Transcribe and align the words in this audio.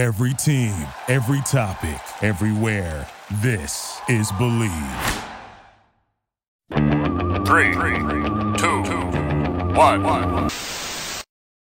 Every 0.00 0.32
team, 0.32 0.72
every 1.08 1.42
topic, 1.42 2.00
everywhere. 2.22 3.06
This 3.42 4.00
is 4.08 4.32
Believe. 4.38 4.72
Three, 7.44 7.74
two, 8.56 8.82
one. 9.76 10.48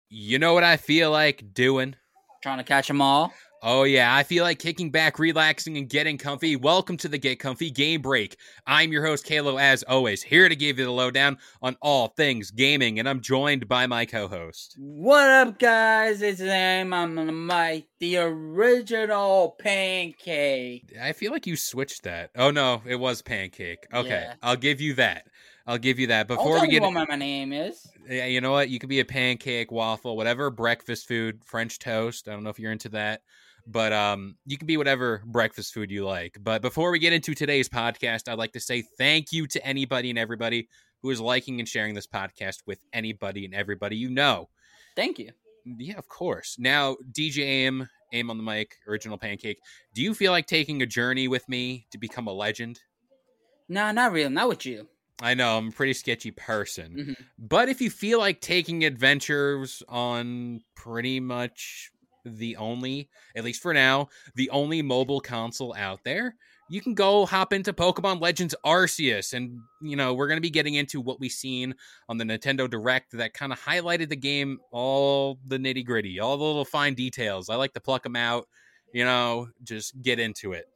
You 0.08 0.38
know 0.38 0.54
what 0.54 0.62
I 0.62 0.76
feel 0.76 1.10
like 1.10 1.52
doing? 1.52 1.96
Trying 2.40 2.58
to 2.58 2.64
catch 2.64 2.86
them 2.86 3.00
all. 3.00 3.34
Oh, 3.60 3.82
yeah, 3.82 4.14
I 4.14 4.22
feel 4.22 4.44
like 4.44 4.60
kicking 4.60 4.90
back, 4.90 5.18
relaxing, 5.18 5.76
and 5.78 5.88
getting 5.88 6.16
comfy. 6.16 6.54
Welcome 6.54 6.96
to 6.98 7.08
the 7.08 7.18
Get 7.18 7.40
Comfy 7.40 7.72
Game 7.72 8.00
Break. 8.00 8.36
I'm 8.68 8.92
your 8.92 9.04
host, 9.04 9.24
Kalo, 9.24 9.56
as 9.58 9.82
always, 9.82 10.22
here 10.22 10.48
to 10.48 10.54
give 10.54 10.78
you 10.78 10.84
the 10.84 10.92
lowdown 10.92 11.38
on 11.60 11.76
all 11.82 12.08
things 12.08 12.52
gaming, 12.52 13.00
and 13.00 13.08
I'm 13.08 13.20
joined 13.20 13.66
by 13.66 13.88
my 13.88 14.06
co 14.06 14.28
host. 14.28 14.76
What 14.78 15.28
up, 15.28 15.58
guys? 15.58 16.22
It's 16.22 16.38
Sam. 16.38 16.92
I'm 16.94 17.18
on 17.18 17.82
the 17.98 18.16
original 18.18 19.56
pancake. 19.58 20.94
I 21.00 21.12
feel 21.12 21.32
like 21.32 21.48
you 21.48 21.56
switched 21.56 22.04
that. 22.04 22.30
Oh, 22.36 22.52
no, 22.52 22.82
it 22.86 22.96
was 22.96 23.22
Pancake. 23.22 23.88
Okay, 23.92 24.08
Yeah. 24.08 24.34
I'll 24.40 24.56
give 24.56 24.80
you 24.80 24.94
that. 24.94 25.26
I'll 25.66 25.78
give 25.78 25.98
you 25.98 26.06
that. 26.06 26.30
I'll 26.30 26.36
Before 26.36 26.54
tell 26.58 26.60
we 26.62 26.68
you 26.68 26.80
get 26.80 26.82
what 26.82 26.92
my, 26.92 27.06
my 27.08 27.16
name 27.16 27.52
is. 27.52 27.88
Yeah, 28.08 28.26
you 28.26 28.40
know 28.40 28.52
what? 28.52 28.70
You 28.70 28.78
could 28.78 28.88
be 28.88 29.00
a 29.00 29.04
pancake, 29.04 29.72
waffle, 29.72 30.16
whatever 30.16 30.48
breakfast 30.50 31.08
food, 31.08 31.44
French 31.44 31.80
toast. 31.80 32.28
I 32.28 32.32
don't 32.32 32.44
know 32.44 32.50
if 32.50 32.58
you're 32.58 32.72
into 32.72 32.88
that, 32.90 33.20
but 33.70 33.92
um, 33.92 34.36
you 34.46 34.56
can 34.56 34.66
be 34.66 34.76
whatever 34.76 35.22
breakfast 35.26 35.74
food 35.74 35.90
you 35.90 36.04
like. 36.04 36.38
But 36.40 36.62
before 36.62 36.90
we 36.90 36.98
get 36.98 37.12
into 37.12 37.34
today's 37.34 37.68
podcast, 37.68 38.28
I'd 38.28 38.38
like 38.38 38.52
to 38.52 38.60
say 38.60 38.82
thank 38.96 39.30
you 39.30 39.46
to 39.48 39.64
anybody 39.64 40.10
and 40.10 40.18
everybody 40.18 40.68
who 41.02 41.10
is 41.10 41.20
liking 41.20 41.60
and 41.60 41.68
sharing 41.68 41.94
this 41.94 42.06
podcast 42.06 42.62
with 42.66 42.80
anybody 42.92 43.44
and 43.44 43.54
everybody 43.54 43.96
you 43.96 44.10
know. 44.10 44.48
Thank 44.96 45.18
you. 45.18 45.30
Yeah, 45.64 45.98
of 45.98 46.08
course. 46.08 46.56
Now, 46.58 46.96
DJ 47.12 47.44
Aim, 47.44 47.88
Aim 48.12 48.30
on 48.30 48.38
the 48.38 48.42
mic, 48.42 48.76
original 48.88 49.18
pancake. 49.18 49.58
Do 49.94 50.02
you 50.02 50.14
feel 50.14 50.32
like 50.32 50.46
taking 50.46 50.80
a 50.80 50.86
journey 50.86 51.28
with 51.28 51.46
me 51.48 51.86
to 51.90 51.98
become 51.98 52.26
a 52.26 52.32
legend? 52.32 52.80
No, 53.68 53.90
not 53.92 54.12
real. 54.12 54.30
Not 54.30 54.48
with 54.48 54.64
you. 54.64 54.88
I 55.20 55.34
know 55.34 55.58
I'm 55.58 55.68
a 55.68 55.72
pretty 55.72 55.92
sketchy 55.92 56.30
person. 56.30 56.94
Mhm. 57.18 57.26
But 57.38 57.68
if 57.68 57.80
you 57.80 57.90
feel 57.90 58.18
like 58.18 58.40
taking 58.40 58.84
adventures 58.84 59.82
on 59.88 60.62
pretty 60.74 61.20
much 61.20 61.90
the 62.24 62.56
only, 62.56 63.08
at 63.36 63.44
least 63.44 63.62
for 63.62 63.72
now, 63.72 64.08
the 64.34 64.50
only 64.50 64.82
mobile 64.82 65.20
console 65.20 65.74
out 65.76 66.00
there, 66.04 66.34
you 66.68 66.80
can 66.80 66.94
go 66.94 67.24
hop 67.24 67.52
into 67.52 67.72
Pokemon 67.72 68.20
Legends 68.20 68.54
Arceus. 68.64 69.32
And, 69.32 69.58
you 69.80 69.96
know, 69.96 70.14
we're 70.14 70.28
going 70.28 70.36
to 70.36 70.42
be 70.42 70.50
getting 70.50 70.74
into 70.74 71.00
what 71.00 71.18
we've 71.18 71.32
seen 71.32 71.74
on 72.08 72.18
the 72.18 72.24
Nintendo 72.24 72.68
Direct 72.68 73.12
that 73.12 73.32
kind 73.32 73.52
of 73.52 73.60
highlighted 73.60 74.08
the 74.08 74.16
game, 74.16 74.58
all 74.70 75.38
the 75.46 75.58
nitty 75.58 75.84
gritty, 75.84 76.20
all 76.20 76.36
the 76.36 76.44
little 76.44 76.64
fine 76.64 76.94
details. 76.94 77.48
I 77.48 77.56
like 77.56 77.72
to 77.74 77.80
pluck 77.80 78.02
them 78.02 78.16
out, 78.16 78.46
you 78.92 79.04
know, 79.04 79.48
just 79.64 80.00
get 80.02 80.18
into 80.18 80.52
it. 80.52 80.66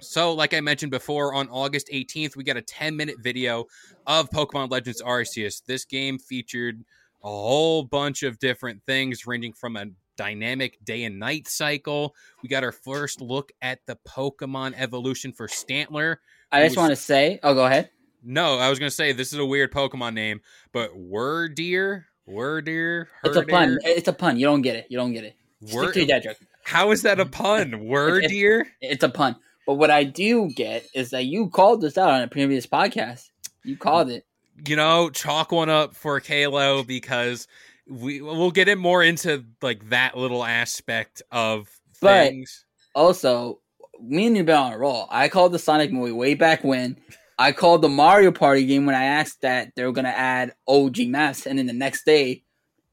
So, 0.00 0.32
like 0.32 0.54
I 0.54 0.60
mentioned 0.60 0.90
before, 0.90 1.34
on 1.34 1.48
August 1.48 1.88
18th, 1.92 2.36
we 2.36 2.44
got 2.44 2.56
a 2.56 2.62
10 2.62 2.96
minute 2.96 3.16
video 3.20 3.64
of 4.06 4.30
Pokemon 4.30 4.70
Legends 4.70 5.02
Arceus. 5.02 5.62
This 5.64 5.84
game 5.84 6.18
featured 6.18 6.84
a 7.22 7.28
whole 7.28 7.82
bunch 7.82 8.22
of 8.22 8.38
different 8.38 8.82
things, 8.84 9.26
ranging 9.26 9.52
from 9.52 9.76
a 9.76 9.86
dynamic 10.16 10.78
day 10.84 11.04
and 11.04 11.18
night 11.18 11.48
cycle. 11.48 12.14
We 12.42 12.48
got 12.48 12.64
our 12.64 12.72
first 12.72 13.20
look 13.20 13.52
at 13.62 13.80
the 13.86 13.96
Pokemon 14.08 14.74
evolution 14.76 15.32
for 15.32 15.46
Stantler. 15.48 16.16
I 16.52 16.62
just 16.62 16.72
was- 16.72 16.76
want 16.82 16.90
to 16.90 16.96
say. 16.96 17.38
Oh, 17.42 17.54
go 17.54 17.66
ahead. 17.66 17.90
No, 18.28 18.58
I 18.58 18.70
was 18.70 18.78
going 18.78 18.88
to 18.90 18.94
say 18.94 19.12
this 19.12 19.32
is 19.32 19.38
a 19.38 19.46
weird 19.46 19.72
Pokemon 19.72 20.14
name, 20.14 20.40
but 20.72 20.90
Wyrdeer, 20.98 22.04
Wyrdeer, 22.28 23.06
It's 23.24 23.36
a 23.36 23.42
pun. 23.42 23.78
It's 23.84 24.08
a 24.08 24.12
pun. 24.12 24.36
You 24.38 24.46
don't 24.46 24.62
get 24.62 24.74
it. 24.76 24.86
You 24.88 24.96
don't 24.98 25.12
get 25.12 25.24
it. 25.24 25.36
Wor- 25.72 25.84
Stick 25.92 25.94
to 25.94 26.12
dad 26.12 26.22
joke. 26.24 26.36
How 26.64 26.90
is 26.90 27.02
that 27.02 27.20
a 27.20 27.26
pun? 27.26 27.70
Wyrdeer? 27.72 28.64
It's 28.80 29.04
a 29.04 29.08
pun. 29.08 29.36
But 29.66 29.74
what 29.74 29.90
I 29.90 30.04
do 30.04 30.48
get 30.54 30.86
is 30.94 31.10
that 31.10 31.24
you 31.26 31.48
called 31.50 31.80
this 31.82 31.96
out 31.98 32.10
on 32.10 32.22
a 32.22 32.28
previous 32.28 32.66
podcast. 32.66 33.30
You 33.64 33.76
called 33.76 34.10
it. 34.10 34.24
you 34.66 34.76
know, 34.76 35.10
chalk 35.10 35.52
one 35.52 35.68
up 35.70 35.94
for 35.94 36.18
Kalo 36.20 36.82
because 36.82 37.46
we 37.88 38.20
we'll 38.20 38.50
get 38.50 38.68
it 38.68 38.78
more 38.78 39.02
into 39.02 39.44
like 39.62 39.90
that 39.90 40.16
little 40.16 40.44
aspect 40.44 41.22
of 41.30 41.68
But- 42.00 42.28
things. 42.30 42.64
Also, 42.94 43.60
me 44.00 44.26
and 44.26 44.36
you 44.36 44.44
been 44.44 44.56
on 44.56 44.72
a 44.72 44.78
roll. 44.78 45.06
I 45.10 45.28
called 45.28 45.52
the 45.52 45.58
Sonic 45.58 45.92
movie 45.92 46.12
way 46.12 46.34
back 46.34 46.64
when. 46.64 46.96
I 47.38 47.52
called 47.52 47.82
the 47.82 47.88
Mario 47.90 48.32
Party 48.32 48.64
game 48.64 48.86
when 48.86 48.94
I 48.94 49.04
asked 49.04 49.42
that 49.42 49.72
they 49.76 49.84
were 49.84 49.92
gonna 49.92 50.08
add 50.08 50.54
OG 50.66 51.06
maps, 51.08 51.46
and 51.46 51.58
then 51.58 51.66
the 51.66 51.72
next 51.74 52.04
day 52.06 52.42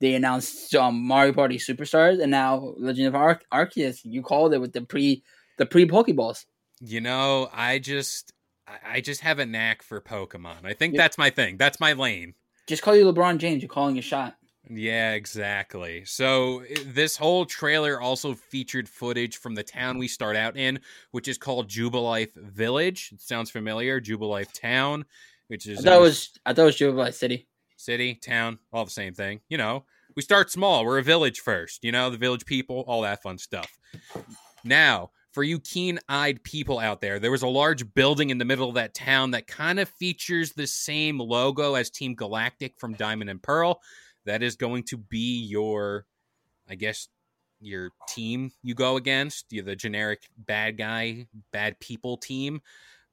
they 0.02 0.16
announced 0.16 0.76
um, 0.76 1.02
Mario 1.06 1.32
Party 1.32 1.58
Superstars, 1.58 2.22
and 2.22 2.30
now 2.30 2.74
Legend 2.78 3.08
of 3.08 3.16
Ar- 3.16 3.40
Arceus. 3.54 4.00
You 4.04 4.22
called 4.22 4.54
it 4.54 4.60
with 4.60 4.74
the 4.74 4.82
pre 4.82 5.24
the 5.58 5.66
pre 5.66 5.88
Pokeballs. 5.88 6.44
You 6.82 7.00
know, 7.00 7.50
I 7.54 7.80
just 7.80 8.34
I- 8.86 9.00
just 9.02 9.22
have 9.22 9.40
a 9.40 9.46
knack 9.46 9.82
for 9.84 10.02
Pokemon. 10.02 10.66
I 10.66 10.74
think 10.74 10.94
Yeah. 10.96 11.02
that's 11.04 11.18
my 11.18 11.30
thing. 11.30 11.56
That's 11.58 11.80
my 11.80 11.94
lane. 11.94 12.34
Just 12.68 12.82
call 12.82 12.96
you 12.96 13.06
LeBron 13.06 13.38
James. 13.38 13.62
You're 13.62 13.70
calling 13.70 13.98
a 13.98 14.02
shot. 14.02 14.36
Yeah, 14.70 15.12
exactly. 15.12 16.06
So 16.06 16.64
this 16.86 17.18
whole 17.18 17.46
trailer 17.46 18.00
also 18.00 18.34
featured 18.34 18.88
footage 18.88 19.38
from 19.38 19.56
the 19.56 19.64
town 19.64 19.98
we 19.98 20.08
start 20.08 20.36
out 20.36 20.56
in, 20.56 20.80
which 21.12 21.28
is 21.28 21.38
called 21.38 21.68
Jubilife 21.68 22.34
Village. 22.36 23.12
It 23.14 23.22
sounds 23.22 23.52
familiar, 23.52 24.00
Jubilife 24.00 24.54
Town, 24.54 25.06
which 25.48 25.68
is 25.68 25.86
in 25.86 26.02
was 26.02 26.32
I 26.46 26.54
thought 26.54 26.64
it 26.64 26.66
was 26.66 26.78
Jubilife 26.78 27.14
City. 27.14 27.48
city, 27.76 28.16
town, 28.16 28.58
all 28.72 28.86
the 28.86 28.92
same 28.92 29.14
thing. 29.14 29.42
You 29.50 29.58
know, 29.58 29.84
we 30.16 30.22
start 30.22 30.50
small. 30.50 30.86
We're 30.86 31.00
a 31.00 31.04
village 31.04 31.42
first, 31.42 31.84
you 31.84 31.92
know, 31.92 32.10
the 32.10 32.18
village 32.18 32.46
people, 32.46 32.86
all 32.88 33.02
that 33.02 33.22
fun 33.22 33.38
stuff. 33.38 33.78
Now, 34.64 35.12
for 35.32 35.44
you 35.44 35.60
keen 35.60 36.00
eyed 36.08 36.44
people 36.44 36.80
out 36.80 37.02
there, 37.02 37.20
there 37.20 37.32
was 37.32 37.42
a 37.42 37.48
large 37.48 37.94
building 37.94 38.30
in 38.30 38.38
the 38.38 38.46
middle 38.46 38.70
of 38.70 38.76
that 38.76 38.94
town 38.94 39.32
that 39.32 39.48
kind 39.48 39.80
of 39.80 39.90
features 39.90 40.54
the 40.54 40.68
same 40.68 41.20
logo 41.20 41.74
as 41.74 41.90
Team 41.90 42.16
Galactic 42.16 42.78
from 42.78 42.94
Diamond 42.94 43.30
and 43.30 43.42
Pearl. 43.42 43.82
That 44.26 44.44
is 44.44 44.56
going 44.56 44.84
to 44.84 44.98
be 44.98 45.44
your, 45.44 46.06
I 46.70 46.76
guess, 46.76 47.08
your 47.60 47.92
team 48.08 48.52
you 48.62 48.76
go 48.76 48.98
against. 48.98 49.46
You're 49.52 49.64
the 49.64 49.76
generic 49.76 50.30
bad 50.38 50.78
guy, 50.78 51.28
bad 51.52 51.80
people 51.80 52.18
team. 52.18 52.62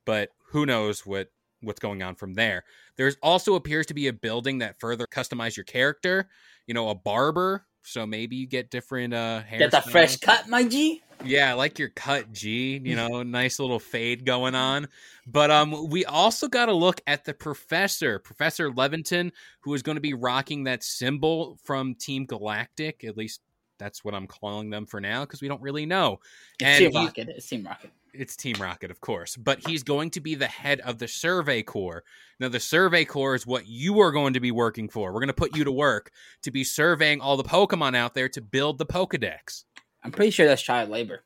But 0.04 0.30
who 0.48 0.66
knows 0.66 1.06
what 1.06 1.28
what's 1.62 1.80
going 1.80 2.02
on 2.02 2.14
from 2.14 2.34
there. 2.34 2.64
There's 2.96 3.16
also 3.22 3.54
appears 3.54 3.86
to 3.86 3.94
be 3.94 4.08
a 4.08 4.12
building 4.12 4.58
that 4.58 4.80
further 4.80 5.06
customize 5.06 5.56
your 5.56 5.64
character. 5.64 6.28
You 6.66 6.74
know, 6.74 6.88
a 6.88 6.94
barber, 6.94 7.66
so 7.82 8.06
maybe 8.06 8.36
you 8.36 8.46
get 8.46 8.70
different 8.70 9.14
uh 9.14 9.40
hair. 9.40 9.58
Get 9.58 9.70
the 9.70 9.82
fresh 9.82 10.16
cut, 10.16 10.48
my 10.48 10.64
G. 10.64 11.02
Yeah, 11.24 11.50
I 11.50 11.52
like 11.54 11.78
your 11.78 11.90
cut, 11.90 12.32
G. 12.32 12.80
You 12.82 12.96
know, 12.96 13.22
nice 13.22 13.58
little 13.58 13.78
fade 13.78 14.24
going 14.24 14.54
on. 14.54 14.88
But 15.26 15.50
um, 15.50 15.88
we 15.90 16.04
also 16.04 16.48
got 16.48 16.66
to 16.66 16.72
look 16.74 17.00
at 17.06 17.24
the 17.24 17.34
professor, 17.34 18.18
Professor 18.18 18.70
Laventon, 18.70 19.30
who 19.60 19.74
is 19.74 19.82
going 19.82 19.96
to 19.96 20.00
be 20.00 20.14
rocking 20.14 20.64
that 20.64 20.82
symbol 20.82 21.58
from 21.64 21.94
Team 21.94 22.24
Galactic. 22.24 23.04
At 23.04 23.16
least 23.16 23.40
that's 23.78 24.04
what 24.04 24.14
I'm 24.14 24.26
calling 24.26 24.70
them 24.70 24.86
for 24.86 25.00
now, 25.00 25.20
because 25.24 25.40
we 25.42 25.48
don't 25.48 25.62
really 25.62 25.86
know. 25.86 26.20
It's 26.58 26.66
And 26.68 26.78
Team 26.78 26.90
he- 26.92 27.06
Rocket. 27.06 27.28
It's 27.28 27.48
Team 27.48 27.64
Rocket. 27.64 27.90
it's 28.12 28.36
Team 28.36 28.56
Rocket, 28.60 28.90
of 28.90 29.00
course, 29.00 29.36
but 29.36 29.66
he's 29.66 29.82
going 29.82 30.10
to 30.10 30.20
be 30.20 30.34
the 30.34 30.46
head 30.46 30.80
of 30.80 30.98
the 30.98 31.08
Survey 31.08 31.62
Corps. 31.62 32.02
Now, 32.40 32.48
the 32.48 32.60
Survey 32.60 33.04
Corps 33.04 33.34
is 33.34 33.46
what 33.46 33.66
you 33.66 34.00
are 34.00 34.10
going 34.12 34.32
to 34.34 34.40
be 34.40 34.50
working 34.50 34.88
for. 34.88 35.12
We're 35.12 35.20
going 35.20 35.28
to 35.28 35.32
put 35.34 35.54
you 35.56 35.64
to 35.64 35.72
work 35.72 36.10
to 36.42 36.50
be 36.50 36.64
surveying 36.64 37.20
all 37.20 37.36
the 37.36 37.44
Pokemon 37.44 37.94
out 37.96 38.14
there 38.14 38.28
to 38.30 38.40
build 38.40 38.78
the 38.78 38.86
Pokedex. 38.86 39.64
I'm 40.02 40.12
pretty 40.12 40.30
sure 40.30 40.46
that's 40.46 40.62
child 40.62 40.88
labor. 40.90 41.22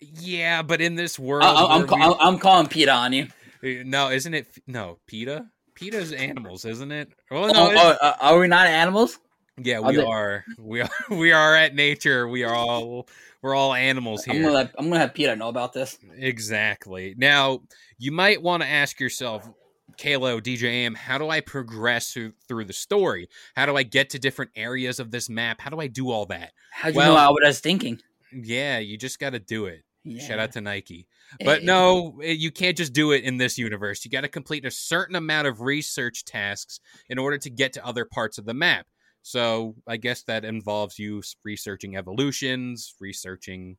Yeah, 0.00 0.62
but 0.62 0.80
in 0.80 0.94
this 0.96 1.18
world, 1.18 1.44
I, 1.44 1.64
I'm, 1.64 1.86
ca- 1.86 1.94
I'm, 1.96 2.14
I'm 2.34 2.38
calling 2.38 2.66
Peter 2.66 2.90
on 2.90 3.12
you. 3.12 3.28
no, 3.62 4.10
isn't 4.10 4.34
it? 4.34 4.46
No, 4.66 4.98
PETA. 5.06 5.46
PETA's 5.74 6.12
animals, 6.12 6.64
isn't 6.64 6.90
it? 6.90 7.12
Well, 7.30 7.44
Oh, 7.44 7.52
no, 7.52 7.70
it's- 7.70 7.98
oh, 8.02 8.06
uh, 8.06 8.16
are 8.20 8.38
we 8.38 8.48
not 8.48 8.66
animals? 8.66 9.18
yeah, 9.58 9.78
we 9.80 9.98
are. 9.98 10.44
We 10.58 10.80
are. 10.80 10.88
We 11.10 11.32
are 11.32 11.54
at 11.54 11.74
nature. 11.74 12.26
We 12.28 12.42
are 12.44 12.54
all. 12.54 13.06
We're 13.42 13.54
all 13.54 13.74
animals 13.74 14.24
I'm 14.28 14.34
here. 14.34 14.42
gonna 14.44 14.54
let 14.54 14.74
I'm 14.78 14.86
gonna 14.88 15.00
have 15.00 15.14
Peter 15.14 15.34
know 15.36 15.48
about 15.48 15.72
this. 15.72 15.98
Exactly. 16.16 17.14
Now, 17.16 17.60
you 17.98 18.12
might 18.12 18.40
want 18.42 18.62
to 18.62 18.68
ask 18.68 18.98
yourself, 19.00 19.48
Kalo, 19.96 20.40
DJ 20.40 20.64
Aim, 20.64 20.94
how 20.94 21.18
do 21.18 21.28
I 21.28 21.40
progress 21.40 22.12
through, 22.12 22.32
through 22.48 22.64
the 22.64 22.72
story? 22.72 23.28
How 23.54 23.66
do 23.66 23.76
I 23.76 23.82
get 23.82 24.10
to 24.10 24.18
different 24.18 24.50
areas 24.56 24.98
of 25.00 25.10
this 25.10 25.28
map? 25.28 25.60
How 25.60 25.70
do 25.70 25.80
I 25.80 25.86
do 25.86 26.10
all 26.10 26.26
that? 26.26 26.52
How'd 26.72 26.94
you 26.94 26.98
Well- 26.98 27.14
know 27.14 27.32
what 27.32 27.44
I 27.44 27.48
was 27.48 27.60
thinking? 27.60 28.00
Yeah, 28.32 28.78
you 28.78 28.96
just 28.96 29.18
got 29.18 29.30
to 29.30 29.38
do 29.38 29.66
it. 29.66 29.84
Yeah. 30.04 30.26
Shout 30.26 30.38
out 30.40 30.52
to 30.52 30.60
Nike. 30.60 31.06
But 31.44 31.62
no, 31.62 32.18
eh, 32.22 32.32
you 32.32 32.50
can't 32.50 32.76
just 32.76 32.92
do 32.92 33.12
it 33.12 33.22
in 33.24 33.36
this 33.36 33.56
universe. 33.56 34.04
You 34.04 34.10
got 34.10 34.22
to 34.22 34.28
complete 34.28 34.64
a 34.64 34.70
certain 34.70 35.14
amount 35.14 35.46
of 35.46 35.60
research 35.60 36.24
tasks 36.24 36.80
in 37.08 37.18
order 37.18 37.38
to 37.38 37.50
get 37.50 37.72
to 37.74 37.86
other 37.86 38.04
parts 38.04 38.36
of 38.38 38.44
the 38.44 38.54
map. 38.54 38.86
So 39.22 39.76
I 39.86 39.98
guess 39.98 40.22
that 40.24 40.44
involves 40.44 40.98
you 40.98 41.22
researching 41.44 41.96
evolutions, 41.96 42.94
researching 43.00 43.76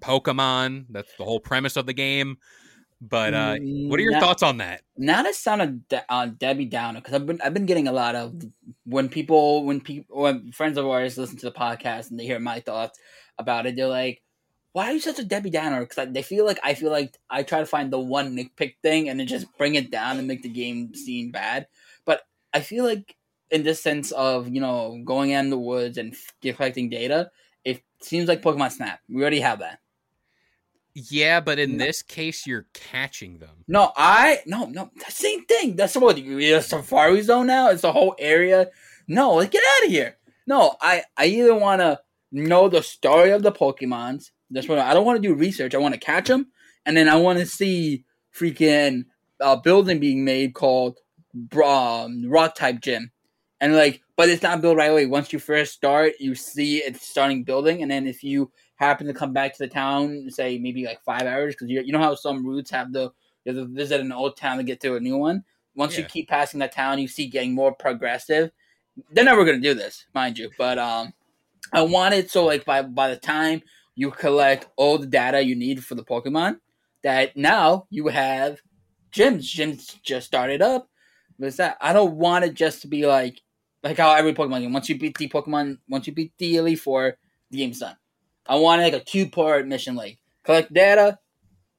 Pokemon. 0.00 0.86
That's 0.90 1.12
the 1.16 1.24
whole 1.24 1.40
premise 1.40 1.76
of 1.76 1.86
the 1.86 1.92
game. 1.92 2.36
But 3.00 3.34
uh, 3.34 3.56
what 3.60 3.98
are 4.00 4.02
your 4.02 4.12
Now- 4.12 4.20
thoughts 4.20 4.42
on 4.42 4.58
that? 4.58 4.82
Now 4.96 5.22
that 5.22 5.34
sounded 5.34 5.86
de- 5.88 6.04
uh, 6.08 6.26
Debbie 6.26 6.64
Downer 6.66 7.00
because 7.00 7.14
I've 7.14 7.26
been 7.26 7.40
I've 7.42 7.52
been 7.54 7.66
getting 7.66 7.88
a 7.88 7.92
lot 7.92 8.14
of 8.14 8.34
when 8.84 9.08
people 9.08 9.64
when 9.64 9.80
people 9.80 10.22
when 10.22 10.52
friends 10.52 10.78
of 10.78 10.86
ours 10.86 11.18
listen 11.18 11.36
to 11.38 11.46
the 11.46 11.52
podcast 11.52 12.10
and 12.10 12.18
they 12.18 12.24
hear 12.24 12.38
my 12.38 12.60
thoughts 12.60 12.98
about 13.38 13.66
it, 13.66 13.74
they're 13.76 13.88
like, 13.88 14.22
"Why 14.72 14.86
are 14.86 14.92
you 14.92 15.00
such 15.00 15.18
a 15.18 15.24
Debbie 15.24 15.50
Downer?" 15.50 15.80
Because 15.80 16.12
they 16.12 16.22
feel 16.22 16.46
like 16.46 16.60
I 16.62 16.74
feel 16.74 16.90
like 16.92 17.18
I 17.28 17.42
try 17.42 17.58
to 17.58 17.66
find 17.66 17.92
the 17.92 17.98
one 17.98 18.36
nitpick 18.36 18.76
thing 18.82 19.08
and 19.08 19.18
then 19.18 19.26
just 19.26 19.46
bring 19.58 19.74
it 19.74 19.90
down 19.90 20.18
and 20.18 20.28
make 20.28 20.42
the 20.42 20.48
game 20.48 20.94
seem 20.94 21.30
bad. 21.32 21.66
But 22.06 22.22
I 22.54 22.60
feel 22.60 22.84
like 22.84 23.16
in 23.50 23.64
this 23.64 23.82
sense 23.82 24.12
of 24.12 24.48
you 24.48 24.60
know 24.60 25.02
going 25.04 25.30
in 25.30 25.50
the 25.50 25.58
woods 25.58 25.98
and 25.98 26.14
collecting 26.40 26.88
data, 26.88 27.30
it 27.64 27.82
seems 28.00 28.28
like 28.28 28.40
Pokemon 28.42 28.72
Snap. 28.72 29.00
We 29.08 29.20
already 29.20 29.40
have 29.40 29.58
that. 29.58 29.80
Yeah, 30.94 31.40
but 31.40 31.58
in 31.58 31.76
No. 31.76 31.84
this 31.84 32.02
case, 32.02 32.46
you're 32.46 32.66
catching 32.72 33.38
them. 33.38 33.64
No, 33.66 33.92
I 33.96 34.40
no 34.46 34.66
no 34.66 34.90
same 35.08 35.44
thing. 35.46 35.74
That's 35.74 35.96
what 35.96 36.18
you're 36.18 36.60
safari 36.60 37.20
zone 37.22 37.48
now. 37.48 37.70
It's 37.70 37.82
the 37.82 37.92
whole 37.92 38.14
area. 38.18 38.70
No, 39.08 39.34
like, 39.34 39.50
get 39.50 39.62
out 39.76 39.86
of 39.86 39.90
here. 39.90 40.16
No, 40.46 40.76
I 40.80 41.02
I 41.16 41.26
either 41.26 41.54
want 41.54 41.80
to 41.80 42.00
know 42.30 42.68
the 42.68 42.82
story 42.82 43.30
of 43.32 43.42
the 43.42 43.52
Pokemons. 43.52 44.30
That's 44.50 44.68
what 44.68 44.78
I 44.78 44.94
don't 44.94 45.04
want 45.04 45.20
to 45.20 45.28
do 45.28 45.34
research. 45.34 45.74
I 45.74 45.78
want 45.78 45.94
to 45.94 46.00
catch 46.00 46.28
them, 46.28 46.46
and 46.86 46.96
then 46.96 47.08
I 47.08 47.16
want 47.16 47.40
to 47.40 47.46
see 47.46 48.04
freaking 48.36 49.06
uh, 49.40 49.56
building 49.56 49.98
being 49.98 50.24
made 50.24 50.54
called 50.54 50.98
um, 51.64 52.28
Rock 52.28 52.54
Type 52.54 52.80
Gym, 52.80 53.10
and 53.60 53.74
like, 53.74 54.00
but 54.16 54.28
it's 54.28 54.42
not 54.42 54.60
built 54.60 54.76
right 54.76 54.90
away. 54.92 55.06
Once 55.06 55.32
you 55.32 55.40
first 55.40 55.72
start, 55.72 56.12
you 56.20 56.36
see 56.36 56.78
it 56.78 56.96
starting 57.00 57.42
building, 57.42 57.82
and 57.82 57.90
then 57.90 58.06
if 58.06 58.22
you 58.22 58.52
happen 58.84 59.06
to 59.06 59.14
come 59.14 59.32
back 59.32 59.52
to 59.52 59.58
the 59.58 59.68
town, 59.68 60.28
say 60.30 60.58
maybe 60.58 60.84
like 60.84 61.02
five 61.02 61.22
hours, 61.22 61.54
because 61.54 61.70
you 61.70 61.82
you 61.82 61.92
know 61.92 62.00
how 62.00 62.14
some 62.14 62.46
routes 62.46 62.70
have 62.70 62.92
the 62.92 63.10
you 63.44 63.54
have 63.54 63.56
to 63.56 63.66
visit 63.66 64.00
an 64.00 64.12
old 64.12 64.36
town 64.36 64.58
to 64.58 64.62
get 64.62 64.80
to 64.80 64.96
a 64.96 65.00
new 65.00 65.16
one. 65.16 65.44
Once 65.76 65.98
you 65.98 66.04
keep 66.04 66.28
passing 66.28 66.60
that 66.60 66.72
town, 66.72 67.00
you 67.00 67.08
see 67.08 67.26
getting 67.26 67.52
more 67.52 67.74
progressive. 67.74 68.50
They're 69.10 69.24
never 69.24 69.44
gonna 69.44 69.58
do 69.60 69.74
this, 69.74 70.06
mind 70.14 70.38
you, 70.38 70.50
but 70.56 70.78
um, 70.78 71.12
I 71.72 71.82
want 71.82 72.14
it 72.14 72.30
so 72.30 72.44
like 72.44 72.64
by 72.64 72.82
by 72.82 73.10
the 73.10 73.16
time 73.16 73.62
you 73.96 74.10
collect 74.10 74.68
all 74.76 74.98
the 74.98 75.06
data 75.06 75.42
you 75.42 75.54
need 75.54 75.84
for 75.84 75.94
the 75.94 76.04
Pokemon, 76.04 76.58
that 77.02 77.36
now 77.36 77.86
you 77.90 78.08
have 78.08 78.60
gyms. 79.12 79.44
Gyms 79.44 80.00
just 80.02 80.26
started 80.26 80.62
up. 80.62 80.88
What's 81.36 81.56
that? 81.56 81.76
I 81.80 81.92
don't 81.92 82.16
want 82.16 82.44
it 82.44 82.54
just 82.54 82.82
to 82.82 82.88
be 82.88 83.06
like 83.06 83.40
like 83.82 83.98
how 83.98 84.14
every 84.14 84.32
Pokemon 84.32 84.60
game. 84.60 84.72
Once 84.72 84.88
you 84.88 84.98
beat 84.98 85.16
the 85.18 85.28
Pokemon, 85.28 85.78
once 85.88 86.06
you 86.06 86.12
beat 86.12 86.32
the 86.38 86.56
Elite 86.56 86.80
Four, 86.80 87.16
the 87.50 87.58
game's 87.58 87.80
done. 87.80 87.96
I 88.46 88.56
want 88.56 88.82
like 88.82 88.92
a 88.92 89.02
two 89.02 89.28
part 89.28 89.66
mission 89.66 89.94
like 89.94 90.18
collect 90.44 90.72
data, 90.72 91.18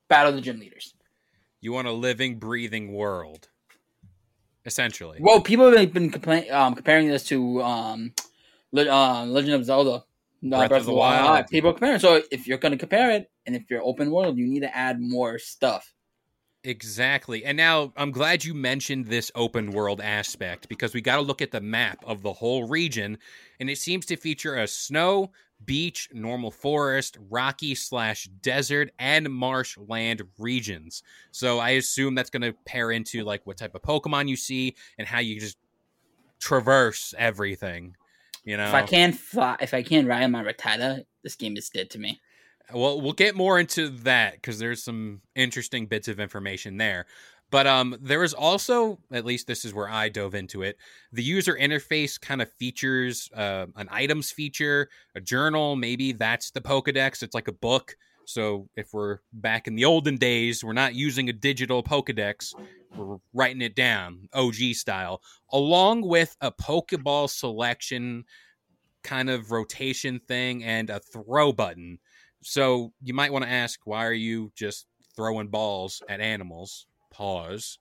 battle 0.10 0.32
the 0.34 0.42
gym 0.42 0.60
leaders. 0.60 0.94
You 1.62 1.72
want 1.74 1.88
a 1.88 1.92
living, 1.92 2.38
breathing 2.38 2.94
world, 2.94 3.50
essentially. 4.66 5.18
Well, 5.20 5.42
people 5.42 5.76
have 5.76 5.94
been 5.94 6.12
complain, 6.12 6.52
um, 6.52 6.76
comparing 6.76 7.08
this 7.08 7.24
to 7.26 7.62
um, 7.64 8.14
Le- 8.72 8.90
uh, 8.90 9.26
Legend 9.26 9.56
of 9.56 9.66
Zelda. 9.66 9.92
uh, 9.92 10.04
Breath 10.42 10.72
of 10.72 10.86
the 10.86 10.94
Wild. 10.94 11.48
People 11.48 11.72
are 11.72 11.74
comparing. 11.74 12.00
So 12.00 12.22
if 12.32 12.48
you're 12.48 12.58
going 12.58 12.74
to 12.74 12.78
compare 12.78 13.12
it, 13.12 13.32
and 13.46 13.56
if 13.56 13.70
you're 13.70 13.84
open 13.84 14.12
world, 14.12 14.38
you 14.38 14.48
need 14.48 14.62
to 14.62 14.76
add 14.76 15.00
more 15.02 15.40
stuff. 15.40 15.92
Exactly. 16.64 17.46
And 17.46 17.58
now 17.58 17.94
I'm 17.96 18.12
glad 18.12 18.44
you 18.44 18.56
mentioned 18.56 19.06
this 19.06 19.32
open 19.36 19.72
world 19.72 20.02
aspect 20.02 20.68
because 20.68 20.96
we 20.96 21.02
got 21.02 21.18
to 21.18 21.22
look 21.22 21.42
at 21.42 21.52
the 21.52 21.62
map 21.62 22.04
of 22.06 22.24
the 22.24 22.34
whole 22.34 22.68
region, 22.68 23.20
and 23.60 23.70
it 23.70 23.78
seems 23.78 24.06
to 24.08 24.18
feature 24.18 24.56
a 24.56 24.68
snow, 24.68 25.32
beach, 25.64 26.10
normal 26.14 26.52
forest, 26.52 27.18
rocky 27.30 27.76
slash 27.76 28.26
desert, 28.42 28.92
and 29.00 29.30
marshland 29.30 30.22
regions. 30.38 31.04
So 31.32 31.60
I 31.60 31.72
assume 31.72 32.16
that's 32.16 32.30
going 32.30 32.42
to 32.42 32.54
pair 32.66 32.92
into 32.92 33.24
like 33.24 33.46
what 33.46 33.58
type 33.58 33.76
of 33.76 33.82
Pokemon 33.82 34.28
you 34.28 34.36
see 34.36 34.76
and 34.98 35.08
how 35.08 35.20
you 35.20 35.40
just 35.40 35.58
traverse 36.40 37.14
everything. 37.18 37.96
You 38.44 38.58
know, 38.58 38.68
If 38.68 38.74
I 38.74 38.84
can't 38.84 39.16
fly, 39.16 39.56
if 39.60 39.74
I 39.74 39.82
can't 39.82 40.08
ride 40.08 40.28
my 40.28 40.44
Rattata, 40.44 41.06
this 41.24 41.36
game 41.36 41.58
is 41.58 41.70
dead 41.70 41.90
to 41.92 42.00
me. 42.00 42.22
Well, 42.74 43.00
we'll 43.00 43.14
get 43.14 43.36
more 43.36 43.60
into 43.60 43.90
that 43.90 44.34
because 44.34 44.58
there's 44.60 44.84
some 44.84 45.22
interesting 45.36 45.86
bits 45.86 46.08
of 46.08 46.20
information 46.20 46.78
there. 46.78 47.06
But 47.56 47.68
um, 47.68 47.96
there 48.02 48.22
is 48.22 48.34
also, 48.34 49.00
at 49.14 49.24
least 49.24 49.48
this 49.48 49.64
is 49.64 49.74
where 49.74 49.88
I 49.88 50.10
dove 50.10 50.36
into 50.36 50.62
it. 50.62 50.76
The 51.14 51.24
user 51.24 51.56
interface 51.56 52.20
kind 52.20 52.42
of 52.42 52.52
features 52.52 53.30
uh, 53.34 53.68
an 53.78 53.88
items 53.90 54.30
feature, 54.30 54.90
a 55.16 55.22
journal. 55.22 55.78
Maybe 55.78 56.12
that's 56.12 56.52
the 56.52 56.60
Pokedex. 56.60 57.24
It's 57.24 57.34
like 57.34 57.48
a 57.48 57.54
book. 57.54 57.96
So 58.26 58.68
if 58.76 58.90
we're 58.92 59.20
back 59.32 59.68
in 59.68 59.76
the 59.76 59.86
olden 59.86 60.18
days, 60.18 60.66
we're 60.66 60.74
not 60.74 60.96
using 60.96 61.30
a 61.30 61.32
digital 61.32 61.82
Pokedex. 61.82 62.54
We're 62.94 63.20
writing 63.34 63.62
it 63.62 63.74
down, 63.74 64.28
OG 64.34 64.74
style, 64.74 65.22
along 65.50 66.02
with 66.02 66.36
a 66.42 66.52
Pokeball 66.52 67.30
selection 67.30 68.26
kind 69.02 69.30
of 69.30 69.52
rotation 69.52 70.20
thing 70.20 70.62
and 70.62 70.90
a 70.90 71.00
throw 71.00 71.54
button. 71.54 72.00
So 72.44 72.92
you 73.02 73.14
might 73.14 73.32
want 73.32 73.46
to 73.46 73.50
ask, 73.50 73.80
why 73.86 74.06
are 74.06 74.12
you 74.12 74.52
just 74.58 74.88
throwing 75.16 75.48
balls 75.48 76.04
at 76.10 76.20
animals? 76.20 76.88
Pause. 77.16 77.80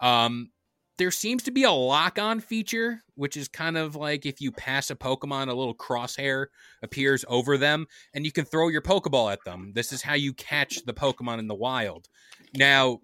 Um, 0.00 0.50
there 0.98 1.10
seems 1.10 1.42
to 1.44 1.50
be 1.50 1.64
a 1.64 1.70
lock 1.70 2.18
on 2.18 2.40
feature, 2.40 3.02
which 3.14 3.36
is 3.36 3.48
kind 3.48 3.76
of 3.76 3.96
like 3.96 4.24
if 4.24 4.40
you 4.40 4.50
pass 4.50 4.90
a 4.90 4.94
Pokemon, 4.94 5.48
a 5.48 5.54
little 5.54 5.74
crosshair 5.74 6.46
appears 6.82 7.24
over 7.28 7.58
them, 7.58 7.86
and 8.14 8.24
you 8.24 8.32
can 8.32 8.44
throw 8.44 8.68
your 8.68 8.82
Pokeball 8.82 9.32
at 9.32 9.44
them. 9.44 9.72
This 9.74 9.92
is 9.92 10.02
how 10.02 10.14
you 10.14 10.32
catch 10.32 10.84
the 10.84 10.94
Pokemon 10.94 11.38
in 11.38 11.48
the 11.48 11.54
wild. 11.54 12.08
Now, 12.54 13.00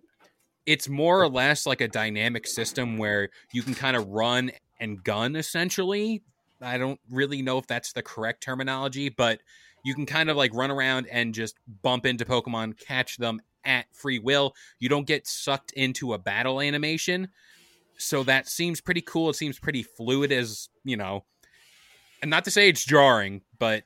it's 0.65 0.89
more 0.89 1.23
or 1.23 1.29
less 1.29 1.67
like 1.67 1.81
a 1.81 1.89
dynamic 1.89 2.47
system 2.47 2.97
where 2.97 3.31
you 3.53 3.63
can 3.63 3.75
kind 3.75 3.97
of 3.97 4.09
run 4.09 4.53
and 4.81 5.03
gun 5.03 5.37
essentially. 5.37 6.23
I 6.61 6.79
don't 6.79 7.01
really 7.11 7.43
know 7.43 7.59
if 7.59 7.67
that's 7.67 7.93
the 7.93 8.03
correct 8.03 8.43
terminology, 8.43 9.09
but 9.09 9.41
you 9.85 9.95
can 9.95 10.07
kind 10.07 10.31
of 10.31 10.37
like 10.37 10.55
run 10.55 10.71
around 10.71 11.09
and 11.11 11.35
just 11.35 11.57
bump 11.83 12.07
into 12.07 12.25
Pokemon, 12.25 12.79
catch 12.79 13.17
them 13.17 13.41
at 13.65 13.87
free 13.95 14.19
will. 14.19 14.55
You 14.79 14.89
don't 14.89 15.07
get 15.07 15.27
sucked 15.27 15.73
into 15.73 16.13
a 16.15 16.19
battle 16.19 16.61
animation. 16.61 17.29
So 17.99 18.23
that 18.25 18.49
seems 18.49 18.81
pretty 18.81 19.03
cool. 19.03 19.31
It 19.31 19.35
seems 19.37 19.59
pretty 19.59 19.83
fluid 19.83 20.33
as, 20.33 20.69
you 20.85 20.97
know, 20.97 21.25
and 22.21 22.31
not 22.31 22.45
to 22.45 22.51
say 22.51 22.69
it's 22.69 22.85
jarring, 22.85 23.43
but 23.59 23.85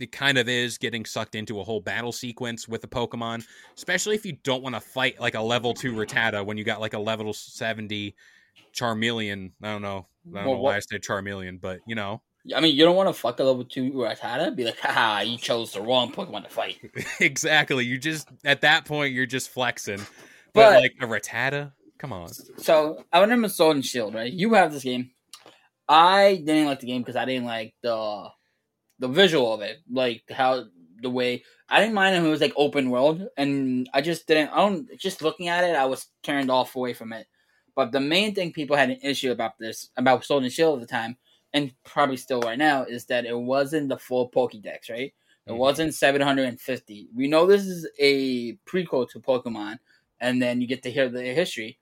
it 0.00 0.10
kind 0.10 0.38
of 0.38 0.48
is 0.48 0.78
getting 0.78 1.04
sucked 1.04 1.34
into 1.36 1.60
a 1.60 1.64
whole 1.64 1.80
battle 1.80 2.10
sequence 2.12 2.66
with 2.66 2.82
a 2.82 2.88
Pokemon, 2.88 3.44
especially 3.76 4.16
if 4.16 4.26
you 4.26 4.32
don't 4.42 4.62
want 4.62 4.74
to 4.74 4.80
fight 4.80 5.20
like 5.20 5.34
a 5.34 5.40
level 5.40 5.72
2 5.74 5.92
Rattata 5.92 6.44
when 6.44 6.56
you 6.58 6.64
got 6.64 6.80
like 6.80 6.94
a 6.94 6.98
level 6.98 7.32
70 7.32 8.14
Charmeleon. 8.74 9.52
I 9.62 9.66
don't 9.72 9.82
know. 9.82 10.06
I 10.32 10.34
don't 10.34 10.34
Well, 10.34 10.44
know 10.44 10.50
why 10.60 10.70
what- 10.70 10.76
I 10.76 10.80
said 10.80 11.02
Charmeleon, 11.02 11.60
but 11.60 11.80
you 11.86 11.94
know. 11.94 12.22
I 12.54 12.60
mean, 12.60 12.76
you 12.76 12.84
don't 12.84 12.96
want 12.96 13.08
to 13.08 13.12
fuck 13.14 13.40
a 13.40 13.44
level 13.44 13.64
two 13.64 13.92
Rattata. 13.92 14.54
Be 14.54 14.64
like, 14.64 14.78
haha, 14.78 15.20
you 15.20 15.38
chose 15.38 15.72
the 15.72 15.80
wrong 15.80 16.12
Pokemon 16.12 16.44
to 16.44 16.50
fight. 16.50 16.78
exactly. 17.20 17.84
You 17.84 17.98
just 17.98 18.28
at 18.44 18.60
that 18.62 18.84
point 18.84 19.14
you're 19.14 19.26
just 19.26 19.50
flexing. 19.50 19.98
But, 20.52 20.72
But- 20.72 20.80
like 20.80 20.94
a 21.00 21.06
Rattata, 21.06 21.72
come 21.98 22.12
on. 22.12 22.28
So 22.28 23.04
I 23.12 23.20
remember 23.20 23.48
Sword 23.48 23.76
and 23.76 23.84
Shield, 23.84 24.14
right? 24.14 24.32
You 24.32 24.54
have 24.54 24.72
this 24.72 24.82
game. 24.84 25.10
I 25.88 26.42
didn't 26.44 26.66
like 26.66 26.80
the 26.80 26.86
game 26.86 27.02
because 27.02 27.16
I 27.16 27.24
didn't 27.24 27.46
like 27.46 27.74
the 27.82 28.28
the 28.98 29.08
visual 29.08 29.52
of 29.52 29.60
it, 29.60 29.78
like 29.90 30.22
how 30.30 30.64
the 31.02 31.10
way 31.10 31.42
I 31.68 31.80
didn't 31.80 31.94
mind 31.94 32.16
if 32.16 32.24
it 32.24 32.28
was 32.28 32.40
like 32.40 32.52
open 32.56 32.90
world, 32.90 33.26
and 33.36 33.88
I 33.92 34.00
just 34.00 34.26
didn't. 34.26 34.50
I 34.50 34.58
don't 34.58 34.88
just 34.98 35.22
looking 35.22 35.48
at 35.48 35.64
it, 35.64 35.76
I 35.76 35.84
was 35.86 36.06
turned 36.22 36.50
off 36.50 36.76
away 36.76 36.92
from 36.94 37.12
it. 37.12 37.26
But 37.74 37.90
the 37.90 38.00
main 38.00 38.34
thing 38.34 38.52
people 38.52 38.76
had 38.76 38.90
an 38.90 39.00
issue 39.02 39.32
about 39.32 39.58
this 39.58 39.90
about 39.96 40.24
Sword 40.24 40.44
and 40.44 40.52
Shield 40.52 40.80
at 40.80 40.88
the 40.88 40.92
time, 40.92 41.16
and 41.54 41.72
probably 41.84 42.16
still 42.18 42.40
right 42.40 42.58
now, 42.58 42.82
is 42.82 43.06
that 43.06 43.24
it 43.24 43.38
wasn't 43.38 43.88
the 43.88 43.96
full 43.96 44.28
Pokédex, 44.28 44.90
right? 44.90 45.14
It 45.46 45.52
Mhm. 45.52 45.56
wasn't 45.56 45.94
750. 45.94 47.08
We 47.14 47.28
know 47.28 47.46
this 47.46 47.64
is 47.64 47.88
a 47.98 48.54
prequel 48.66 49.08
to 49.10 49.20
Pokemon, 49.20 49.78
and 50.20 50.42
then 50.42 50.60
you 50.60 50.66
get 50.66 50.82
to 50.82 50.90
hear 50.90 51.08
the 51.08 51.22
history. 51.22 51.78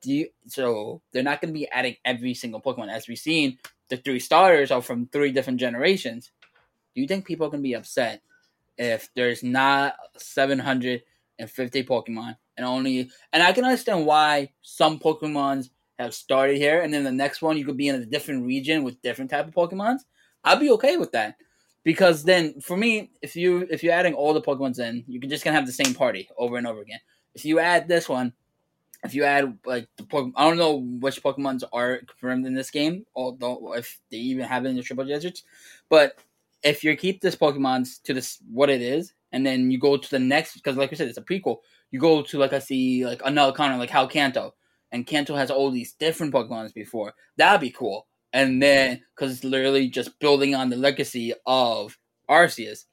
Do 0.00 0.12
you, 0.12 0.30
so 0.46 1.00
they're 1.12 1.22
not 1.22 1.40
going 1.40 1.54
to 1.54 1.58
be 1.58 1.68
adding 1.70 1.96
every 2.04 2.34
single 2.34 2.60
Pokemon. 2.60 2.90
As 2.90 3.08
we've 3.08 3.16
seen, 3.18 3.58
the 3.88 3.96
three 3.96 4.20
starters 4.20 4.70
are 4.70 4.82
from 4.82 5.06
three 5.06 5.32
different 5.32 5.60
generations. 5.60 6.32
Do 6.94 7.00
you 7.00 7.06
think 7.06 7.24
people 7.24 7.46
are 7.46 7.50
going 7.50 7.62
to 7.62 7.68
be 7.68 7.74
upset 7.74 8.22
if 8.76 9.08
there's 9.14 9.42
not 9.42 9.96
750 10.16 11.84
Pokemon 11.84 12.36
and 12.56 12.66
only? 12.66 13.10
And 13.32 13.42
I 13.42 13.52
can 13.52 13.64
understand 13.64 14.06
why 14.06 14.52
some 14.62 14.98
Pokemons 14.98 15.70
have 15.98 16.14
started 16.14 16.56
here, 16.56 16.80
and 16.80 16.92
then 16.92 17.04
the 17.04 17.12
next 17.12 17.42
one 17.42 17.56
you 17.56 17.64
could 17.64 17.76
be 17.76 17.88
in 17.88 17.94
a 17.96 18.06
different 18.06 18.46
region 18.46 18.82
with 18.82 19.00
different 19.02 19.30
type 19.30 19.46
of 19.46 19.54
Pokemons. 19.54 20.00
I'd 20.42 20.60
be 20.60 20.70
okay 20.72 20.96
with 20.96 21.12
that 21.12 21.36
because 21.84 22.24
then 22.24 22.60
for 22.60 22.76
me, 22.76 23.10
if 23.22 23.36
you 23.36 23.66
if 23.70 23.82
you're 23.82 23.92
adding 23.92 24.14
all 24.14 24.34
the 24.34 24.42
Pokemons 24.42 24.78
in, 24.78 25.04
you 25.06 25.20
can 25.20 25.30
just 25.30 25.44
gonna 25.44 25.56
have 25.56 25.66
the 25.66 25.72
same 25.72 25.94
party 25.94 26.28
over 26.36 26.56
and 26.56 26.66
over 26.66 26.80
again. 26.80 27.00
If 27.34 27.44
you 27.44 27.58
add 27.58 27.88
this 27.88 28.08
one, 28.08 28.32
if 29.04 29.14
you 29.14 29.24
add 29.24 29.58
like 29.64 29.88
the 29.96 30.04
Pokemon, 30.04 30.32
I 30.36 30.48
don't 30.48 30.58
know 30.58 30.80
which 31.00 31.22
Pokemons 31.22 31.62
are 31.72 31.98
confirmed 31.98 32.46
in 32.46 32.54
this 32.54 32.70
game, 32.70 33.06
although 33.14 33.74
if 33.74 34.00
they 34.10 34.18
even 34.18 34.46
have 34.46 34.64
it 34.64 34.70
in 34.70 34.76
the 34.76 34.82
Triple 34.82 35.04
Deserts, 35.04 35.44
but 35.88 36.18
if 36.62 36.82
you 36.82 36.96
keep 36.96 37.20
this 37.20 37.36
Pokemon's 37.36 37.98
to 38.00 38.14
this 38.14 38.38
what 38.50 38.70
it 38.70 38.80
is, 38.80 39.12
and 39.32 39.44
then 39.44 39.70
you 39.70 39.78
go 39.78 39.96
to 39.96 40.10
the 40.10 40.18
next 40.18 40.54
because 40.54 40.76
like 40.76 40.92
I 40.92 40.96
said, 40.96 41.08
it's 41.08 41.18
a 41.18 41.22
prequel. 41.22 41.58
you 41.90 42.00
go 42.00 42.22
to 42.22 42.38
like 42.38 42.52
I 42.52 42.58
see 42.58 43.04
like 43.04 43.20
another 43.24 43.52
kind 43.52 43.72
of 43.72 43.78
like 43.78 43.90
how 43.90 44.06
Kanto, 44.06 44.54
and 44.94 45.04
Kanto 45.04 45.34
has 45.34 45.50
all 45.50 45.72
these 45.72 45.92
different 45.92 46.32
Pokemons 46.32 46.72
before. 46.72 47.14
That'd 47.36 47.60
be 47.60 47.72
cool. 47.72 48.06
And 48.32 48.62
then 48.62 49.02
because 49.14 49.32
it's 49.32 49.42
literally 49.42 49.88
just 49.88 50.20
building 50.20 50.54
on 50.54 50.70
the 50.70 50.76
legacy 50.76 51.34
of 51.46 51.98
Arceus. 52.30 52.84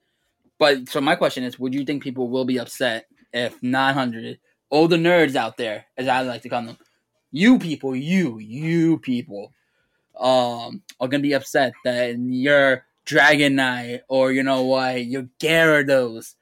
But 0.58 0.90
so 0.90 1.00
my 1.00 1.16
question 1.16 1.44
is, 1.44 1.60
would 1.60 1.76
you 1.76 1.86
think 1.86 2.02
people 2.02 2.28
will 2.28 2.44
be 2.44 2.60
upset 2.60 3.06
if 3.32 3.62
900 3.62 4.40
all 4.72 4.88
the 4.88 4.98
nerds 4.98 5.36
out 5.36 5.58
there, 5.58 5.86
as 5.96 6.08
I 6.08 6.22
like 6.22 6.42
to 6.42 6.50
call 6.50 6.64
them, 6.64 6.78
you 7.32 7.60
people, 7.60 7.96
you, 7.96 8.40
you 8.40 8.98
people, 8.98 9.54
um, 10.20 10.82
are 11.00 11.08
gonna 11.08 11.22
be 11.22 11.34
upset 11.34 11.74
that 11.86 12.18
your 12.18 12.84
Dragonite 13.06 14.02
or 14.08 14.32
you 14.32 14.42
know 14.42 14.64
what, 14.64 15.06
your 15.06 15.28
Gyarados 15.40 16.34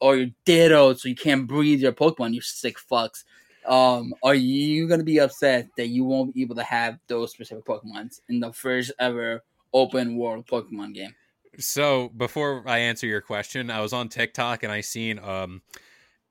or 0.00 0.16
your 0.16 0.30
Ditto, 0.44 0.94
so 0.94 1.08
you 1.08 1.16
can't 1.16 1.48
breathe 1.48 1.80
your 1.80 1.92
Pokemon, 1.92 2.34
you 2.34 2.40
sick 2.40 2.76
fucks. 2.78 3.24
Um, 3.68 4.14
are 4.22 4.34
you 4.34 4.88
gonna 4.88 5.04
be 5.04 5.18
upset 5.20 5.68
that 5.76 5.88
you 5.88 6.04
won't 6.04 6.34
be 6.34 6.42
able 6.42 6.54
to 6.56 6.62
have 6.62 6.98
those 7.06 7.32
specific 7.32 7.64
Pokemons 7.64 8.20
in 8.28 8.40
the 8.40 8.52
first 8.52 8.92
ever 8.98 9.42
open 9.74 10.16
world 10.16 10.46
Pokemon 10.46 10.94
game? 10.94 11.14
So 11.58 12.08
before 12.16 12.62
I 12.66 12.78
answer 12.78 13.06
your 13.06 13.20
question, 13.20 13.70
I 13.70 13.80
was 13.80 13.92
on 13.92 14.08
TikTok 14.08 14.62
and 14.62 14.72
I 14.72 14.80
seen 14.80 15.18
um 15.18 15.60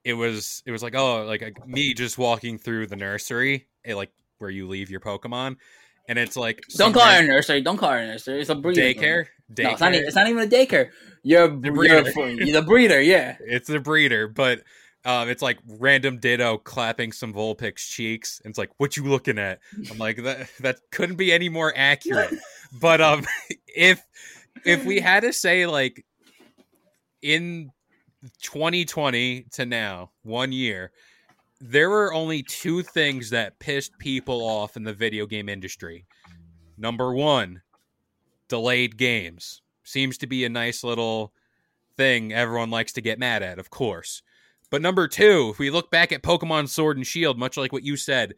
it 0.04 0.14
was 0.14 0.64
it 0.66 0.72
was 0.72 0.82
like 0.82 0.96
oh 0.96 1.26
like 1.26 1.42
a, 1.42 1.52
me 1.68 1.94
just 1.94 2.18
walking 2.18 2.58
through 2.58 2.88
the 2.88 2.96
nursery, 2.96 3.68
eh, 3.86 3.94
like 3.94 4.12
where 4.40 4.50
you 4.50 4.68
leave 4.68 4.90
your 4.90 5.00
Pokemon, 5.02 5.58
and 6.08 6.18
it's 6.18 6.38
like 6.38 6.64
Don't 6.76 6.94
call 6.94 7.08
it 7.10 7.24
a 7.24 7.28
nursery. 7.28 7.62
Don't 7.62 7.78
call 7.78 7.92
it 7.94 8.04
a 8.04 8.08
nursery. 8.08 8.42
It's 8.42 8.50
a 8.50 8.56
breeder. 8.56 8.82
daycare. 8.82 9.26
Daycare. 9.54 9.64
No, 9.64 9.70
it's 9.72 9.82
not, 9.82 9.96
e- 9.96 9.98
it's 10.00 10.16
not 10.16 10.28
even 10.28 10.44
a 10.44 10.48
daycare. 10.48 10.90
You're, 11.24 11.48
The 11.50 11.68
you're, 11.68 11.74
breeder. 11.74 12.44
you're 12.44 12.62
the 12.62 12.66
breeder, 12.68 13.02
yeah. 13.02 13.38
it's 13.42 13.68
the 13.68 13.80
breeder, 13.80 14.28
but 14.28 14.62
um, 15.08 15.30
it's 15.30 15.42
like 15.42 15.58
random 15.66 16.20
Ditto 16.20 16.58
clapping 16.58 17.14
some 17.14 17.34
Vulpix 17.34 17.78
cheeks. 17.78 18.42
And 18.44 18.52
it's 18.52 18.60
like, 18.60 18.72
what 18.76 18.98
you 18.98 19.04
looking 19.04 19.40
at? 19.40 19.60
I'm 19.90 19.98
like, 19.98 20.22
that 20.24 20.50
that 20.60 20.80
couldn't 20.92 21.16
be 21.16 21.32
any 21.32 21.48
more 21.48 21.72
accurate. 21.76 22.34
but 22.82 23.00
um, 23.00 23.26
if 23.68 24.06
if 24.66 24.84
we 24.86 25.00
had 25.00 25.22
to 25.22 25.32
say 25.32 25.66
like 25.66 26.06
in 27.22 27.72
2020 28.42 29.46
to 29.54 29.66
now, 29.66 30.12
one 30.24 30.52
year, 30.52 30.92
there 31.62 31.90
were 31.90 32.14
only 32.14 32.44
two 32.44 32.84
things 32.84 33.30
that 33.30 33.60
pissed 33.60 33.98
people 34.00 34.42
off 34.42 34.76
in 34.76 34.84
the 34.84 34.94
video 34.94 35.26
game 35.26 35.48
industry. 35.48 36.06
Number 36.78 37.14
one, 37.14 37.62
delayed 38.50 38.98
games 38.98 39.62
seems 39.86 40.18
to 40.18 40.28
be 40.28 40.44
a 40.44 40.50
nice 40.50 40.84
little 40.84 41.32
thing 41.96 42.34
everyone 42.34 42.70
likes 42.70 42.92
to 42.92 43.02
get 43.02 43.18
mad 43.18 43.42
at, 43.42 43.58
of 43.58 43.70
course. 43.70 44.22
But 44.70 44.82
number 44.82 45.08
two, 45.08 45.50
if 45.52 45.60
we 45.60 45.70
look 45.70 45.90
back 45.90 46.12
at 46.12 46.24
Pokemon 46.24 46.70
Sword 46.70 46.98
and 46.98 47.08
Shield, 47.08 47.38
much 47.38 47.58
like 47.58 47.72
what 47.72 47.84
you 47.84 47.96
said, 47.96 48.36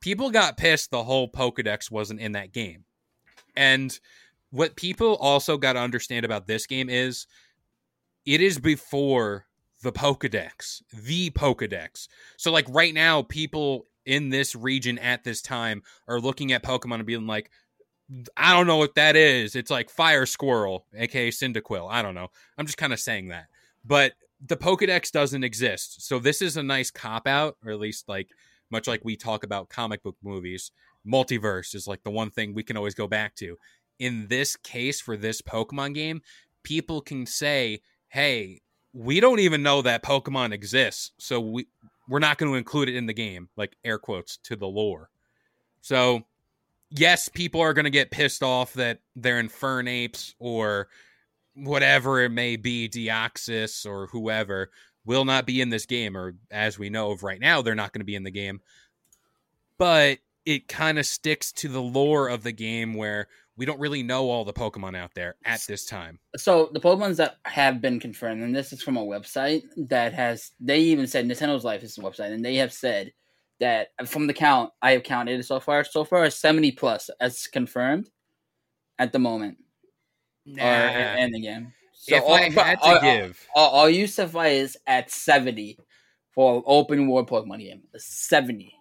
people 0.00 0.30
got 0.30 0.56
pissed 0.56 0.90
the 0.90 1.04
whole 1.04 1.28
Pokedex 1.28 1.90
wasn't 1.90 2.20
in 2.20 2.32
that 2.32 2.52
game. 2.52 2.84
And 3.56 3.98
what 4.50 4.76
people 4.76 5.16
also 5.16 5.56
got 5.56 5.72
to 5.72 5.80
understand 5.80 6.24
about 6.24 6.46
this 6.46 6.66
game 6.66 6.88
is 6.90 7.26
it 8.26 8.40
is 8.40 8.58
before 8.58 9.46
the 9.82 9.92
Pokedex, 9.92 10.82
the 10.92 11.30
Pokedex. 11.30 12.08
So, 12.36 12.52
like, 12.52 12.66
right 12.68 12.92
now, 12.92 13.22
people 13.22 13.86
in 14.04 14.28
this 14.28 14.54
region 14.54 14.98
at 14.98 15.24
this 15.24 15.40
time 15.40 15.82
are 16.08 16.20
looking 16.20 16.52
at 16.52 16.62
Pokemon 16.62 16.96
and 16.96 17.06
being 17.06 17.26
like, 17.26 17.50
I 18.36 18.52
don't 18.52 18.66
know 18.66 18.76
what 18.76 18.96
that 18.96 19.16
is. 19.16 19.56
It's 19.56 19.70
like 19.70 19.88
Fire 19.88 20.26
Squirrel, 20.26 20.86
aka 20.94 21.30
Cyndaquil. 21.30 21.88
I 21.90 22.02
don't 22.02 22.14
know. 22.14 22.28
I'm 22.58 22.66
just 22.66 22.78
kind 22.78 22.92
of 22.92 23.00
saying 23.00 23.28
that. 23.28 23.46
But 23.84 24.12
the 24.46 24.56
Pokedex 24.56 25.10
doesn't 25.10 25.44
exist. 25.44 26.06
So 26.06 26.18
this 26.18 26.42
is 26.42 26.56
a 26.56 26.62
nice 26.62 26.90
cop 26.90 27.26
out, 27.26 27.56
or 27.64 27.72
at 27.72 27.80
least 27.80 28.08
like 28.08 28.28
much 28.70 28.86
like 28.86 29.04
we 29.04 29.16
talk 29.16 29.44
about 29.44 29.68
comic 29.68 30.02
book 30.02 30.16
movies. 30.22 30.70
Multiverse 31.06 31.74
is 31.74 31.86
like 31.86 32.02
the 32.02 32.10
one 32.10 32.30
thing 32.30 32.54
we 32.54 32.62
can 32.62 32.76
always 32.76 32.94
go 32.94 33.06
back 33.06 33.34
to. 33.36 33.56
In 33.98 34.26
this 34.28 34.56
case, 34.56 35.00
for 35.00 35.16
this 35.16 35.40
Pokemon 35.40 35.94
game, 35.94 36.22
people 36.62 37.00
can 37.00 37.26
say, 37.26 37.80
hey, 38.08 38.60
we 38.92 39.20
don't 39.20 39.40
even 39.40 39.62
know 39.62 39.82
that 39.82 40.02
Pokemon 40.02 40.52
exists. 40.52 41.12
So 41.18 41.40
we 41.40 41.66
we're 42.08 42.18
not 42.18 42.36
going 42.36 42.52
to 42.52 42.58
include 42.58 42.90
it 42.90 42.96
in 42.96 43.06
the 43.06 43.14
game, 43.14 43.48
like 43.56 43.76
air 43.84 43.98
quotes 43.98 44.36
to 44.38 44.56
the 44.56 44.66
lore. 44.66 45.08
So 45.80 46.22
yes, 46.90 47.28
people 47.28 47.60
are 47.60 47.72
going 47.72 47.84
to 47.84 47.90
get 47.90 48.10
pissed 48.10 48.42
off 48.42 48.74
that 48.74 49.00
they're 49.16 49.42
Infernapes 49.42 50.34
or 50.38 50.88
whatever 51.54 52.20
it 52.22 52.30
may 52.30 52.56
be, 52.56 52.88
Deoxys 52.88 53.86
or 53.86 54.06
whoever 54.08 54.70
will 55.04 55.24
not 55.24 55.46
be 55.46 55.60
in 55.60 55.70
this 55.70 55.86
game, 55.86 56.16
or 56.16 56.34
as 56.50 56.78
we 56.78 56.90
know 56.90 57.10
of 57.10 57.22
right 57.22 57.40
now, 57.40 57.62
they're 57.62 57.74
not 57.74 57.92
going 57.92 58.00
to 58.00 58.06
be 58.06 58.16
in 58.16 58.24
the 58.24 58.30
game. 58.30 58.60
But 59.78 60.18
it 60.44 60.68
kind 60.68 60.98
of 60.98 61.06
sticks 61.06 61.52
to 61.52 61.68
the 61.68 61.82
lore 61.82 62.28
of 62.28 62.42
the 62.42 62.52
game 62.52 62.94
where 62.94 63.28
we 63.56 63.66
don't 63.66 63.80
really 63.80 64.02
know 64.02 64.30
all 64.30 64.44
the 64.44 64.52
Pokemon 64.52 64.96
out 64.96 65.14
there 65.14 65.36
at 65.44 65.60
this 65.68 65.84
time. 65.86 66.18
So 66.36 66.70
the 66.72 66.80
Pokemons 66.80 67.16
that 67.16 67.36
have 67.44 67.80
been 67.80 68.00
confirmed, 68.00 68.42
and 68.42 68.54
this 68.54 68.72
is 68.72 68.82
from 68.82 68.96
a 68.96 69.04
website 69.04 69.62
that 69.88 70.12
has 70.12 70.50
they 70.60 70.80
even 70.80 71.06
said 71.06 71.26
Nintendo's 71.26 71.64
Life 71.64 71.82
is 71.82 71.96
a 71.98 72.00
website, 72.00 72.32
and 72.32 72.44
they 72.44 72.56
have 72.56 72.72
said 72.72 73.12
that 73.60 73.88
from 74.06 74.26
the 74.26 74.34
count 74.34 74.72
I 74.82 74.92
have 74.92 75.04
counted 75.04 75.44
so 75.44 75.60
far, 75.60 75.84
so 75.84 76.04
far 76.04 76.28
seventy 76.30 76.72
plus 76.72 77.10
as 77.20 77.46
confirmed 77.46 78.10
at 78.98 79.12
the 79.12 79.18
moment 79.18 79.58
or 80.46 81.16
in 81.18 81.32
the 81.32 81.40
game. 81.40 81.72
So 81.92 82.16
if 82.16 82.22
all, 82.22 82.34
I 82.34 82.48
had 82.50 82.74
to 82.82 82.84
all- 82.84 83.00
give, 83.00 83.46
all, 83.54 83.70
all 83.70 83.90
you 83.90 84.06
suffice 84.06 84.76
at 84.86 85.10
seventy 85.10 85.78
for 86.34 86.62
open 86.66 87.08
world 87.08 87.28
Pokemon 87.30 87.60
game. 87.60 87.82
Seventy. 87.96 88.74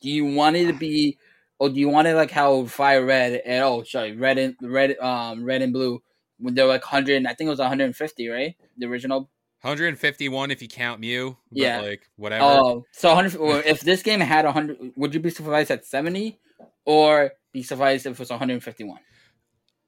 Do 0.00 0.08
you 0.10 0.24
want 0.24 0.56
it 0.56 0.66
to 0.66 0.72
be, 0.72 1.18
or 1.58 1.68
do 1.68 1.78
you 1.78 1.88
want 1.88 2.08
it 2.08 2.14
like 2.14 2.30
how 2.30 2.64
Fire 2.66 3.04
Red 3.04 3.42
and 3.44 3.62
oh 3.64 3.82
sorry 3.82 4.16
Red 4.16 4.38
and 4.38 4.56
Red 4.62 4.96
um 4.98 5.44
Red 5.44 5.62
and 5.62 5.72
Blue 5.72 6.02
when 6.38 6.54
they're 6.54 6.66
like 6.66 6.82
hundred? 6.84 7.26
I 7.26 7.34
think 7.34 7.48
it 7.48 7.50
was 7.50 7.58
one 7.58 7.68
hundred 7.68 7.84
and 7.84 7.96
fifty, 7.96 8.28
right? 8.28 8.54
The 8.78 8.86
original. 8.86 9.30
151 9.62 10.50
if 10.50 10.60
you 10.60 10.68
count 10.68 11.00
Mew, 11.00 11.38
but 11.50 11.58
Yeah. 11.58 11.80
like 11.80 12.02
whatever. 12.16 12.44
Oh, 12.44 12.84
so 12.92 13.14
hundred. 13.14 13.34
If 13.66 13.80
this 13.80 14.02
game 14.02 14.20
had 14.20 14.44
hundred, 14.44 14.76
would 14.94 15.14
you 15.14 15.20
be 15.20 15.30
sufficed 15.30 15.70
at 15.70 15.86
seventy, 15.86 16.38
or 16.84 17.32
be 17.50 17.62
sufficed 17.62 18.04
if 18.04 18.12
it 18.12 18.18
was 18.18 18.28
one 18.28 18.38
hundred 18.38 18.54
and 18.54 18.62
fifty-one? 18.62 18.98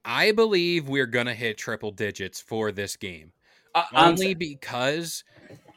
I 0.06 0.32
believe 0.32 0.88
we're 0.88 1.06
gonna 1.06 1.34
hit 1.34 1.58
triple 1.58 1.90
digits 1.90 2.40
for 2.40 2.72
this 2.72 2.96
game. 2.96 3.32
Uh, 3.74 3.84
I'm 3.92 4.12
only 4.12 4.34
because 4.34 5.24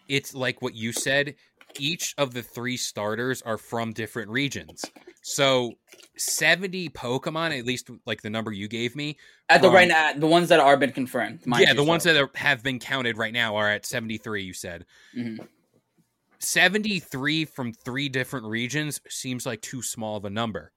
it's 0.07 0.33
like 0.33 0.61
what 0.61 0.75
you 0.75 0.93
said 0.93 1.35
each 1.79 2.15
of 2.17 2.33
the 2.33 2.41
three 2.41 2.77
starters 2.77 3.41
are 3.43 3.57
from 3.57 3.93
different 3.93 4.31
regions 4.31 4.83
so 5.21 5.73
70 6.17 6.89
pokemon 6.89 7.55
at 7.57 7.63
least 7.63 7.89
like 8.07 8.23
the 8.23 8.29
number 8.29 8.51
you 8.51 8.67
gave 8.67 8.95
me 8.95 9.15
at 9.49 9.61
the 9.61 9.69
right 9.69 9.87
now, 9.87 10.13
the 10.13 10.25
ones 10.25 10.49
that 10.49 10.59
are 10.59 10.75
been 10.77 10.91
confirmed. 10.91 11.39
yeah 11.59 11.73
the 11.73 11.83
ones 11.83 12.03
so- 12.03 12.13
that 12.13 12.19
are, 12.23 12.31
have 12.33 12.63
been 12.63 12.79
counted 12.79 13.17
right 13.17 13.33
now 13.33 13.55
are 13.55 13.69
at 13.69 13.85
73 13.85 14.41
you 14.43 14.53
said 14.53 14.85
Mhm. 15.15 15.45
73 16.39 17.45
from 17.45 17.73
three 17.73 18.09
different 18.09 18.45
regions 18.47 18.99
seems 19.09 19.45
like 19.45 19.61
too 19.61 19.83
small 19.83 20.15
of 20.17 20.25
a 20.25 20.29
number 20.29 20.71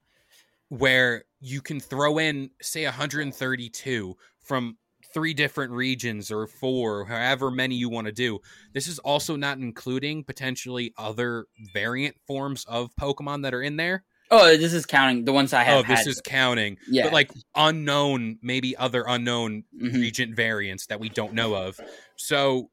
where 0.79 1.25
you 1.41 1.61
can 1.61 1.79
throw 1.81 2.19
in 2.19 2.49
say 2.63 2.85
132 2.85 4.17
from 4.41 4.79
three 5.13 5.35
different 5.35 5.71
regions 5.73 6.31
or 6.31 6.47
four 6.47 7.01
or 7.01 7.05
however 7.05 7.51
many 7.51 7.75
you 7.75 7.91
want 7.91 8.07
to 8.07 8.13
do 8.13 8.39
this 8.73 8.87
is 8.87 8.99
also 9.01 9.37
not 9.37 9.59
including 9.59 10.25
potentially 10.25 10.95
other 10.97 11.45
variant 11.75 12.17
forms 12.27 12.65
of 12.67 12.89
pokemon 12.99 13.43
that 13.43 13.53
are 13.53 13.63
in 13.63 13.77
there 13.77 14.03
Oh, 14.31 14.57
this 14.57 14.73
is 14.73 14.87
counting 14.87 15.27
the 15.27 15.33
ones 15.35 15.53
I 15.53 15.63
have. 15.63 15.81
oh 15.81 15.83
this 15.87 15.99
had. 15.99 16.07
is 16.07 16.23
counting 16.25 16.79
yeah. 16.89 17.03
but 17.05 17.13
like 17.13 17.31
unknown 17.55 18.39
maybe 18.41 18.75
other 18.75 19.05
unknown 19.07 19.65
Mhm. 19.79 19.93
region 19.93 20.35
variants 20.35 20.87
that 20.87 20.99
we 21.01 21.11
don't 21.11 21.35
know 21.35 21.55
of 21.55 21.79
so 22.17 22.71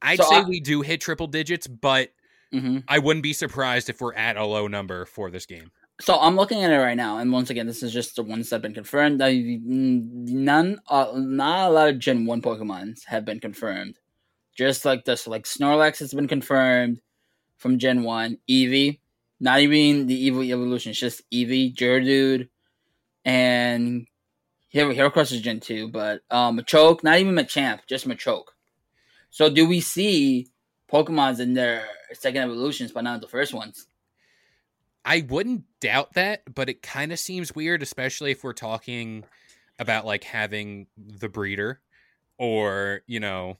i'd 0.00 0.16
So 0.18 0.24
say 0.24 0.36
I- 0.36 0.44
we 0.48 0.60
do 0.60 0.80
hit 0.80 1.02
triple 1.02 1.26
digits 1.26 1.66
but 1.66 2.08
hmm 2.50 2.78
I 2.88 2.98
wouldn't 2.98 3.22
be 3.22 3.34
surprised 3.34 3.90
if 3.90 4.00
we're 4.00 4.14
at 4.14 4.38
a 4.38 4.44
low 4.46 4.68
number 4.68 5.04
for 5.06 5.30
this 5.30 5.44
game. 5.46 5.70
So 6.00 6.18
I'm 6.18 6.34
looking 6.36 6.64
at 6.64 6.72
it 6.72 6.78
right 6.78 6.96
now, 6.96 7.18
and 7.18 7.30
once 7.30 7.50
again, 7.50 7.66
this 7.66 7.82
is 7.82 7.92
just 7.92 8.16
the 8.16 8.24
ones 8.24 8.50
that 8.50 8.56
have 8.56 8.62
been 8.62 8.74
confirmed. 8.74 9.20
None, 9.20 10.80
uh, 10.88 11.12
not 11.14 11.70
a 11.70 11.72
lot 11.72 11.88
of 11.90 11.98
Gen 11.98 12.26
One 12.26 12.42
Pokemons 12.42 13.04
have 13.06 13.24
been 13.24 13.38
confirmed. 13.38 13.98
Just 14.56 14.84
like 14.84 15.04
this, 15.04 15.26
like 15.26 15.44
Snorlax 15.44 15.98
has 16.00 16.12
been 16.12 16.26
confirmed 16.28 17.00
from 17.56 17.78
Gen 17.78 18.02
One. 18.02 18.38
Eevee, 18.50 18.98
not 19.38 19.60
even 19.60 20.06
the 20.08 20.30
Eevee 20.30 20.50
evolution, 20.50 20.90
it's 20.90 20.98
just 20.98 21.22
Eevee, 21.30 21.74
Geodude, 21.74 22.48
and 23.24 24.06
Hero 24.70 24.92
Heracross 24.92 25.32
is 25.32 25.40
Gen 25.40 25.60
Two, 25.60 25.88
but 25.88 26.22
um, 26.30 26.58
Machoke, 26.58 27.04
not 27.04 27.18
even 27.18 27.34
Machamp, 27.34 27.80
just 27.86 28.08
Machoke. 28.08 28.46
So 29.30 29.48
do 29.48 29.68
we 29.68 29.80
see 29.80 30.48
Pokemons 30.90 31.38
in 31.38 31.54
their 31.54 31.84
second 32.12 32.42
evolutions, 32.42 32.90
but 32.90 33.02
not 33.02 33.20
the 33.20 33.28
first 33.28 33.54
ones? 33.54 33.86
I 35.04 35.26
wouldn't 35.28 35.64
doubt 35.80 36.14
that, 36.14 36.42
but 36.54 36.68
it 36.68 36.82
kind 36.82 37.12
of 37.12 37.18
seems 37.18 37.54
weird, 37.54 37.82
especially 37.82 38.30
if 38.30 38.44
we're 38.44 38.52
talking 38.52 39.24
about 39.78 40.06
like 40.06 40.22
having 40.24 40.86
the 40.96 41.28
breeder 41.28 41.80
or, 42.38 43.02
you 43.06 43.20
know, 43.20 43.56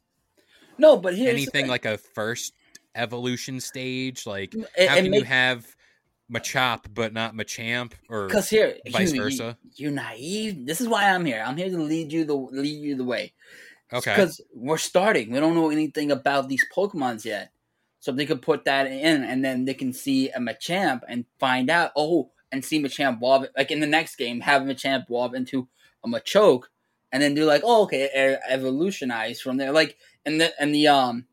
No, 0.79 0.97
but 0.97 1.15
here's 1.15 1.31
anything 1.33 1.67
like 1.69 1.85
a 1.85 1.99
first 1.99 2.55
evolution 2.95 3.61
stage? 3.61 4.27
Like, 4.27 4.55
It- 4.55 4.89
how 4.89 4.97
can 4.97 5.11
make- 5.11 5.21
you 5.21 5.25
have 5.27 5.67
Machop 6.33 6.85
but 6.95 7.13
not 7.13 7.35
Machamp, 7.35 7.93
or 8.09 8.27
Because 8.29 8.49
here, 8.49 8.79
vice 8.91 9.13
you, 9.13 9.21
versa? 9.23 9.59
You, 9.75 9.89
are 9.89 9.93
naive. 9.93 10.65
This 10.67 10.81
is 10.81 10.89
why 10.89 11.11
I'm 11.11 11.25
here. 11.27 11.43
I'm 11.45 11.57
here 11.57 11.69
to 11.69 11.77
lead 11.77 12.11
you 12.13 12.25
the 12.25 12.35
lead 12.35 12.81
you 12.83 12.95
the 12.97 13.05
way. 13.05 13.35
okay, 13.93 14.13
Because 14.15 14.41
we're 14.55 14.79
starting. 14.79 15.31
We 15.31 15.41
don't 15.41 15.55
know 15.55 15.71
anything 15.71 16.11
about 16.11 16.49
these 16.49 16.65
Pokemons 16.75 17.25
yet. 17.27 17.52
So 18.03 18.11
they 18.11 18.27
could 18.27 18.43
put 18.43 18.65
that 18.65 18.89
in, 18.89 19.23
and 19.23 19.45
then 19.45 19.65
they 19.65 19.75
can 19.75 19.93
see 19.93 20.29
a 20.31 20.41
Machamp 20.41 21.03
and 21.09 21.25
find 21.39 21.71
out. 21.71 21.93
Oh, 21.95 22.33
and 22.51 22.65
see 22.65 22.83
Machamp 22.83 23.19
evolve. 23.19 23.47
Like 23.57 23.71
in 23.71 23.79
the 23.79 23.87
next 23.87 24.17
game, 24.17 24.41
have 24.41 24.63
Machamp 24.63 25.05
evolve 25.05 25.35
into 25.35 25.69
a 26.05 26.09
Machoke, 26.09 26.65
and 27.13 27.23
then 27.23 27.35
do 27.35 27.45
like, 27.45 27.63
oh, 27.65 27.85
okay, 27.85 28.07
e- 28.07 28.53
evolutionize 28.53 29.41
from 29.41 29.57
there. 29.57 29.71
Like 29.71 29.99
in 30.27 30.39
the 30.39 30.53
in 30.61 30.73
the 30.73 30.89
um 30.89 31.27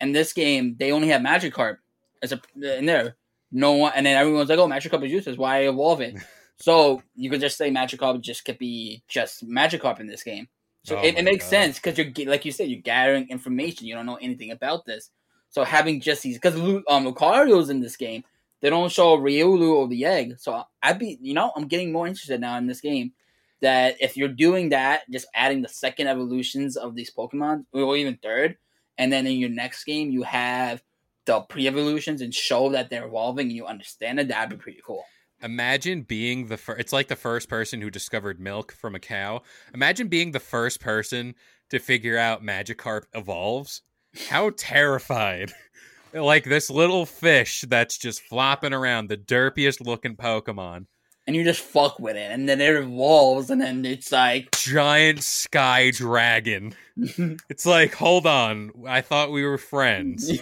in 0.00 0.12
this 0.12 0.32
game, 0.32 0.76
they 0.78 0.92
only 0.92 1.08
have 1.08 1.20
Magikarp 1.20 1.76
as 2.22 2.32
a 2.32 2.40
in 2.56 2.86
there. 2.86 3.16
No 3.52 3.72
one, 3.72 3.92
and 3.94 4.06
then 4.06 4.16
everyone's 4.16 4.48
like, 4.48 4.58
oh, 4.58 4.66
Magikarp 4.66 5.04
is 5.04 5.12
useless. 5.12 5.36
Why 5.36 5.68
evolve 5.68 6.00
it? 6.00 6.16
so 6.56 7.02
you 7.16 7.28
could 7.28 7.40
just 7.40 7.58
say 7.58 7.70
Magikarp 7.70 8.22
just 8.22 8.46
could 8.46 8.56
be 8.58 9.02
just 9.08 9.46
Magikarp 9.46 10.00
in 10.00 10.06
this 10.06 10.22
game. 10.22 10.48
So 10.84 10.96
Oh 10.96 11.02
it, 11.02 11.18
it 11.18 11.24
makes 11.24 11.44
God. 11.44 11.50
sense 11.50 11.78
because 11.78 11.98
you're 11.98 12.30
like 12.30 12.46
you 12.46 12.52
said, 12.52 12.68
you're 12.68 12.80
gathering 12.80 13.28
information. 13.28 13.86
You 13.86 13.94
don't 13.94 14.06
know 14.06 14.18
anything 14.22 14.52
about 14.52 14.86
this. 14.86 15.10
So 15.50 15.64
having 15.64 16.00
just 16.00 16.22
these 16.22 16.38
because 16.38 16.54
um 16.56 17.06
Lucario's 17.06 17.70
in 17.70 17.80
this 17.80 17.96
game, 17.96 18.24
they 18.60 18.70
don't 18.70 18.92
show 18.92 19.16
Riolu 19.16 19.70
or 19.70 19.88
the 19.88 20.04
egg. 20.04 20.38
So 20.38 20.62
I'd 20.82 20.98
be 20.98 21.18
you 21.20 21.34
know 21.34 21.52
I'm 21.56 21.68
getting 21.68 21.92
more 21.92 22.06
interested 22.06 22.40
now 22.40 22.56
in 22.58 22.66
this 22.66 22.80
game. 22.80 23.12
That 23.60 23.96
if 24.00 24.16
you're 24.16 24.28
doing 24.28 24.68
that, 24.68 25.02
just 25.10 25.26
adding 25.34 25.62
the 25.62 25.68
second 25.68 26.06
evolutions 26.06 26.76
of 26.76 26.94
these 26.94 27.10
Pokemon, 27.10 27.64
or 27.72 27.96
even 27.96 28.18
third, 28.22 28.56
and 28.96 29.12
then 29.12 29.26
in 29.26 29.38
your 29.38 29.50
next 29.50 29.84
game 29.84 30.10
you 30.10 30.22
have 30.22 30.82
the 31.28 31.40
pre-evolutions 31.40 32.22
and 32.22 32.34
show 32.34 32.70
that 32.70 32.88
they're 32.88 33.06
evolving 33.06 33.48
and 33.48 33.56
you 33.56 33.66
understand 33.66 34.18
it, 34.18 34.28
that'd 34.28 34.48
be 34.48 34.62
pretty 34.62 34.80
cool. 34.84 35.04
Imagine 35.42 36.02
being 36.02 36.48
the 36.48 36.56
first. 36.56 36.80
It's 36.80 36.92
like 36.92 37.08
the 37.08 37.16
first 37.16 37.48
person 37.48 37.80
who 37.80 37.90
discovered 37.90 38.40
milk 38.40 38.72
from 38.72 38.94
a 38.94 38.98
cow. 38.98 39.42
Imagine 39.72 40.08
being 40.08 40.32
the 40.32 40.40
first 40.40 40.80
person 40.80 41.34
to 41.70 41.78
figure 41.78 42.18
out 42.18 42.42
Magikarp 42.42 43.04
evolves. 43.14 43.82
How 44.28 44.50
terrified! 44.50 45.52
like 46.12 46.44
this 46.44 46.70
little 46.70 47.06
fish 47.06 47.64
that's 47.68 47.98
just 47.98 48.22
flopping 48.22 48.72
around, 48.72 49.08
the 49.08 49.16
derpiest 49.16 49.84
looking 49.84 50.16
Pokemon. 50.16 50.86
And 51.26 51.36
you 51.36 51.44
just 51.44 51.60
fuck 51.60 51.98
with 52.00 52.16
it, 52.16 52.30
and 52.30 52.48
then 52.48 52.58
it 52.60 52.74
evolves, 52.74 53.50
and 53.50 53.60
then 53.60 53.84
it's 53.84 54.10
like 54.10 54.50
Giant 54.52 55.22
sky 55.22 55.90
dragon. 55.90 56.74
It's 57.50 57.66
like, 57.66 57.94
hold 57.94 58.26
on, 58.26 58.72
I 58.88 59.02
thought 59.02 59.30
we 59.30 59.44
were 59.44 59.58
friends, 59.58 60.32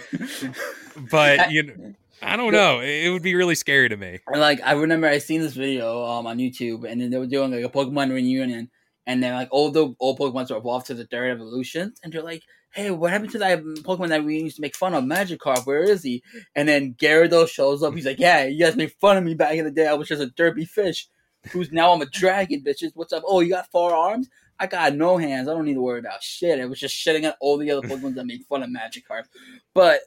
but 1.11 1.51
you 1.51 1.63
know, 1.63 1.93
I 2.21 2.35
don't 2.37 2.53
know. 2.53 2.79
It 2.79 3.09
would 3.09 3.21
be 3.21 3.35
really 3.35 3.55
scary 3.55 3.89
to 3.89 3.97
me. 3.97 4.19
Like 4.33 4.61
I 4.63 4.71
remember 4.71 5.07
I 5.07 5.17
seen 5.17 5.41
this 5.41 5.53
video 5.53 6.05
um 6.05 6.25
on 6.25 6.37
YouTube, 6.37 6.89
and 6.89 7.01
then 7.01 7.09
they 7.11 7.17
were 7.17 7.27
doing 7.27 7.51
like 7.51 7.65
a 7.65 7.69
Pokemon 7.69 8.13
reunion, 8.13 8.71
and 9.05 9.21
then 9.21 9.33
like 9.33 9.49
all 9.51 9.71
the 9.71 9.93
old 9.99 10.19
Pokemon 10.19 10.49
were 10.49 10.57
evolved 10.57 10.87
to 10.87 10.93
the 10.93 11.05
third 11.05 11.31
evolution, 11.31 11.93
and 12.01 12.13
they're 12.13 12.23
like, 12.23 12.43
"Hey, 12.77 12.91
what 12.91 13.11
happened 13.11 13.31
to 13.31 13.39
that 13.39 13.63
Pokemon 13.63 14.09
that 14.09 14.23
we 14.23 14.39
used 14.39 14.55
to 14.57 14.61
make 14.61 14.75
fun 14.75 14.93
of, 14.93 15.03
Magikarp? 15.03 15.65
Where 15.65 15.83
is 15.83 16.03
he?" 16.03 16.23
And 16.55 16.67
then 16.69 16.93
Gyarados 16.93 17.49
shows 17.49 17.83
up. 17.83 17.93
He's 17.93 18.05
like, 18.05 18.19
"Yeah, 18.19 18.45
you 18.45 18.63
guys 18.63 18.75
made 18.75 18.93
fun 18.93 19.17
of 19.17 19.23
me 19.23 19.33
back 19.33 19.55
in 19.55 19.65
the 19.65 19.71
day. 19.71 19.87
I 19.87 19.93
was 19.93 20.07
just 20.07 20.21
a 20.21 20.27
derpy 20.27 20.67
fish, 20.67 21.07
who's 21.51 21.71
now 21.71 21.91
I'm 21.91 22.01
a 22.01 22.05
dragon, 22.05 22.63
bitches. 22.65 22.91
What's 22.93 23.13
up? 23.13 23.23
Oh, 23.25 23.41
you 23.41 23.49
got 23.49 23.71
four 23.71 23.93
arms." 23.93 24.29
I 24.59 24.65
got 24.65 24.95
no 24.95 25.17
hands. 25.17 25.47
I 25.47 25.53
don't 25.53 25.65
need 25.65 25.75
to 25.75 25.81
worry 25.81 25.99
about 25.99 26.23
shit. 26.23 26.57
It 26.57 26.67
was 26.67 26.79
just 26.79 26.95
shitting 26.95 27.27
on 27.27 27.33
all 27.39 27.57
the 27.57 27.69
other 27.69 27.87
Pokemon 27.87 28.15
that 28.15 28.25
made 28.25 28.43
fun 28.45 28.63
of 28.63 28.69
Magikarp. 28.69 29.25
But 29.73 30.01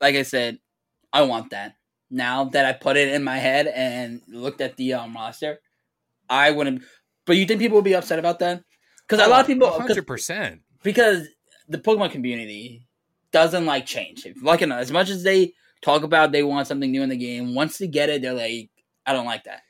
like 0.00 0.14
I 0.14 0.22
said, 0.22 0.58
I 1.12 1.22
want 1.22 1.50
that 1.50 1.74
now 2.10 2.44
that 2.44 2.64
I 2.64 2.72
put 2.72 2.96
it 2.96 3.08
in 3.08 3.24
my 3.24 3.36
head 3.36 3.66
and 3.66 4.22
looked 4.28 4.60
at 4.60 4.76
the 4.76 4.94
um, 4.94 5.14
roster, 5.14 5.60
I 6.28 6.50
wouldn't. 6.50 6.82
But 7.24 7.36
you 7.36 7.46
think 7.46 7.60
people 7.60 7.76
would 7.76 7.84
be 7.84 7.94
upset 7.94 8.18
about 8.18 8.38
that? 8.40 8.62
Because 9.08 9.24
a 9.24 9.28
lot 9.28 9.40
of 9.40 9.46
people, 9.46 9.70
hundred 9.70 10.06
percent. 10.06 10.62
because 10.82 11.28
the 11.68 11.78
Pokemon 11.78 12.10
community 12.10 12.86
doesn't 13.32 13.66
like 13.66 13.86
change. 13.86 14.26
Like 14.42 14.60
know, 14.60 14.76
as 14.76 14.92
much 14.92 15.10
as 15.10 15.22
they 15.22 15.52
talk 15.82 16.02
about 16.02 16.32
they 16.32 16.42
want 16.42 16.66
something 16.66 16.90
new 16.90 17.02
in 17.02 17.08
the 17.08 17.16
game, 17.16 17.54
once 17.54 17.78
they 17.78 17.86
get 17.86 18.08
it, 18.08 18.22
they're 18.22 18.32
like, 18.32 18.70
I 19.04 19.12
don't 19.12 19.26
like 19.26 19.44
that. 19.44 19.62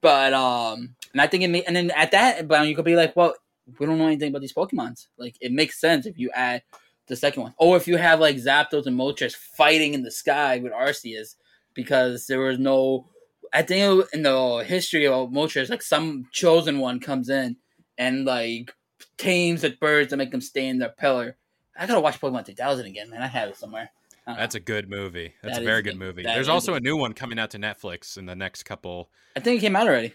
But 0.00 0.32
um, 0.32 0.94
and 1.12 1.20
I 1.20 1.26
think 1.26 1.42
it 1.42 1.48
may, 1.48 1.62
and 1.62 1.74
then 1.74 1.90
at 1.90 2.12
that, 2.12 2.46
but 2.48 2.66
you 2.66 2.76
could 2.76 2.84
be 2.84 2.96
like, 2.96 3.16
well, 3.16 3.34
we 3.78 3.86
don't 3.86 3.98
know 3.98 4.06
anything 4.06 4.30
about 4.30 4.40
these 4.40 4.54
Pokemons. 4.54 5.06
Like 5.18 5.36
it 5.40 5.52
makes 5.52 5.80
sense 5.80 6.06
if 6.06 6.18
you 6.18 6.30
add 6.34 6.62
the 7.06 7.16
second 7.16 7.42
one, 7.42 7.54
or 7.58 7.76
if 7.76 7.88
you 7.88 7.96
have 7.96 8.20
like 8.20 8.36
Zapdos 8.36 8.86
and 8.86 8.98
Moltres 8.98 9.34
fighting 9.34 9.94
in 9.94 10.02
the 10.02 10.10
sky 10.10 10.58
with 10.58 10.72
Arceus, 10.72 11.36
because 11.74 12.26
there 12.26 12.40
was 12.40 12.58
no. 12.58 13.06
I 13.52 13.62
think 13.62 14.04
in 14.12 14.22
the 14.22 14.64
history 14.66 15.06
of 15.06 15.30
Moltres, 15.30 15.70
like 15.70 15.82
some 15.82 16.26
chosen 16.32 16.80
one 16.80 17.00
comes 17.00 17.30
in 17.30 17.56
and 17.96 18.26
like 18.26 18.72
tames 19.18 19.62
the 19.62 19.70
birds 19.70 20.10
to 20.10 20.16
make 20.16 20.30
them 20.30 20.40
stay 20.40 20.66
in 20.68 20.78
their 20.78 20.88
pillar. 20.90 21.36
I 21.78 21.86
gotta 21.86 22.00
watch 22.00 22.20
Pokemon 22.20 22.46
2000 22.46 22.86
again, 22.86 23.10
man. 23.10 23.22
I 23.22 23.26
have 23.26 23.50
it 23.50 23.56
somewhere. 23.56 23.90
Know. 24.26 24.34
That's 24.36 24.54
a 24.54 24.60
good 24.60 24.90
movie. 24.90 25.32
That's 25.42 25.56
That 25.56 25.62
a 25.62 25.64
very 25.64 25.80
good. 25.82 25.92
good 25.92 25.98
movie. 25.98 26.22
There's 26.22 26.48
also 26.48 26.74
a- 26.74 26.76
a 26.76 26.80
new 26.80 26.96
one 26.96 27.14
coming 27.14 27.38
out 27.38 27.50
to 27.52 27.58
Netflix 27.58 28.18
in 28.18 28.26
the 28.26 28.36
next 28.36 28.64
couple. 28.64 29.10
I 29.36 29.40
think 29.40 29.58
it 29.58 29.60
came 29.60 29.74
out 29.76 29.86
already. 29.86 30.12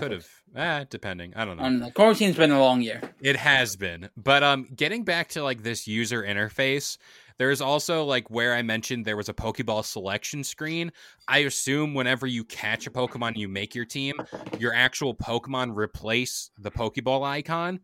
Could 0.00 0.10
have, 0.10 0.26
ah, 0.56 0.84
depending. 0.90 1.32
I 1.36 1.44
don't 1.44 1.56
know. 1.58 1.62
I 1.62 1.66
don't 1.68 1.78
know. 1.78 1.90
Quarantine's 1.92 2.36
been 2.36 2.50
a 2.50 2.58
long 2.58 2.82
year. 2.82 3.00
It 3.20 3.36
has 3.36 3.76
been. 3.76 4.08
But 4.16 4.42
um 4.42 4.66
getting 4.74 5.04
back 5.04 5.28
to 5.30 5.44
like 5.44 5.62
this 5.62 5.86
user 5.86 6.24
interface, 6.24 6.98
there's 7.38 7.60
also 7.60 8.02
like 8.04 8.28
where 8.28 8.52
I 8.52 8.62
mentioned 8.62 9.04
there 9.04 9.16
was 9.16 9.28
a 9.28 9.32
Pokeball 9.34 9.84
selection 9.84 10.42
screen. 10.42 10.90
I 11.28 11.38
assume 11.38 11.94
whenever 11.94 12.26
you 12.26 12.42
catch 12.44 12.88
a 12.88 12.90
Pokemon 12.90 13.36
you 13.36 13.48
make 13.48 13.76
your 13.76 13.84
team, 13.84 14.14
your 14.58 14.74
actual 14.74 15.14
Pokemon 15.14 15.76
replace 15.76 16.50
the 16.58 16.72
Pokeball 16.72 17.22
icon. 17.22 17.78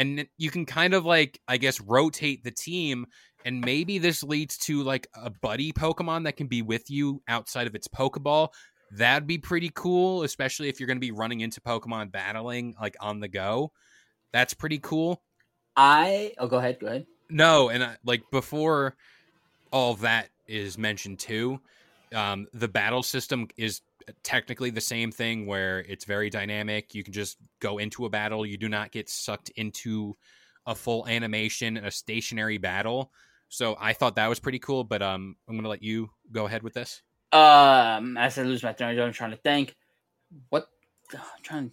And 0.00 0.26
you 0.38 0.50
can 0.50 0.64
kind 0.64 0.94
of 0.94 1.04
like 1.04 1.38
I 1.46 1.58
guess 1.58 1.78
rotate 1.78 2.42
the 2.42 2.50
team 2.50 3.06
and 3.44 3.60
maybe 3.60 3.98
this 3.98 4.22
leads 4.22 4.56
to 4.58 4.82
like 4.82 5.06
a 5.14 5.30
buddy 5.30 5.72
Pokemon 5.72 6.24
that 6.24 6.36
can 6.36 6.46
be 6.46 6.62
with 6.62 6.90
you 6.90 7.22
outside 7.28 7.66
of 7.66 7.74
its 7.74 7.86
Pokeball. 7.86 8.48
That'd 8.92 9.26
be 9.26 9.38
pretty 9.38 9.70
cool, 9.74 10.22
especially 10.22 10.68
if 10.68 10.80
you're 10.80 10.86
going 10.86 10.96
to 10.96 11.00
be 11.00 11.12
running 11.12 11.40
into 11.40 11.60
Pokemon 11.60 12.12
battling 12.12 12.74
like 12.80 12.96
on 12.98 13.20
the 13.20 13.28
go. 13.28 13.72
That's 14.32 14.54
pretty 14.54 14.78
cool. 14.78 15.22
I 15.76 16.32
oh 16.38 16.46
go 16.46 16.58
ahead, 16.58 16.78
go 16.80 16.86
ahead. 16.86 17.06
No, 17.28 17.68
and 17.68 17.84
I, 17.84 17.96
like 18.04 18.22
before 18.30 18.96
all 19.70 19.94
that 19.96 20.30
is 20.48 20.78
mentioned 20.78 21.18
too, 21.18 21.60
um, 22.14 22.46
the 22.52 22.68
battle 22.68 23.02
system 23.02 23.48
is 23.56 23.82
technically 24.22 24.70
the 24.70 24.80
same 24.80 25.12
thing 25.12 25.46
where 25.46 25.80
it's 25.80 26.04
very 26.04 26.30
dynamic. 26.30 26.94
You 26.94 27.02
can 27.02 27.12
just 27.12 27.38
go 27.60 27.78
into 27.78 28.04
a 28.06 28.10
battle. 28.10 28.44
You 28.46 28.56
do 28.56 28.68
not 28.68 28.92
get 28.92 29.08
sucked 29.08 29.50
into 29.50 30.16
a 30.66 30.74
full 30.74 31.06
animation 31.08 31.76
and 31.76 31.86
a 31.86 31.90
stationary 31.90 32.58
battle. 32.58 33.12
So 33.48 33.76
I 33.80 33.92
thought 33.92 34.16
that 34.16 34.28
was 34.28 34.38
pretty 34.38 34.58
cool. 34.58 34.84
But 34.84 35.02
um, 35.02 35.36
I'm 35.48 35.56
gonna 35.56 35.68
let 35.68 35.82
you 35.82 36.10
go 36.30 36.46
ahead 36.46 36.62
with 36.62 36.74
this. 36.74 37.02
Um, 37.32 38.16
as 38.16 38.38
I 38.38 38.42
lose 38.42 38.62
my 38.62 38.72
turn, 38.72 38.98
I'm 38.98 39.12
trying 39.12 39.30
to 39.30 39.36
think. 39.36 39.76
What? 40.48 40.68
I'm 41.12 41.42
trying. 41.42 41.72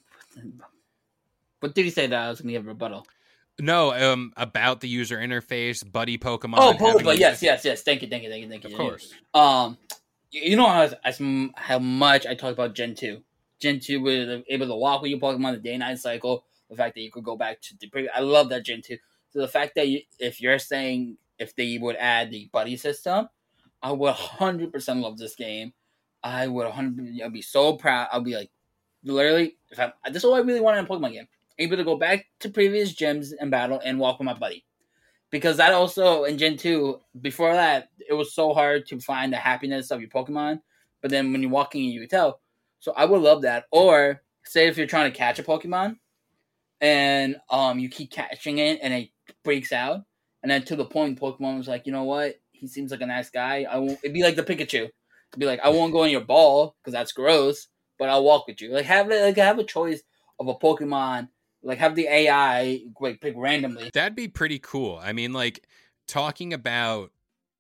What 1.60 1.74
did 1.74 1.86
he 1.86 1.92
say 1.92 2.08
that 2.08 2.20
I 2.20 2.30
was 2.30 2.42
gonna 2.42 2.54
give 2.54 2.66
a 2.66 2.70
rebuttal? 2.70 3.06
No, 3.60 3.92
um, 3.92 4.34
about 4.38 4.82
the 4.82 4.88
user 4.88 5.18
interface, 5.18 5.90
buddy 5.90 6.18
Pokemon. 6.18 6.58
Oh, 6.58 6.74
Pokeball. 6.74 7.18
Yes, 7.18 7.42
yes, 7.42 7.66
yes. 7.66 7.82
Thank 7.82 8.04
you, 8.04 8.08
thank 8.08 8.24
you, 8.24 8.30
thank 8.30 8.44
you, 8.44 8.50
thank 8.50 8.64
you. 8.64 8.70
Of 8.70 8.78
course. 8.78 9.12
Um, 9.34 9.78
you 10.32 10.56
know 10.56 10.68
how 10.68 10.90
as, 11.04 11.22
how 11.56 11.80
much 11.80 12.26
I 12.26 12.36
talk 12.36 12.54
about 12.54 12.76
Gen 12.76 12.96
two. 12.96 13.24
Gen 13.60 13.80
two 13.80 14.02
was 14.02 14.44
able 14.50 14.68
to 14.68 14.76
walk 14.76 15.02
with 15.02 15.12
your 15.12 15.20
Pokemon 15.20 15.54
the 15.54 15.60
day 15.60 15.78
night 15.78 16.00
cycle. 16.00 16.46
The 16.70 16.76
fact 16.76 16.96
that 16.96 17.02
you 17.02 17.12
could 17.12 17.24
go 17.24 17.38
back 17.38 17.62
to 17.62 17.76
the 17.80 18.10
I 18.14 18.20
love 18.20 18.50
that 18.50 18.66
Gen 18.66 18.82
two. 18.82 18.98
So 19.30 19.40
the 19.40 19.48
fact 19.48 19.76
that 19.76 19.88
you, 19.88 20.02
if 20.20 20.42
you're 20.42 20.60
saying 20.60 21.18
if 21.40 21.56
they 21.56 21.78
would 21.78 21.96
add 21.96 22.32
the 22.32 22.50
buddy 22.52 22.78
system, 22.78 23.30
I 23.82 23.92
would 23.92 24.14
hundred 24.14 24.74
percent 24.74 25.00
love 25.00 25.18
this 25.18 25.36
game. 25.36 25.74
I 26.24 26.48
would 26.48 26.68
hundred. 26.72 27.20
I'd 27.24 27.34
be 27.34 27.42
so 27.42 27.74
proud. 27.74 28.08
I'll 28.12 28.22
be 28.22 28.36
like, 28.36 28.52
literally, 29.04 29.58
if 29.70 29.80
I 29.80 29.92
this 30.06 30.18
is 30.18 30.26
all 30.26 30.36
I 30.36 30.40
really 30.40 30.62
want 30.62 30.78
in 30.78 30.86
a 30.86 30.88
Pokemon 30.88 31.14
game. 31.14 31.28
Able 31.60 31.78
to 31.78 31.84
go 31.84 31.98
back 31.98 32.28
to 32.42 32.50
previous 32.50 32.94
gyms 32.94 33.34
and 33.40 33.50
battle 33.50 33.82
and 33.84 33.98
walk 33.98 34.20
with 34.20 34.28
my 34.28 34.36
buddy 34.36 34.67
because 35.32 35.58
that 35.58 35.74
also 35.74 36.24
in 36.24 36.38
Gen 36.38 36.58
2, 36.58 37.00
before 37.22 37.54
that, 37.54 37.90
it 38.10 38.14
was 38.14 38.34
so 38.34 38.54
hard 38.54 38.86
to 38.88 39.00
find 39.00 39.34
the 39.34 39.38
happiness 39.38 39.92
of 39.92 40.00
your 40.00 40.10
Pokemon. 40.10 40.60
But 41.02 41.12
then 41.12 41.32
when 41.32 41.42
you're 41.42 41.52
walking, 41.52 41.84
you 41.84 42.00
can 42.02 42.10
tell. 42.10 42.42
So 42.80 42.94
I 42.96 43.06
would 43.06 43.22
love 43.22 43.42
that. 43.42 43.66
Or 43.72 44.22
say 44.44 44.68
if 44.68 44.78
you're 44.78 44.88
trying 44.88 45.12
to 45.12 45.18
catch 45.18 45.40
a 45.40 45.44
Pokemon 45.44 45.98
and 46.80 47.38
um 47.50 47.80
you 47.80 47.90
keep 47.90 48.12
catching 48.12 48.60
it 48.60 48.80
and 48.82 48.94
it 48.94 49.10
breaks 49.44 49.72
out, 49.72 50.02
and 50.44 50.52
then 50.52 50.64
to 50.64 50.76
the 50.76 50.86
point 50.86 51.20
Pokemon 51.20 51.58
was 51.58 51.68
like, 51.68 51.86
you 51.86 51.92
know 51.92 52.04
what? 52.04 52.36
He 52.52 52.68
seems 52.68 52.92
like 52.92 53.02
a 53.02 53.06
nice 53.06 53.30
guy. 53.30 53.66
I 53.70 53.78
won't. 53.78 54.00
It'd 54.04 54.14
be 54.14 54.24
like 54.24 54.36
the 54.36 54.44
Pikachu. 54.44 54.84
It'd 54.84 55.40
be 55.40 55.46
like 55.46 55.60
I 55.64 55.70
won't 55.70 55.94
go 55.94 56.04
in 56.04 56.12
your 56.12 56.22
ball 56.22 56.76
because 56.82 56.94
that's 56.94 57.12
gross, 57.12 57.68
but 58.00 58.10
I'll 58.10 58.24
walk 58.24 58.48
with 58.48 58.62
you. 58.62 58.72
Like 58.72 58.86
have. 58.86 59.08
Like 59.08 59.38
have 59.38 59.60
a 59.60 59.64
choice 59.64 60.02
of 60.40 60.48
a 60.48 60.56
Pokemon. 60.56 61.30
Like 61.64 61.80
have 61.80 61.96
the 61.96 62.08
AI 62.08 62.82
like 63.00 63.20
pick 63.20 63.34
randomly. 63.38 63.90
That'd 63.94 64.16
be 64.16 64.28
pretty 64.28 64.60
cool. 64.60 65.00
I 65.02 65.14
mean, 65.14 65.34
like 65.34 65.68
talking 66.08 66.54
about 66.54 67.12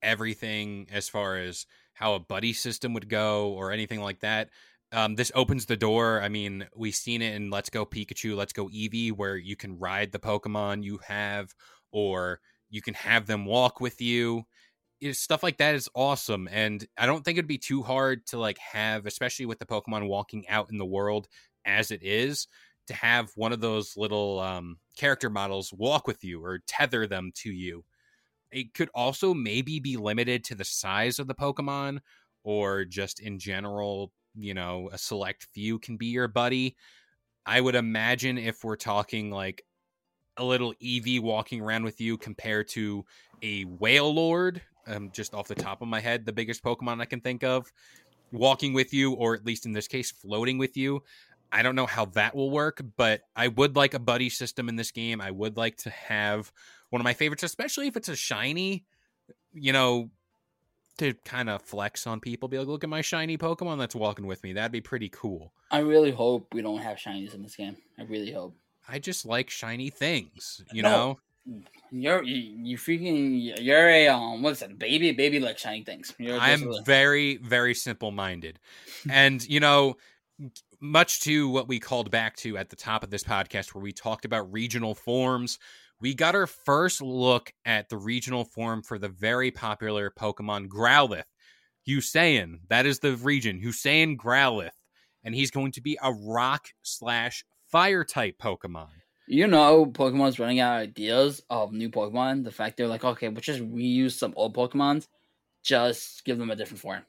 everything 0.01 0.87
as 0.91 1.09
far 1.09 1.37
as 1.37 1.65
how 1.93 2.13
a 2.13 2.19
buddy 2.19 2.53
system 2.53 2.93
would 2.93 3.09
go 3.09 3.49
or 3.49 3.71
anything 3.71 4.01
like 4.01 4.19
that. 4.19 4.49
Um, 4.91 5.15
this 5.15 5.31
opens 5.35 5.65
the 5.65 5.75
door. 5.75 6.21
I 6.21 6.29
mean, 6.29 6.67
we've 6.75 6.95
seen 6.95 7.21
it 7.21 7.35
in 7.35 7.49
Let's 7.49 7.69
Go 7.69 7.85
Pikachu, 7.85 8.35
Let's 8.37 8.53
Go 8.53 8.67
Eevee, 8.67 9.11
where 9.11 9.35
you 9.35 9.55
can 9.55 9.79
ride 9.79 10.11
the 10.11 10.19
Pokemon 10.19 10.83
you 10.83 10.99
have, 11.07 11.53
or 11.91 12.39
you 12.69 12.81
can 12.81 12.93
have 12.93 13.25
them 13.25 13.45
walk 13.45 13.81
with 13.81 13.99
you. 13.99 14.45
Stuff 15.11 15.43
like 15.43 15.57
that 15.57 15.75
is 15.75 15.89
awesome, 15.93 16.47
and 16.51 16.87
I 16.97 17.05
don't 17.05 17.23
think 17.23 17.37
it'd 17.37 17.47
be 17.47 17.57
too 17.57 17.83
hard 17.83 18.25
to 18.27 18.39
like 18.39 18.57
have, 18.59 19.05
especially 19.05 19.45
with 19.45 19.59
the 19.59 19.65
Pokemon 19.65 20.07
walking 20.07 20.47
out 20.47 20.71
in 20.71 20.77
the 20.77 20.85
world 20.85 21.27
as 21.65 21.91
it 21.91 22.01
is, 22.01 22.47
to 22.87 22.93
have 22.93 23.29
one 23.35 23.53
of 23.53 23.61
those 23.61 23.95
little 23.97 24.39
um, 24.39 24.77
character 24.95 25.29
models 25.29 25.73
walk 25.73 26.07
with 26.07 26.23
you 26.23 26.43
or 26.43 26.59
tether 26.67 27.07
them 27.07 27.31
to 27.35 27.51
you. 27.51 27.83
It 28.51 28.73
could 28.73 28.89
also 28.95 29.33
maybe 29.33 29.79
be 29.79 29.97
limited 29.97 30.43
to 30.45 30.55
the 30.55 30.65
size 30.65 31.19
of 31.19 31.27
the 31.27 31.35
Pokemon 31.35 31.99
or 32.43 32.85
just 32.85 33.19
in 33.19 33.39
general, 33.39 34.11
you 34.35 34.53
know, 34.53 34.89
a 34.93 34.97
select 34.97 35.47
few 35.53 35.79
can 35.79 35.97
be 35.97 36.07
your 36.07 36.27
buddy. 36.27 36.75
I 37.45 37.61
would 37.61 37.75
imagine 37.75 38.37
if 38.37 38.63
we're 38.63 38.77
talking 38.77 39.31
like 39.31 39.63
a 40.37 40.43
little 40.43 40.73
Eevee 40.75 41.19
walking 41.21 41.61
around 41.61 41.83
with 41.83 41.99
you 41.99 42.17
compared 42.17 42.67
to 42.69 43.05
a 43.41 43.65
Wailord, 43.65 44.61
um, 44.87 45.11
just 45.11 45.33
off 45.33 45.47
the 45.47 45.55
top 45.55 45.81
of 45.81 45.87
my 45.87 45.99
head, 45.99 46.25
the 46.25 46.33
biggest 46.33 46.63
Pokemon 46.63 47.01
I 47.01 47.05
can 47.05 47.19
think 47.19 47.43
of, 47.43 47.71
walking 48.31 48.73
with 48.73 48.93
you, 48.93 49.13
or 49.13 49.35
at 49.35 49.45
least 49.45 49.65
in 49.65 49.73
this 49.73 49.87
case, 49.87 50.11
floating 50.11 50.57
with 50.57 50.77
you. 50.77 51.03
I 51.51 51.63
don't 51.63 51.75
know 51.75 51.85
how 51.85 52.05
that 52.05 52.35
will 52.35 52.49
work, 52.49 52.81
but 52.97 53.21
I 53.35 53.47
would 53.47 53.75
like 53.75 53.93
a 53.93 53.99
buddy 53.99 54.29
system 54.29 54.69
in 54.69 54.75
this 54.75 54.91
game. 54.91 55.21
I 55.21 55.31
would 55.31 55.57
like 55.57 55.77
to 55.77 55.89
have 55.89 56.51
one 56.89 57.01
of 57.01 57.03
my 57.03 57.13
favorites, 57.13 57.43
especially 57.43 57.87
if 57.87 57.95
it's 57.97 58.09
a 58.09 58.15
shiny, 58.15 58.85
you 59.53 59.73
know, 59.73 60.09
to 60.97 61.13
kind 61.25 61.49
of 61.49 61.61
flex 61.61 62.07
on 62.07 62.19
people. 62.19 62.49
Be 62.49 62.57
like, 62.57 62.67
look 62.67 62.83
at 62.83 62.89
my 62.89 63.01
shiny 63.01 63.37
Pokemon 63.37 63.77
that's 63.77 63.95
walking 63.95 64.25
with 64.25 64.43
me. 64.43 64.53
That'd 64.53 64.71
be 64.71 64.81
pretty 64.81 65.09
cool. 65.09 65.53
I 65.71 65.79
really 65.79 66.11
hope 66.11 66.53
we 66.53 66.61
don't 66.61 66.79
have 66.79 66.97
shinies 66.97 67.33
in 67.33 67.43
this 67.43 67.55
game. 67.55 67.77
I 67.99 68.03
really 68.03 68.31
hope. 68.31 68.55
I 68.89 68.99
just 68.99 69.25
like 69.25 69.49
shiny 69.49 69.89
things, 69.89 70.63
you 70.71 70.81
No. 70.81 70.89
know? 70.89 71.19
You're 71.91 72.23
you, 72.23 72.35
you 72.35 72.77
freaking 72.77 73.57
you're 73.63 73.87
a 73.87 74.09
um 74.09 74.41
what's 74.41 74.59
that 74.59 74.77
baby 74.77 75.13
baby 75.13 75.39
like 75.39 75.57
shiny 75.57 75.83
things. 75.85 76.13
I'm 76.19 76.69
very, 76.83 77.37
very 77.37 77.73
simple 77.73 78.11
minded. 78.11 78.59
and, 79.09 79.47
you 79.47 79.61
know, 79.61 79.95
much 80.79 81.21
to 81.21 81.49
what 81.49 81.67
we 81.67 81.79
called 81.79 82.11
back 82.11 82.35
to 82.37 82.57
at 82.57 82.69
the 82.69 82.75
top 82.75 83.03
of 83.03 83.09
this 83.09 83.23
podcast, 83.23 83.73
where 83.73 83.81
we 83.81 83.91
talked 83.91 84.25
about 84.25 84.51
regional 84.51 84.95
forms, 84.95 85.59
we 85.99 86.13
got 86.13 86.35
our 86.35 86.47
first 86.47 87.01
look 87.01 87.51
at 87.65 87.89
the 87.89 87.97
regional 87.97 88.45
form 88.45 88.83
for 88.83 88.99
the 88.99 89.09
very 89.09 89.51
popular 89.51 90.11
Pokemon 90.11 90.67
Growlithe. 90.67 91.23
Hisuian, 91.87 92.59
that 92.69 92.85
is 92.85 92.99
the 92.99 93.15
region, 93.15 93.61
Hisuian 93.61 94.17
Growlithe. 94.17 94.69
And 95.23 95.33
he's 95.33 95.51
going 95.51 95.71
to 95.73 95.81
be 95.81 95.97
a 96.01 96.13
rock 96.13 96.67
slash 96.83 97.43
fire 97.71 98.03
type 98.03 98.37
Pokemon. 98.37 98.89
You 99.27 99.47
know, 99.47 99.85
Pokemon's 99.85 100.39
running 100.39 100.59
out 100.59 100.77
of 100.77 100.83
ideas 100.83 101.41
of 101.49 101.73
new 101.73 101.89
Pokemon. 101.89 102.45
The 102.45 102.51
fact 102.51 102.77
they're 102.77 102.87
like, 102.87 103.03
okay, 103.03 103.27
we'll 103.27 103.41
just 103.41 103.59
reuse 103.59 104.13
some 104.13 104.33
old 104.37 104.55
Pokemons, 104.55 105.07
just 105.63 106.23
give 106.23 106.37
them 106.37 106.49
a 106.49 106.55
different 106.55 106.79
form. 106.79 107.03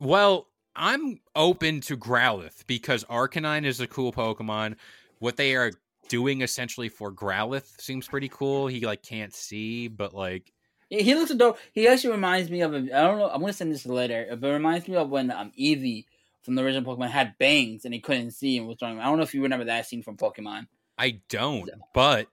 Well, 0.00 0.47
I'm 0.78 1.20
open 1.34 1.80
to 1.82 1.96
Growlithe 1.96 2.66
because 2.66 3.04
Arcanine 3.04 3.64
is 3.64 3.80
a 3.80 3.88
cool 3.88 4.12
Pokemon. 4.12 4.76
What 5.18 5.36
they 5.36 5.56
are 5.56 5.72
doing 6.08 6.40
essentially 6.40 6.88
for 6.88 7.12
Growlithe 7.12 7.80
seems 7.80 8.06
pretty 8.06 8.28
cool. 8.28 8.68
He 8.68 8.86
like 8.86 9.02
can't 9.02 9.34
see, 9.34 9.88
but 9.88 10.14
like 10.14 10.52
He 10.88 11.14
looks 11.14 11.32
adorable. 11.32 11.58
He 11.72 11.88
actually 11.88 12.12
reminds 12.12 12.48
me 12.48 12.60
of. 12.60 12.72
A, 12.72 12.76
I 12.76 13.02
don't 13.06 13.18
know. 13.18 13.28
I'm 13.28 13.40
gonna 13.40 13.52
send 13.52 13.72
this 13.72 13.86
later, 13.86 14.28
but 14.38 14.48
it 14.48 14.52
reminds 14.52 14.86
me 14.86 14.94
of 14.94 15.10
when 15.10 15.32
um 15.32 15.52
Eevee 15.58 16.04
from 16.42 16.54
the 16.54 16.62
original 16.62 16.96
Pokemon 16.96 17.10
had 17.10 17.36
bangs 17.38 17.84
and 17.84 17.92
he 17.92 18.00
couldn't 18.00 18.30
see 18.30 18.56
and 18.56 18.68
was 18.68 18.78
running. 18.80 19.00
I 19.00 19.04
don't 19.04 19.18
know 19.18 19.24
if 19.24 19.34
you 19.34 19.42
remember 19.42 19.66
that 19.66 19.86
scene 19.86 20.02
from 20.02 20.16
Pokemon. 20.16 20.68
I 20.96 21.20
don't, 21.28 21.68
but 21.92 22.28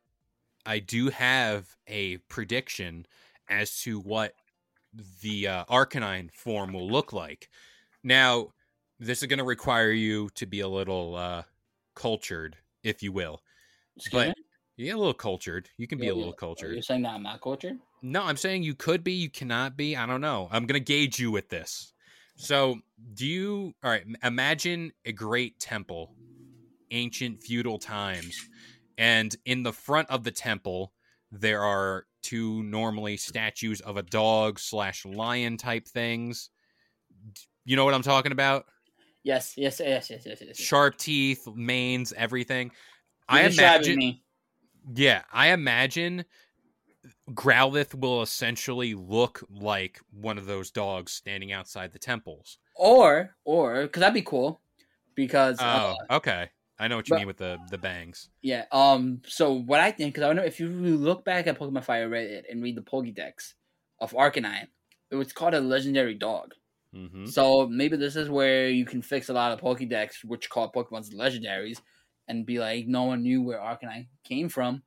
I 0.65 0.79
do 0.79 1.09
have 1.09 1.75
a 1.87 2.17
prediction 2.29 3.07
as 3.49 3.81
to 3.81 3.99
what 3.99 4.33
the 5.21 5.47
uh, 5.47 5.65
Arcanine 5.65 6.31
form 6.31 6.73
will 6.73 6.89
look 6.89 7.11
like. 7.11 7.49
Now, 8.05 8.49
this 8.99 9.23
is 9.23 9.27
going 9.27 9.39
to 9.39 9.43
require 9.43 9.89
you 9.89 10.29
to 10.35 10.45
be 10.45 10.59
a 10.59 10.67
little 10.67 11.15
uh, 11.15 11.41
cultured, 11.95 12.55
if 12.83 13.01
you 13.01 13.11
will. 13.11 13.41
Excuse 13.97 14.13
But 14.13 14.37
me? 14.37 14.43
yeah, 14.77 14.93
a 14.93 14.95
little 14.95 15.11
cultured. 15.11 15.69
You 15.77 15.87
can 15.87 15.97
be 15.97 16.09
a 16.09 16.15
little 16.15 16.31
cultured. 16.31 16.73
You're 16.73 16.83
saying 16.83 17.01
that 17.01 17.13
I'm 17.13 17.23
not 17.23 17.41
cultured? 17.41 17.79
No, 18.03 18.21
I'm 18.21 18.37
saying 18.37 18.61
you 18.61 18.75
could 18.75 19.03
be, 19.03 19.13
you 19.13 19.31
cannot 19.31 19.75
be. 19.75 19.95
I 19.95 20.05
don't 20.05 20.21
know. 20.21 20.47
I'm 20.51 20.67
going 20.67 20.79
to 20.79 20.85
gauge 20.85 21.19
you 21.19 21.31
with 21.31 21.49
this. 21.49 21.93
So, 22.35 22.79
do 23.15 23.25
you, 23.25 23.73
all 23.83 23.89
right, 23.89 24.05
imagine 24.23 24.91
a 25.03 25.11
great 25.11 25.59
temple, 25.59 26.13
ancient 26.91 27.41
feudal 27.41 27.79
times, 27.79 28.37
and 28.99 29.35
in 29.45 29.63
the 29.63 29.73
front 29.73 30.11
of 30.11 30.23
the 30.23 30.31
temple, 30.31 30.93
there 31.31 31.63
are 31.63 32.05
two 32.21 32.61
normally 32.61 33.17
statues 33.17 33.81
of 33.81 33.97
a 33.97 34.03
dog 34.03 34.59
slash 34.59 35.05
lion 35.05 35.57
type 35.57 35.87
things. 35.87 36.51
You 37.65 37.75
know 37.75 37.83
what 37.85 37.93
I'm 37.93 38.03
talking 38.03 38.31
about? 38.31 38.65
Yes, 39.23 39.53
yes, 39.57 39.79
yes, 39.83 40.09
yes, 40.09 40.23
yes, 40.25 40.41
yes. 40.41 40.57
Sharp 40.57 40.97
teeth, 40.97 41.47
manes, 41.55 42.13
everything. 42.15 42.71
You're 43.31 43.39
I 43.39 43.43
imagine. 43.45 44.19
Yeah, 44.93 45.23
I 45.33 45.47
imagine 45.47 46.25
Growlithe 47.31 47.95
will 47.95 48.21
essentially 48.21 48.93
look 48.93 49.43
like 49.49 49.99
one 50.11 50.37
of 50.37 50.45
those 50.45 50.69
dogs 50.69 51.11
standing 51.11 51.51
outside 51.51 51.91
the 51.91 51.97
temples. 51.99 52.59
Or, 52.75 53.35
or, 53.45 53.83
because 53.83 53.99
that'd 54.01 54.13
be 54.13 54.21
cool. 54.21 54.61
Because, 55.15 55.59
uh, 55.59 55.95
Oh, 56.09 56.15
okay. 56.17 56.49
I 56.77 56.87
know 56.87 56.97
what 56.97 57.07
you 57.07 57.13
but- 57.15 57.19
mean 57.19 57.27
with 57.27 57.37
the 57.37 57.57
the 57.71 57.77
bangs. 57.77 58.29
yeah, 58.41 58.65
um, 58.71 59.21
so 59.25 59.53
what 59.53 59.79
I 59.79 59.91
think, 59.91 60.13
because 60.13 60.29
I 60.29 60.33
know 60.33 60.43
if 60.43 60.59
you 60.59 60.67
look 60.67 61.23
back 61.23 61.47
at 61.47 61.57
Pokemon 61.57 61.85
Fire 61.85 62.09
Reddit 62.09 62.43
and 62.51 62.61
read 62.61 62.75
the 62.75 62.81
Pokédex 62.81 63.53
of 63.99 64.11
Arcanine, 64.11 64.67
it 65.09 65.15
was 65.15 65.31
called 65.31 65.53
a 65.53 65.61
legendary 65.61 66.13
dog. 66.15 66.53
Hmm 66.95 67.25
So 67.25 67.67
maybe 67.67 67.97
this 67.97 68.15
is 68.15 68.29
where 68.29 68.69
you 68.69 68.85
can 68.85 69.01
fix 69.01 69.29
a 69.29 69.33
lot 69.33 69.51
of 69.51 69.59
Pokédex, 69.59 70.23
which 70.23 70.49
call 70.49 70.71
Pokemon's 70.71 71.13
legendaries, 71.13 71.81
and 72.27 72.45
be 72.45 72.57
like, 72.59 72.87
no 72.87 73.03
one 73.03 73.21
knew 73.21 73.41
where 73.41 73.59
Arcanine 73.59 74.07
came 74.23 74.49
from, 74.49 74.81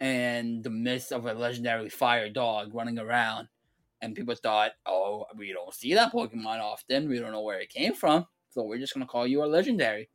and 0.00 0.64
the 0.64 0.70
myth 0.70 1.12
of 1.12 1.26
a 1.26 1.34
legendary 1.34 1.90
fire 1.90 2.30
dog 2.30 2.74
running 2.74 2.98
around, 2.98 3.48
and 4.00 4.14
people 4.14 4.34
thought, 4.34 4.72
oh, 4.86 5.26
we 5.36 5.52
don't 5.52 5.74
see 5.74 5.94
that 5.94 6.12
Pokemon 6.12 6.60
often, 6.60 7.08
we 7.08 7.18
don't 7.18 7.32
know 7.32 7.42
where 7.42 7.60
it 7.60 7.68
came 7.70 7.94
from, 7.94 8.26
so 8.50 8.62
we're 8.62 8.78
just 8.78 8.94
gonna 8.94 9.06
call 9.06 9.26
you 9.26 9.44
a 9.44 9.46
legendary. 9.46 10.08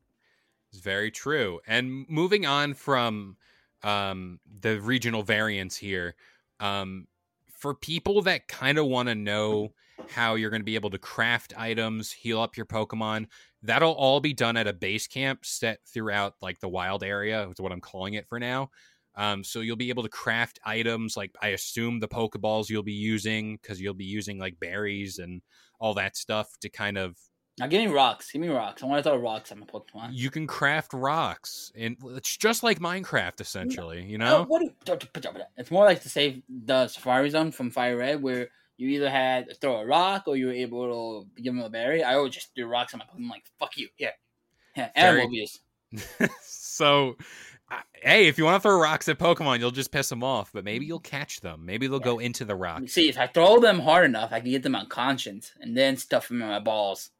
It's 0.71 0.81
very 0.81 1.11
true. 1.11 1.59
And 1.67 2.05
moving 2.09 2.45
on 2.45 2.73
from 2.73 3.37
um, 3.83 4.39
the 4.61 4.79
regional 4.79 5.21
variants 5.21 5.75
here, 5.75 6.15
um, 6.59 7.07
for 7.51 7.73
people 7.75 8.21
that 8.23 8.47
kind 8.47 8.77
of 8.77 8.87
want 8.87 9.09
to 9.09 9.15
know 9.15 9.73
how 10.09 10.35
you're 10.35 10.49
going 10.49 10.61
to 10.61 10.65
be 10.65 10.75
able 10.75 10.89
to 10.91 10.97
craft 10.97 11.53
items, 11.57 12.11
heal 12.11 12.39
up 12.41 12.57
your 12.57 12.65
Pokemon, 12.65 13.27
that'll 13.63 13.93
all 13.93 14.19
be 14.19 14.33
done 14.33 14.57
at 14.57 14.67
a 14.67 14.73
base 14.73 15.07
camp 15.07 15.45
set 15.45 15.79
throughout 15.85 16.35
like 16.41 16.59
the 16.59 16.69
wild 16.69 17.03
area, 17.03 17.47
is 17.49 17.59
what 17.61 17.71
I'm 17.71 17.81
calling 17.81 18.13
it 18.15 18.27
for 18.27 18.39
now. 18.39 18.69
Um, 19.15 19.43
so 19.43 19.59
you'll 19.59 19.75
be 19.75 19.89
able 19.89 20.03
to 20.03 20.09
craft 20.09 20.59
items 20.65 21.17
like 21.17 21.31
I 21.41 21.49
assume 21.49 21.99
the 21.99 22.07
Pokeballs 22.07 22.69
you'll 22.69 22.81
be 22.83 22.93
using 22.93 23.57
because 23.61 23.81
you'll 23.81 23.93
be 23.93 24.05
using 24.05 24.39
like 24.39 24.57
berries 24.59 25.19
and 25.19 25.41
all 25.79 25.93
that 25.95 26.15
stuff 26.15 26.49
to 26.61 26.69
kind 26.69 26.97
of 26.97 27.17
Now 27.59 27.67
give 27.67 27.81
me 27.81 27.87
rocks, 27.93 28.31
give 28.31 28.41
me 28.41 28.47
rocks. 28.47 28.81
I 28.81 28.85
want 28.85 29.03
to 29.03 29.09
throw 29.09 29.17
rocks 29.19 29.51
at 29.51 29.57
my 29.57 29.65
Pokemon. 29.65 30.11
you 30.13 30.29
can 30.31 30.47
craft 30.47 30.93
rocks 30.93 31.73
and 31.75 31.97
it's 32.11 32.37
just 32.37 32.63
like 32.63 32.79
minecraft 32.79 33.41
essentially 33.41 34.03
you 34.05 34.15
Oh, 34.15 34.19
know 34.19 34.43
what 34.47 34.59
do 34.59 34.65
you- 34.65 35.45
it's 35.57 35.71
more 35.71 35.83
like 35.83 36.01
to 36.03 36.09
save 36.09 36.41
the 36.47 36.87
Safari 36.87 37.29
Zone 37.31 37.51
from 37.51 37.69
Fire 37.69 37.97
Red, 37.97 38.21
where 38.23 38.47
you 38.81 38.89
either 38.89 39.09
had 39.09 39.47
to 39.47 39.55
throw 39.55 39.77
a 39.77 39.85
rock 39.85 40.23
or 40.27 40.35
you 40.35 40.47
were 40.47 40.53
able 40.53 41.25
to 41.35 41.41
give 41.41 41.53
him 41.53 41.61
a 41.61 41.69
berry. 41.69 42.03
I 42.03 42.15
always 42.15 42.33
just 42.33 42.53
threw 42.55 42.65
rocks 42.65 42.93
on 42.93 42.99
my 42.99 43.05
Pokemon, 43.05 43.29
like 43.29 43.43
fuck 43.59 43.77
you, 43.77 43.89
yeah, 43.97 44.09
yeah, 44.75 44.89
animal 44.95 45.27
abuse. 45.27 45.59
so 46.41 47.17
hey 47.93 48.27
if 48.27 48.37
you 48.37 48.43
want 48.43 48.55
to 48.55 48.61
throw 48.61 48.79
rocks 48.79 49.07
at 49.07 49.19
pokemon 49.19 49.59
you'll 49.59 49.71
just 49.71 49.91
piss 49.91 50.09
them 50.09 50.23
off 50.23 50.51
but 50.53 50.63
maybe 50.63 50.85
you'll 50.85 50.99
catch 50.99 51.41
them 51.41 51.65
maybe 51.65 51.85
they'll 51.87 51.99
go 51.99 52.19
into 52.19 52.43
the 52.43 52.55
rock 52.55 52.81
See, 52.87 53.07
if 53.09 53.17
I 53.17 53.27
throw 53.27 53.59
them 53.59 53.79
hard 53.79 54.05
enough, 54.05 54.33
I 54.33 54.39
can 54.39 54.49
get 54.49 54.63
them 54.63 54.75
on 54.75 54.87
conscience 54.87 55.51
and 55.61 55.77
then 55.77 55.95
stuff 55.97 56.27
them 56.27 56.41
in 56.41 56.47
my 56.47 56.59
balls. 56.59 57.11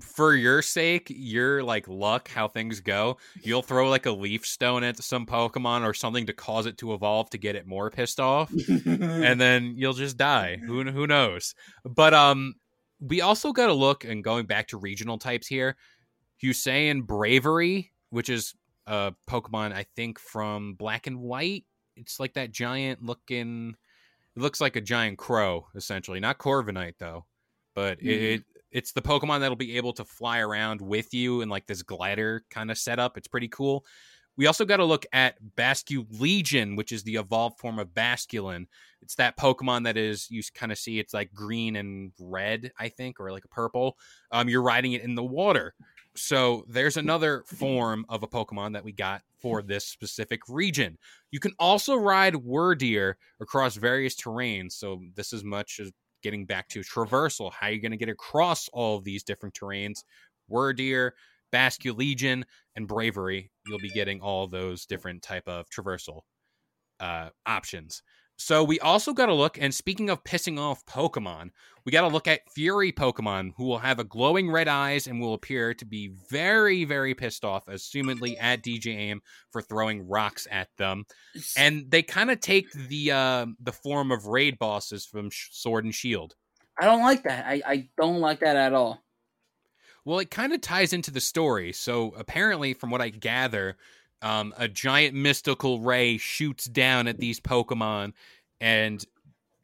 For 0.00 0.34
your 0.34 0.60
sake 0.60 1.06
your 1.08 1.62
like 1.62 1.86
luck 1.86 2.28
how 2.28 2.48
things 2.48 2.80
go 2.80 3.16
you'll 3.42 3.62
throw 3.62 3.88
like 3.88 4.06
a 4.06 4.10
leaf 4.10 4.44
stone 4.44 4.82
at 4.82 4.96
some 5.02 5.24
pokemon 5.24 5.86
or 5.88 5.94
something 5.94 6.26
to 6.26 6.32
cause 6.32 6.66
it 6.66 6.78
to 6.78 6.94
evolve 6.94 7.30
to 7.30 7.38
get 7.38 7.54
it 7.54 7.64
more 7.66 7.90
pissed 7.90 8.18
off 8.18 8.52
and 8.68 9.40
then 9.40 9.74
you'll 9.76 9.92
just 9.92 10.16
die. 10.16 10.56
Who 10.56 10.82
who 10.90 11.06
knows? 11.06 11.54
But 11.84 12.12
um, 12.12 12.54
we 13.00 13.20
also 13.20 13.52
got 13.52 13.68
to 13.68 13.72
look 13.72 14.04
and 14.04 14.24
going 14.24 14.46
back 14.46 14.68
to 14.68 14.78
regional 14.78 15.16
types 15.18 15.46
here. 15.46 15.76
Hisuian 16.42 17.02
Braviary, 17.06 17.90
which 18.10 18.28
is 18.28 18.54
a 18.86 19.14
Pokemon 19.28 19.72
I 19.72 19.84
think 19.94 20.18
from 20.18 20.74
Black 20.74 21.06
and 21.06 21.20
White. 21.20 21.64
It's 21.96 22.18
like 22.18 22.34
that 22.34 22.50
giant 22.50 23.02
looking. 23.02 23.74
It 24.36 24.40
looks 24.42 24.60
like 24.60 24.76
a 24.76 24.80
giant 24.80 25.18
crow, 25.18 25.66
essentially. 25.74 26.18
Not 26.20 26.38
Corviknight 26.38 26.94
though, 26.98 27.26
but 27.74 28.00
Mhm. 28.00 28.06
it 28.34 28.44
it's 28.72 28.92
the 28.92 29.02
Pokemon 29.02 29.40
that'll 29.40 29.56
be 29.56 29.76
able 29.76 29.92
to 29.94 30.04
fly 30.04 30.38
around 30.38 30.80
with 30.80 31.12
you 31.12 31.40
in 31.40 31.48
like 31.48 31.66
this 31.66 31.82
glider 31.82 32.44
kind 32.50 32.70
of 32.70 32.78
setup. 32.78 33.16
It's 33.16 33.28
pretty 33.28 33.48
cool. 33.48 33.84
We 34.36 34.46
also 34.46 34.64
got 34.64 34.78
to 34.78 34.84
look 34.84 35.04
at 35.12 35.36
Basculegion, 35.56 36.76
which 36.76 36.92
is 36.92 37.02
the 37.02 37.16
evolved 37.16 37.58
form 37.58 37.78
of 37.78 37.88
Basculin. 37.88 38.66
It's 39.02 39.16
that 39.16 39.36
Pokemon 39.36 39.84
that 39.84 39.96
is 39.96 40.30
you 40.30 40.42
kind 40.54 40.72
of 40.72 40.78
see 40.78 40.98
it's 40.98 41.12
like 41.12 41.34
green 41.34 41.76
and 41.76 42.12
red, 42.18 42.72
I 42.78 42.88
think, 42.88 43.20
or 43.20 43.32
like 43.32 43.44
a 43.44 43.48
purple. 43.48 43.98
Um, 44.30 44.48
you're 44.48 44.62
riding 44.62 44.92
it 44.92 45.02
in 45.02 45.14
the 45.14 45.24
water. 45.24 45.74
So 46.16 46.64
there's 46.68 46.96
another 46.96 47.44
form 47.46 48.04
of 48.08 48.22
a 48.22 48.28
Pokemon 48.28 48.72
that 48.72 48.84
we 48.84 48.92
got 48.92 49.22
for 49.40 49.62
this 49.62 49.84
specific 49.84 50.40
region. 50.48 50.98
You 51.30 51.40
can 51.40 51.52
also 51.58 51.96
ride 51.96 52.34
Wyrdeer 52.34 53.14
across 53.40 53.76
various 53.76 54.16
terrains. 54.16 54.72
So 54.72 55.02
this 55.14 55.32
is 55.32 55.44
much 55.44 55.80
as 55.80 55.92
getting 56.22 56.46
back 56.46 56.68
to 56.68 56.80
traversal. 56.80 57.52
How 57.52 57.68
you're 57.68 57.76
you 57.76 57.82
going 57.82 57.92
to 57.92 57.96
get 57.96 58.08
across 58.08 58.68
all 58.68 58.98
of 58.98 59.04
these 59.04 59.22
different 59.22 59.54
terrains? 59.54 60.04
Wyrdeer, 60.50 61.12
Basculegion, 61.52 62.44
and 62.76 62.88
Braviary. 62.88 63.50
You'll 63.66 63.78
be 63.78 63.90
getting 63.90 64.20
all 64.20 64.46
those 64.46 64.86
different 64.86 65.22
type 65.22 65.46
of 65.46 65.68
traversal 65.70 66.22
uh, 66.98 67.30
options. 67.46 68.02
So 68.40 68.64
we 68.64 68.80
also 68.80 69.12
got 69.12 69.26
to 69.26 69.34
look, 69.34 69.58
and 69.60 69.72
speaking 69.72 70.08
of 70.08 70.24
pissing 70.24 70.58
off 70.58 70.86
Pokemon, 70.86 71.50
we 71.84 71.92
got 71.92 72.00
to 72.00 72.08
look 72.08 72.26
at 72.26 72.50
Fury 72.50 72.90
Pokemon, 72.90 73.52
who 73.54 73.64
will 73.64 73.80
have 73.80 73.98
a 73.98 74.04
glowing 74.04 74.50
red 74.50 74.66
eyes 74.66 75.06
and 75.06 75.20
will 75.20 75.34
appear 75.34 75.74
to 75.74 75.84
be 75.84 76.14
very, 76.30 76.86
very 76.86 77.14
pissed 77.14 77.44
off, 77.44 77.66
assumedly 77.66 78.36
at 78.40 78.62
DJ 78.62 78.96
Aim 78.96 79.20
for 79.50 79.60
throwing 79.60 80.08
rocks 80.08 80.48
at 80.50 80.68
them. 80.78 81.04
And 81.54 81.90
they 81.90 82.02
kind 82.02 82.30
of 82.30 82.40
take 82.40 82.72
the 82.72 83.12
uh, 83.12 83.46
the 83.62 83.72
form 83.72 84.10
of 84.10 84.24
raid 84.24 84.58
bosses 84.58 85.04
from 85.04 85.28
Sh- 85.28 85.48
Sword 85.52 85.84
and 85.84 85.94
Shield. 85.94 86.34
I 86.80 86.86
don't 86.86 87.02
like 87.02 87.24
that. 87.24 87.44
I, 87.44 87.60
I 87.66 87.88
don't 88.00 88.20
like 88.20 88.40
that 88.40 88.56
at 88.56 88.72
all. 88.72 89.02
Well, 90.06 90.18
it 90.18 90.30
kind 90.30 90.54
of 90.54 90.62
ties 90.62 90.94
into 90.94 91.10
the 91.10 91.20
story. 91.20 91.74
So 91.74 92.14
apparently, 92.16 92.72
from 92.72 92.88
what 92.88 93.02
I 93.02 93.10
gather, 93.10 93.76
um, 94.22 94.54
a 94.56 94.68
giant 94.68 95.14
mystical 95.14 95.80
ray 95.80 96.16
shoots 96.18 96.64
down 96.64 97.06
at 97.06 97.18
these 97.18 97.40
Pokemon 97.40 98.12
and 98.60 99.04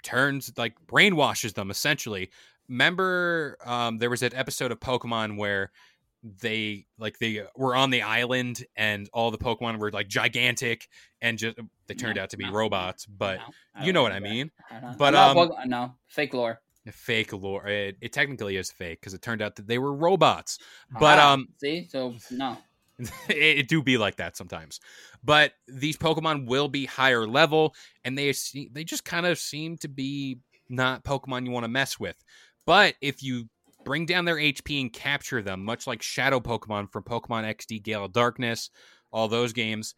turns 0.02 0.52
like 0.56 0.74
brainwashes 0.86 1.54
them 1.54 1.70
essentially. 1.70 2.30
Remember, 2.68 3.56
um, 3.64 3.98
there 3.98 4.10
was 4.10 4.22
an 4.22 4.34
episode 4.34 4.72
of 4.72 4.80
Pokemon 4.80 5.36
where 5.36 5.70
they 6.40 6.86
like 6.98 7.18
they 7.18 7.42
were 7.54 7.76
on 7.76 7.90
the 7.90 8.02
island 8.02 8.64
and 8.76 9.08
all 9.12 9.30
the 9.30 9.38
Pokemon 9.38 9.78
were 9.78 9.90
like 9.92 10.08
gigantic 10.08 10.88
and 11.20 11.38
just 11.38 11.56
they 11.86 11.94
turned 11.94 12.16
No, 12.16 12.22
out 12.22 12.30
to 12.30 12.36
be 12.36 12.44
no, 12.44 12.52
robots, 12.52 13.06
but 13.06 13.38
No, 13.78 13.84
you 13.84 13.92
know 13.92 14.02
what 14.02 14.12
I 14.12 14.18
mean. 14.20 14.50
I 14.70 14.94
But, 14.98 15.14
um, 15.14 15.52
no 15.66 15.94
fake 16.08 16.34
lore. 16.34 16.60
Fake 16.90 17.32
lore. 17.32 17.66
It, 17.66 17.96
it 18.00 18.12
technically 18.12 18.56
is 18.56 18.70
fake 18.70 19.00
because 19.00 19.14
it 19.14 19.22
turned 19.22 19.42
out 19.42 19.56
that 19.56 19.66
they 19.66 19.78
were 19.78 19.92
robots. 19.92 20.58
But 20.90 21.18
Ah, 21.18 21.32
um, 21.32 21.48
see, 21.58 21.86
so 21.88 22.14
no. 22.30 22.56
it, 23.28 23.58
it 23.58 23.68
do 23.68 23.82
be 23.82 23.98
like 23.98 24.16
that 24.16 24.36
sometimes. 24.36 24.80
But 25.22 25.52
these 25.68 25.96
Pokemon 25.96 26.46
will 26.46 26.68
be 26.68 26.86
higher 26.86 27.26
level, 27.26 27.74
and 28.04 28.16
they 28.16 28.32
they 28.72 28.84
just 28.84 29.04
kind 29.04 29.26
of 29.26 29.38
seem 29.38 29.76
to 29.78 29.88
be 29.88 30.38
not 30.68 31.04
Pokemon 31.04 31.44
you 31.46 31.52
want 31.52 31.64
to 31.64 31.68
mess 31.68 31.98
with. 31.98 32.16
But 32.64 32.94
if 33.00 33.22
you 33.22 33.48
bring 33.84 34.06
down 34.06 34.24
their 34.24 34.36
HP 34.36 34.80
and 34.80 34.92
capture 34.92 35.42
them, 35.42 35.64
much 35.64 35.86
like 35.86 36.02
Shadow 36.02 36.40
Pokemon 36.40 36.90
from 36.90 37.04
Pokemon 37.04 37.44
XD 37.44 37.82
Gale 37.82 38.04
of 38.04 38.12
Darkness, 38.12 38.70
all 39.12 39.28
those 39.28 39.52
games, 39.52 39.94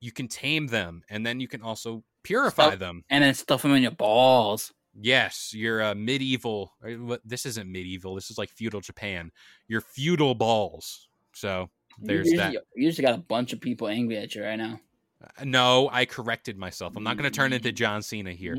you 0.00 0.10
can 0.10 0.28
tame 0.28 0.66
them, 0.66 1.02
and 1.08 1.24
then 1.24 1.40
you 1.40 1.48
can 1.48 1.62
also 1.62 2.02
purify 2.24 2.68
Stuff- 2.68 2.78
them. 2.78 3.04
And 3.10 3.22
then 3.22 3.34
stuff 3.34 3.62
them 3.62 3.72
in 3.74 3.82
your 3.82 3.92
balls. 3.92 4.72
Yes, 5.00 5.54
you're 5.54 5.80
a 5.80 5.90
uh, 5.90 5.94
medieval. 5.94 6.74
Uh, 6.84 7.16
this 7.24 7.46
isn't 7.46 7.70
medieval. 7.70 8.14
This 8.14 8.30
is 8.30 8.36
like 8.36 8.50
feudal 8.50 8.82
Japan. 8.82 9.30
You're 9.66 9.80
feudal 9.80 10.34
balls. 10.34 11.08
So 11.34 11.70
there's 11.98 12.30
you 12.30 12.36
that. 12.38 12.52
You 12.52 12.60
usually 12.74 13.06
got 13.06 13.14
a 13.14 13.22
bunch 13.22 13.52
of 13.52 13.60
people 13.60 13.88
angry 13.88 14.16
at 14.18 14.34
you 14.34 14.44
right 14.44 14.56
now. 14.56 14.80
Uh, 15.22 15.44
No, 15.44 15.88
I 15.92 16.04
corrected 16.04 16.58
myself. 16.58 16.94
I'm 16.96 17.04
not 17.04 17.16
going 17.16 17.30
to 17.30 17.36
turn 17.36 17.52
into 17.52 17.72
John 17.72 18.02
Cena 18.02 18.32
here. 18.32 18.56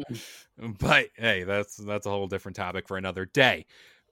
But 0.80 1.08
hey, 1.16 1.44
that's 1.44 1.78
that's 1.78 2.06
a 2.06 2.10
whole 2.10 2.28
different 2.28 2.56
topic 2.56 2.88
for 2.88 2.98
another 2.98 3.26
day. 3.26 3.66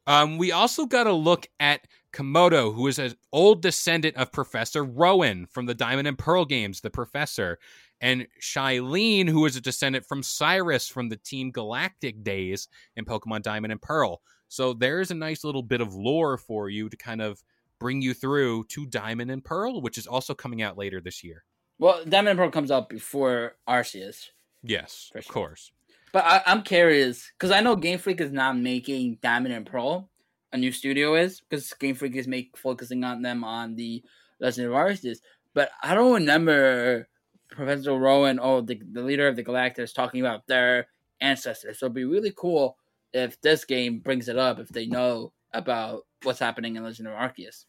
Um, 0.08 0.38
we 0.38 0.52
also 0.52 0.86
got 0.86 1.04
to 1.04 1.14
look 1.14 1.48
at 1.60 1.88
Kamado, 2.12 2.74
who 2.74 2.88
is 2.88 3.00
an 3.00 3.16
old 3.32 3.62
descendant 3.62 4.18
of 4.18 4.32
Professor 4.32 4.84
Rowan 4.84 5.46
from 5.46 5.68
the 5.68 5.76
Diamond 5.76 6.08
and 6.08 6.18
Pearl 6.18 6.44
games, 6.44 6.82
the 6.82 6.90
Professor, 6.90 7.60
and 8.02 8.28
Cyllene, 8.42 9.30
who 9.30 9.46
is 9.46 9.56
a 9.56 9.62
descendant 9.62 10.06
from 10.06 10.24
Cyrus 10.24 10.88
from 10.88 11.10
the 11.10 11.18
Team 11.18 11.52
Galactic 11.52 12.24
days 12.24 12.68
in 12.96 13.06
Pokemon 13.06 13.44
Diamond 13.44 13.72
and 13.72 13.82
Pearl. 13.82 14.22
So 14.48 14.74
there's 14.74 15.12
a 15.12 15.16
nice 15.16 15.44
little 15.44 15.64
bit 15.64 15.80
of 15.80 15.94
lore 15.94 16.38
for 16.38 16.68
you 16.68 16.90
to 16.90 16.98
kind 16.98 17.22
of 17.22 17.42
bring 17.82 18.00
you 18.00 18.14
through 18.14 18.64
to 18.66 18.86
Diamond 18.86 19.32
and 19.32 19.44
Pearl, 19.44 19.82
which 19.82 19.98
is 19.98 20.06
also 20.06 20.36
coming 20.36 20.62
out 20.62 20.78
later 20.78 21.02
this 21.02 21.24
year. 21.24 21.44
Well, 21.80 22.06
Diamond 22.06 22.30
and 22.30 22.40
Pearl 22.40 22.52
comes 22.52 22.70
out 22.70 22.90
before 22.90 23.56
Arceus. 23.68 24.28
Yes, 24.62 25.10
For 25.12 25.18
of 25.18 25.28
course. 25.28 25.72
But 26.14 26.24
I, 26.26 26.44
I'm 26.46 26.62
curious 26.62 27.32
because 27.32 27.50
I 27.50 27.62
know 27.62 27.76
Game 27.76 27.98
Freak 27.98 28.22
is 28.22 28.32
not 28.32 28.56
making 28.56 29.18
Diamond 29.24 29.56
and 29.56 29.66
Pearl. 29.66 30.12
A 30.54 30.58
new 30.58 30.72
studio 30.72 31.16
is 31.16 31.42
because 31.42 31.74
Game 31.74 31.96
Freak 31.96 32.16
is 32.16 32.28
make 32.28 32.56
focusing 32.56 33.04
on 33.04 33.24
them 33.24 33.44
on 33.44 33.76
the 33.76 34.04
Legend 34.40 34.68
of 34.68 34.74
Arceus. 34.74 35.18
But 35.56 35.72
I 35.82 35.96
don't 35.96 36.14
remember 36.14 37.08
Professor 37.50 37.98
Rowan 37.98 38.38
or 38.38 38.62
the, 38.62 38.80
the 38.92 39.02
leader 39.02 39.28
of 39.28 39.36
the 39.36 39.44
Galactus 39.44 39.92
talking 39.92 40.22
about 40.22 40.46
their 40.46 40.86
ancestors. 41.20 41.80
So 41.80 41.88
it'd 41.88 41.96
be 41.96 42.06
really 42.06 42.34
cool 42.38 42.78
if 43.12 43.42
this 43.42 43.66
game 43.66 44.00
brings 44.00 44.30
it 44.30 44.38
up 44.38 44.60
if 44.60 44.70
they 44.70 44.86
know 44.86 45.34
about 45.52 46.04
what's 46.22 46.40
happening 46.40 46.76
in 46.76 46.84
Legend 46.84 47.08
of 47.08 47.16
Arceus. 47.16 47.66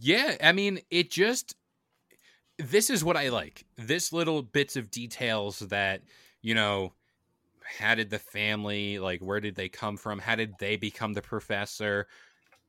Yeah, 0.00 0.36
I 0.42 0.52
mean, 0.52 0.80
it 0.90 1.10
just 1.10 1.54
this 2.58 2.90
is 2.90 3.02
what 3.02 3.16
I 3.16 3.28
like. 3.30 3.64
This 3.76 4.12
little 4.12 4.42
bits 4.42 4.76
of 4.76 4.90
details 4.90 5.60
that, 5.60 6.02
you 6.42 6.54
know, 6.54 6.92
how 7.78 7.94
did 7.94 8.10
the 8.10 8.18
family 8.18 8.98
like 8.98 9.20
where 9.20 9.40
did 9.40 9.54
they 9.56 9.68
come 9.68 9.96
from? 9.96 10.18
How 10.18 10.34
did 10.36 10.54
they 10.58 10.76
become 10.76 11.12
the 11.12 11.22
professor? 11.22 12.06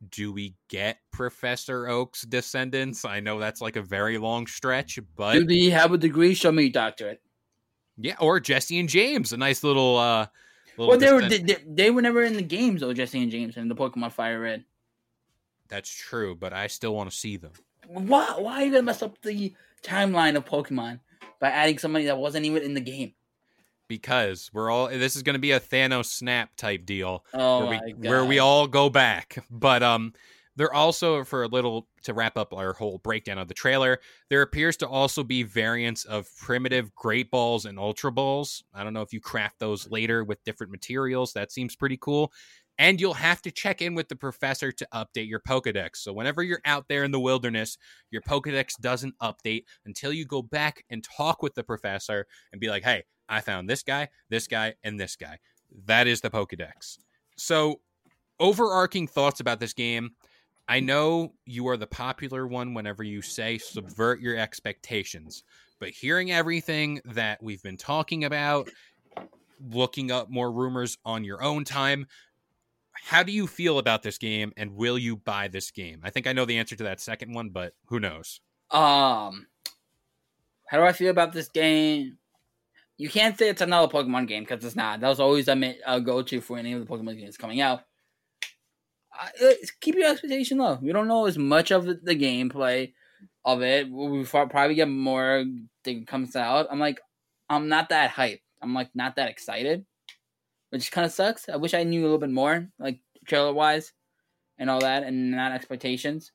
Do 0.10 0.34
we 0.34 0.56
get 0.68 0.98
Professor 1.12 1.88
Oak's 1.88 2.24
descendants? 2.24 3.06
I 3.06 3.20
know 3.22 3.40
that's 3.40 3.62
like 3.62 3.78
a 3.78 3.82
very 3.82 4.18
long 4.18 4.48
stretch, 4.48 5.00
but 5.16 5.34
Do 5.34 5.46
they 5.46 5.70
have 5.70 5.94
a 5.94 5.98
degree? 5.98 6.34
Show 6.34 6.52
me 6.52 6.70
doctorate. 6.70 7.22
yeah, 7.98 8.16
or 8.20 8.40
Jesse 8.40 8.80
and 8.80 8.90
James, 8.90 9.32
a 9.34 9.38
nice 9.38 9.64
little 9.64 9.98
uh 9.98 10.28
little 10.78 10.90
Well, 10.92 11.00
they 11.00 11.14
were 11.14 11.28
they, 11.28 11.38
they, 11.40 11.58
they 11.66 11.92
were 11.92 12.02
never 12.02 12.24
in 12.24 12.34
the 12.34 12.42
games 12.42 12.82
though. 12.82 12.94
Jesse 12.94 13.22
and 13.22 13.32
James 13.32 13.56
and 13.58 13.70
the 13.72 13.76
Pokemon 13.76 14.12
Fire 14.12 14.42
Red. 14.42 14.66
That's 15.74 15.90
true, 15.90 16.36
but 16.36 16.54
I 16.54 16.68
still 16.68 16.94
want 16.94 17.10
to 17.10 17.18
see 17.18 17.36
them. 17.36 17.54
Why? 17.88 18.36
Why 18.38 18.62
are 18.62 18.66
you 18.66 18.72
gonna 18.72 18.84
mess 18.84 19.02
up 19.02 19.20
the 19.24 19.56
timeline 19.82 20.36
of 20.36 20.46
Pokemon 20.46 21.00
by 21.40 21.50
adding 21.50 21.80
somebody 21.80 22.06
that 22.06 22.16
wasn't 22.16 22.46
even 22.46 22.62
in 22.62 22.76
the 22.76 22.80
game? 22.80 23.14
Because 23.88 24.52
we're 24.54 24.70
all 24.70 24.88
this 24.88 25.16
is 25.16 25.24
going 25.24 25.34
to 25.34 25.40
be 25.40 25.50
a 25.50 25.60
Thanos 25.60 26.06
snap 26.06 26.56
type 26.58 26.86
deal. 26.86 27.26
Oh 27.34 27.66
where 27.66 27.82
we, 27.88 28.08
where 28.08 28.24
we 28.24 28.38
all 28.38 28.68
go 28.68 28.88
back. 28.92 29.44
But 29.50 29.82
um, 29.82 30.14
there 30.56 30.72
also 30.72 31.24
for 31.24 31.42
a 31.42 31.48
little 31.48 31.88
to 32.04 32.14
wrap 32.14 32.38
up 32.38 32.54
our 32.54 32.74
whole 32.74 33.00
breakdown 33.00 33.40
of 33.40 33.48
the 33.48 33.56
trailer, 33.56 34.00
there 34.30 34.44
appears 34.44 34.78
to 34.78 34.88
also 34.88 35.24
be 35.24 35.42
variants 35.42 36.06
of 36.06 36.28
primitive 36.38 36.94
Great 36.94 37.32
Balls 37.32 37.66
and 37.66 37.80
Ultra 37.80 38.12
Balls. 38.12 38.64
I 38.76 38.84
don't 38.84 38.94
know 38.94 39.02
if 39.02 39.12
you 39.12 39.20
craft 39.20 39.58
those 39.58 39.90
later 39.90 40.24
with 40.24 40.44
different 40.44 40.72
materials. 40.72 41.34
That 41.34 41.52
seems 41.52 41.76
pretty 41.76 41.98
cool. 41.98 42.32
And 42.78 43.00
you'll 43.00 43.14
have 43.14 43.42
to 43.44 43.52
check 43.52 43.82
in 43.82 43.94
with 43.94 44.10
the 44.10 44.16
professor 44.16 44.72
to 44.72 44.88
update 44.94 45.30
your 45.30 45.40
Pokedex. 45.40 45.98
So 45.98 46.12
whenever 46.12 46.42
you're 46.42 46.62
out 46.66 46.88
there 46.88 47.04
in 47.04 47.12
the 47.12 47.20
wilderness, 47.20 47.78
your 48.10 48.22
Pokedex 48.22 48.80
doesn't 48.80 49.18
update 49.20 49.66
until 49.86 50.12
you 50.12 50.26
go 50.26 50.42
back 50.42 50.84
and 50.90 51.04
talk 51.04 51.44
with 51.44 51.54
the 51.54 51.64
professor 51.64 52.26
and 52.52 52.60
be 52.60 52.70
like, 52.70 52.84
"Hey, 52.84 53.04
I 53.30 53.42
found 53.42 53.70
this 53.70 53.84
guy, 53.84 54.10
this 54.30 54.48
guy, 54.48 54.74
and 54.84 55.00
this 55.00 55.16
guy." 55.16 55.38
That 55.86 56.08
is 56.08 56.22
the 56.22 56.30
Pokedex. 56.30 56.98
So, 57.38 57.82
overarching 58.40 59.08
thoughts 59.08 59.40
about 59.40 59.60
this 59.60 59.74
game. 59.74 60.16
I 60.68 60.80
know 60.80 61.34
you 61.46 61.68
are 61.68 61.78
the 61.78 61.88
popular 61.88 62.48
one 62.48 62.74
whenever 62.74 63.04
you 63.04 63.22
say 63.22 63.58
subvert 63.58 64.22
your 64.22 64.38
expectations, 64.38 65.44
but 65.80 65.90
hearing 65.90 66.32
everything 66.32 67.02
that 67.06 67.44
we've 67.44 67.62
been 67.62 67.78
talking 67.78 68.24
about, 68.24 68.70
looking 69.60 70.10
up 70.10 70.30
more 70.30 70.52
rumors 70.52 70.98
on 71.04 71.26
your 71.26 71.44
own 71.44 71.66
time, 71.66 72.08
how 72.94 73.24
do 73.24 73.32
you 73.32 73.48
feel 73.48 73.80
about 73.80 74.04
this 74.04 74.18
game 74.18 74.54
and 74.56 74.76
will 74.76 74.98
you 74.98 75.16
buy 75.16 75.48
this 75.48 75.72
game? 75.72 76.00
I 76.04 76.10
think 76.10 76.28
I 76.28 76.34
know 76.34 76.46
the 76.46 76.58
answer 76.58 76.76
to 76.76 76.84
that 76.84 77.02
second 77.02 77.34
one, 77.34 77.50
but 77.50 77.74
who 77.88 78.00
knows? 78.00 78.40
Um, 78.72 79.48
how 80.68 80.78
do 80.78 80.84
I 80.84 80.94
feel 80.94 81.10
about 81.10 81.34
this 81.34 81.50
game? 81.50 82.18
You 82.98 83.10
can't 83.10 83.38
say 83.38 83.50
it's 83.50 83.62
another 83.62 83.92
Pokemon 83.92 84.28
game 84.28 84.44
because 84.44 84.64
it's 84.64 84.76
not. 84.76 85.00
That 85.00 85.10
was 85.10 85.20
always 85.20 85.48
a, 85.48 85.76
a 85.86 86.00
go-to 86.00 86.42
for 86.42 86.58
any 86.58 86.74
of 86.74 86.80
the 86.80 86.86
Pokemon 86.86 87.20
games 87.20 87.38
coming 87.38 87.62
out. 87.62 87.82
Uh, 89.20 89.52
keep 89.82 89.96
your 89.96 90.10
expectation 90.10 90.58
low. 90.58 90.80
We 90.82 90.92
don't 90.92 91.08
know 91.08 91.26
as 91.26 91.38
much 91.38 91.72
of 91.72 91.86
the, 91.86 92.00
the 92.02 92.16
gameplay 92.16 92.94
of 93.46 93.62
it. 93.62 93.90
We 93.90 94.24
probably 94.26 94.76
get 94.76 94.90
more 94.90 95.46
that 95.84 96.08
comes 96.08 96.36
out. 96.36 96.68
I'm 96.72 96.80
like, 96.80 97.00
I'm 97.50 97.70
not 97.70 97.90
that 97.90 98.12
hyped. 98.12 98.42
I'm 98.62 98.74
like 98.74 98.90
not 98.96 99.18
that 99.18 99.30
excited. 99.30 99.86
Which 100.74 100.92
kind 100.92 101.06
of 101.06 101.12
sucks. 101.12 101.48
I 101.48 101.58
wish 101.58 101.76
I 101.76 101.84
knew 101.84 102.02
a 102.02 102.04
little 102.04 102.18
bit 102.18 102.32
more, 102.32 102.68
like 102.80 103.00
trailer 103.28 103.54
wise, 103.54 103.94
and 104.58 104.72
all 104.72 104.80
that, 104.80 105.04
and 105.04 105.30
not 105.30 105.52
expectations. 105.52 106.32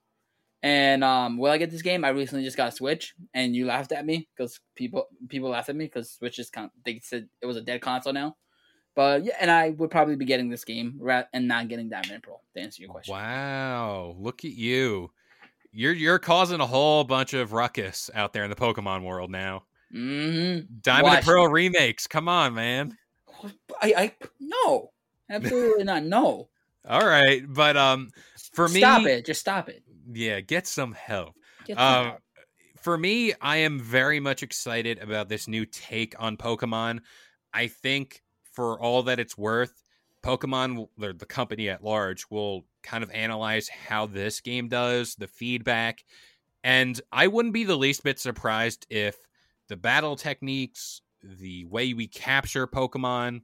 And 0.62 1.02
um, 1.02 1.38
will 1.38 1.50
I 1.50 1.58
get 1.58 1.72
this 1.72 1.82
game? 1.82 2.04
I 2.04 2.10
recently 2.10 2.44
just 2.44 2.56
got 2.56 2.68
a 2.68 2.72
Switch, 2.72 3.14
and 3.34 3.56
you 3.56 3.66
laughed 3.66 3.90
at 3.90 4.06
me 4.06 4.28
because 4.36 4.60
people 4.76 5.08
people 5.28 5.50
laughed 5.50 5.70
at 5.70 5.74
me 5.74 5.86
because 5.86 6.12
Switch 6.12 6.38
is 6.38 6.50
con- 6.50 6.70
they 6.84 7.00
said 7.02 7.28
it 7.42 7.46
was 7.46 7.56
a 7.56 7.60
dead 7.60 7.80
console 7.80 8.12
now. 8.12 8.36
But 8.94 9.24
yeah, 9.24 9.34
and 9.40 9.50
I 9.50 9.70
would 9.70 9.90
probably 9.90 10.14
be 10.14 10.24
getting 10.24 10.50
this 10.50 10.64
game 10.64 10.98
ra- 11.00 11.24
and 11.32 11.48
not 11.48 11.66
getting 11.66 11.88
Diamond 11.88 12.12
and 12.12 12.22
Pearl 12.22 12.40
to 12.54 12.62
answer 12.62 12.80
your 12.80 12.92
question. 12.92 13.14
Wow, 13.14 14.14
look 14.20 14.44
at 14.44 14.52
you. 14.52 15.10
You're 15.72 15.94
you're 15.94 16.20
causing 16.20 16.60
a 16.60 16.66
whole 16.66 17.02
bunch 17.02 17.34
of 17.34 17.52
ruckus 17.52 18.08
out 18.14 18.32
there 18.32 18.44
in 18.44 18.50
the 18.50 18.56
Pokemon 18.56 19.02
world 19.02 19.32
now. 19.32 19.64
Mm-hmm. 19.92 20.74
Diamond 20.80 21.04
Watch. 21.04 21.16
and 21.16 21.26
Pearl 21.26 21.48
remakes. 21.48 22.06
Come 22.06 22.28
on, 22.28 22.54
man. 22.54 22.96
I, 23.82 23.94
I 23.96 24.12
no, 24.40 24.90
absolutely 25.30 25.84
not. 25.84 26.04
No, 26.04 26.48
All 26.88 27.06
right, 27.06 27.42
but 27.46 27.76
um 27.76 28.10
for 28.52 28.68
me 28.68 28.80
stop 28.80 29.06
it. 29.06 29.26
Just 29.26 29.40
stop 29.40 29.68
it. 29.68 29.82
yeah, 30.12 30.40
get 30.40 30.66
some 30.66 30.92
help. 30.92 31.34
Get 31.66 31.78
Um, 31.78 31.84
some 31.84 32.04
help. 32.06 32.20
for 32.80 32.98
me, 32.98 33.32
I 33.40 33.58
am 33.58 33.78
very 33.80 34.20
much 34.20 34.42
excited 34.42 34.98
about 35.00 35.28
this 35.28 35.48
new 35.48 35.66
take 35.66 36.14
on 36.18 36.36
Pokemon. 36.36 37.00
I 37.52 37.66
think 37.68 38.22
for 38.52 38.80
all 38.80 39.04
that 39.04 39.20
it's 39.20 39.36
worth, 39.38 39.82
Pokemon, 40.22 40.88
or 41.00 41.12
the 41.12 41.26
company 41.26 41.68
at 41.68 41.84
large, 41.84 42.24
will 42.30 42.64
kind 42.82 43.04
of 43.04 43.10
analyze 43.12 43.68
how 43.68 44.06
this 44.06 44.40
game 44.40 44.68
does, 44.68 45.14
the 45.14 45.28
feedback, 45.28 46.04
and 46.64 47.00
I 47.12 47.28
wouldn't 47.28 47.54
be 47.54 47.64
the 47.64 47.76
least 47.76 48.02
bit 48.02 48.18
surprised 48.18 48.86
if 48.90 49.16
the 49.68 49.76
battle 49.76 50.16
techniques, 50.16 51.02
the 51.22 51.64
way 51.66 51.94
we 51.94 52.06
capture 52.06 52.66
Pokemon, 52.66 53.42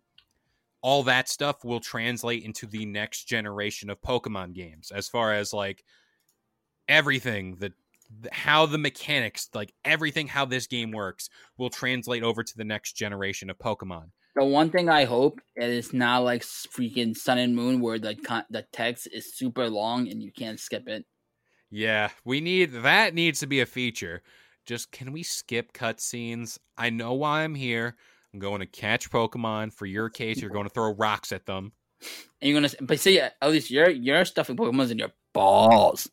all 0.82 1.02
that 1.04 1.28
stuff 1.28 1.64
will 1.64 1.80
translate 1.80 2.44
into 2.44 2.66
the 2.66 2.84
next 2.86 3.24
generation 3.24 3.90
of 3.90 4.00
Pokemon 4.02 4.54
games 4.54 4.90
as 4.94 5.08
far 5.08 5.32
as 5.32 5.52
like 5.52 5.84
everything 6.88 7.56
that 7.56 7.72
how 8.30 8.66
the 8.66 8.78
mechanics 8.78 9.48
like 9.54 9.72
everything 9.84 10.28
how 10.28 10.44
this 10.44 10.66
game 10.66 10.92
works 10.92 11.30
will 11.56 11.70
translate 11.70 12.22
over 12.22 12.42
to 12.44 12.56
the 12.56 12.64
next 12.64 12.92
generation 12.92 13.48
of 13.48 13.58
pokemon 13.58 14.10
The 14.36 14.44
one 14.44 14.70
thing 14.70 14.88
I 14.90 15.04
hope 15.04 15.40
is 15.56 15.92
not 15.94 16.18
like 16.18 16.42
freaking 16.42 17.16
Sun 17.16 17.38
and 17.38 17.56
Moon 17.56 17.80
where 17.80 17.98
the 17.98 18.14
con- 18.14 18.44
the 18.50 18.66
text 18.72 19.08
is 19.10 19.34
super 19.34 19.70
long 19.70 20.08
and 20.08 20.22
you 20.22 20.30
can't 20.30 20.60
skip 20.60 20.86
it. 20.86 21.06
yeah 21.70 22.10
we 22.24 22.40
need 22.40 22.66
that 22.72 23.14
needs 23.14 23.40
to 23.40 23.46
be 23.46 23.60
a 23.60 23.66
feature 23.66 24.22
just 24.66 24.90
can 24.90 25.12
we 25.12 25.22
skip 25.22 25.72
cutscenes? 25.72 26.58
I 26.76 26.90
know 26.90 27.14
why 27.14 27.42
i'm 27.42 27.54
here. 27.54 27.96
I'm 28.32 28.40
going 28.40 28.60
to 28.60 28.66
catch 28.66 29.10
pokemon 29.10 29.72
for 29.72 29.86
your 29.86 30.10
case. 30.10 30.40
You're 30.40 30.50
going 30.50 30.66
to 30.66 30.72
throw 30.74 30.92
rocks 30.94 31.30
at 31.32 31.46
them. 31.46 31.72
And 32.42 32.50
you're 32.50 32.60
gonna, 32.60 32.72
but 32.82 33.00
see, 33.00 33.20
at 33.20 33.34
least 33.42 33.70
your 33.70 33.88
your 33.88 34.24
stuffing 34.24 34.56
Pokemon's 34.56 34.90
in 34.90 34.98
your 34.98 35.12
balls. 35.32 36.08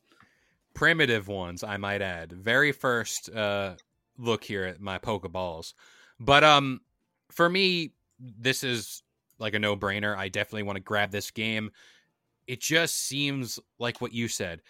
primitive 0.74 1.28
ones 1.28 1.64
i 1.64 1.78
might 1.78 2.02
add. 2.02 2.32
Very 2.32 2.72
first 2.72 3.30
uh 3.30 3.76
look 4.18 4.44
here 4.44 4.64
at 4.66 4.80
my 4.80 5.00
pokeballs. 5.00 5.74
But 6.20 6.44
um 6.44 6.82
for 7.32 7.50
me 7.50 7.94
this 8.20 8.64
is 8.64 9.04
like 9.40 9.54
a 9.56 9.60
no-brainer. 9.60 10.16
I 10.16 10.30
definitely 10.30 10.64
want 10.64 10.78
to 10.78 10.84
grab 10.84 11.12
this 11.12 11.32
game. 11.32 11.72
It 12.48 12.62
just 12.62 12.98
seems 12.98 13.60
like 13.80 14.00
what 14.00 14.14
you 14.14 14.28
said 14.28 14.62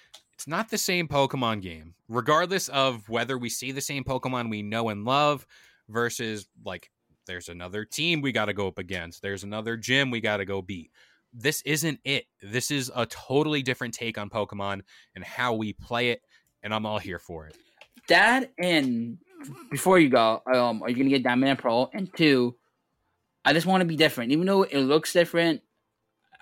it's 0.41 0.47
not 0.47 0.69
the 0.69 0.77
same 0.77 1.08
pokemon 1.08 1.62
game 1.62 1.93
regardless 2.10 2.67
of 2.69 3.08
whether 3.08 3.38
we 3.38 3.47
see 3.49 3.71
the 3.71 3.82
same 3.82 4.04
pokemon 4.04 4.49
we 4.49 4.62
know 4.62 4.89
and 4.89 5.06
love 5.06 5.45
versus 5.88 6.47
like 6.65 6.89
there's 7.27 7.47
another 7.47 7.86
team 7.86 8.21
we 8.21 8.32
got 8.32 8.45
to 8.45 8.54
go 8.54 8.67
up 8.67 8.80
against 8.80 9.21
there's 9.21 9.43
another 9.43 9.77
gym 9.77 10.10
we 10.10 10.19
got 10.19 10.38
to 10.38 10.45
go 10.45 10.62
beat 10.62 10.91
this 11.34 11.62
isn't 11.62 11.99
it 12.04 12.25
this 12.41 12.71
is 12.71 12.91
a 12.95 13.06
totally 13.06 13.62
different 13.62 13.93
take 13.93 14.17
on 14.17 14.30
pokemon 14.30 14.82
and 15.15 15.23
how 15.23 15.54
we 15.54 15.73
play 15.73 16.10
it, 16.10 16.21
and 16.63 16.73
I'm 16.73 16.86
all 16.86 16.99
here 16.99 17.19
for 17.19 17.47
it. 17.47 17.56
That 18.08 18.51
and 18.58 19.17
before 19.69 19.99
you 19.99 20.10
go, 20.10 20.41
um, 20.54 20.84
are 20.84 20.89
you 20.89 20.95
gonna 20.95 21.10
get 21.10 21.23
Diamond 21.23 21.49
and 21.49 21.60
Pearl? 21.60 21.89
And 21.93 22.10
two, 22.15 22.56
I 23.45 23.54
just 23.54 23.65
want 23.65 23.82
to 23.82 23.86
be 23.86 23.95
different, 23.95 24.32
even 24.32 24.45
though 24.45 24.63
it 24.63 24.80
looks 24.80 25.13
different. 25.13 25.62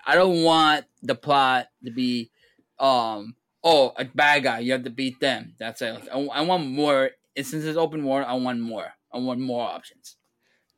I 0.04 0.14
don't 0.14 0.42
want 0.42 0.86
the 1.02 1.14
plot 1.14 1.68
to 1.84 1.90
be, 1.90 2.30
um, 2.78 3.36
oh, 3.62 3.92
a 3.96 4.04
bad 4.04 4.42
guy, 4.42 4.58
you 4.60 4.72
have 4.72 4.84
to 4.84 4.90
beat 4.90 5.20
them. 5.20 5.54
That's 5.58 5.82
it. 5.82 6.08
I, 6.12 6.18
I 6.18 6.40
want 6.42 6.66
more. 6.66 7.10
And 7.36 7.46
since 7.46 7.64
it's 7.64 7.76
open 7.78 8.04
world, 8.04 8.26
I 8.28 8.34
want 8.34 8.60
more. 8.60 8.92
I 9.12 9.18
want 9.18 9.40
more 9.40 9.68
options. 9.68 10.16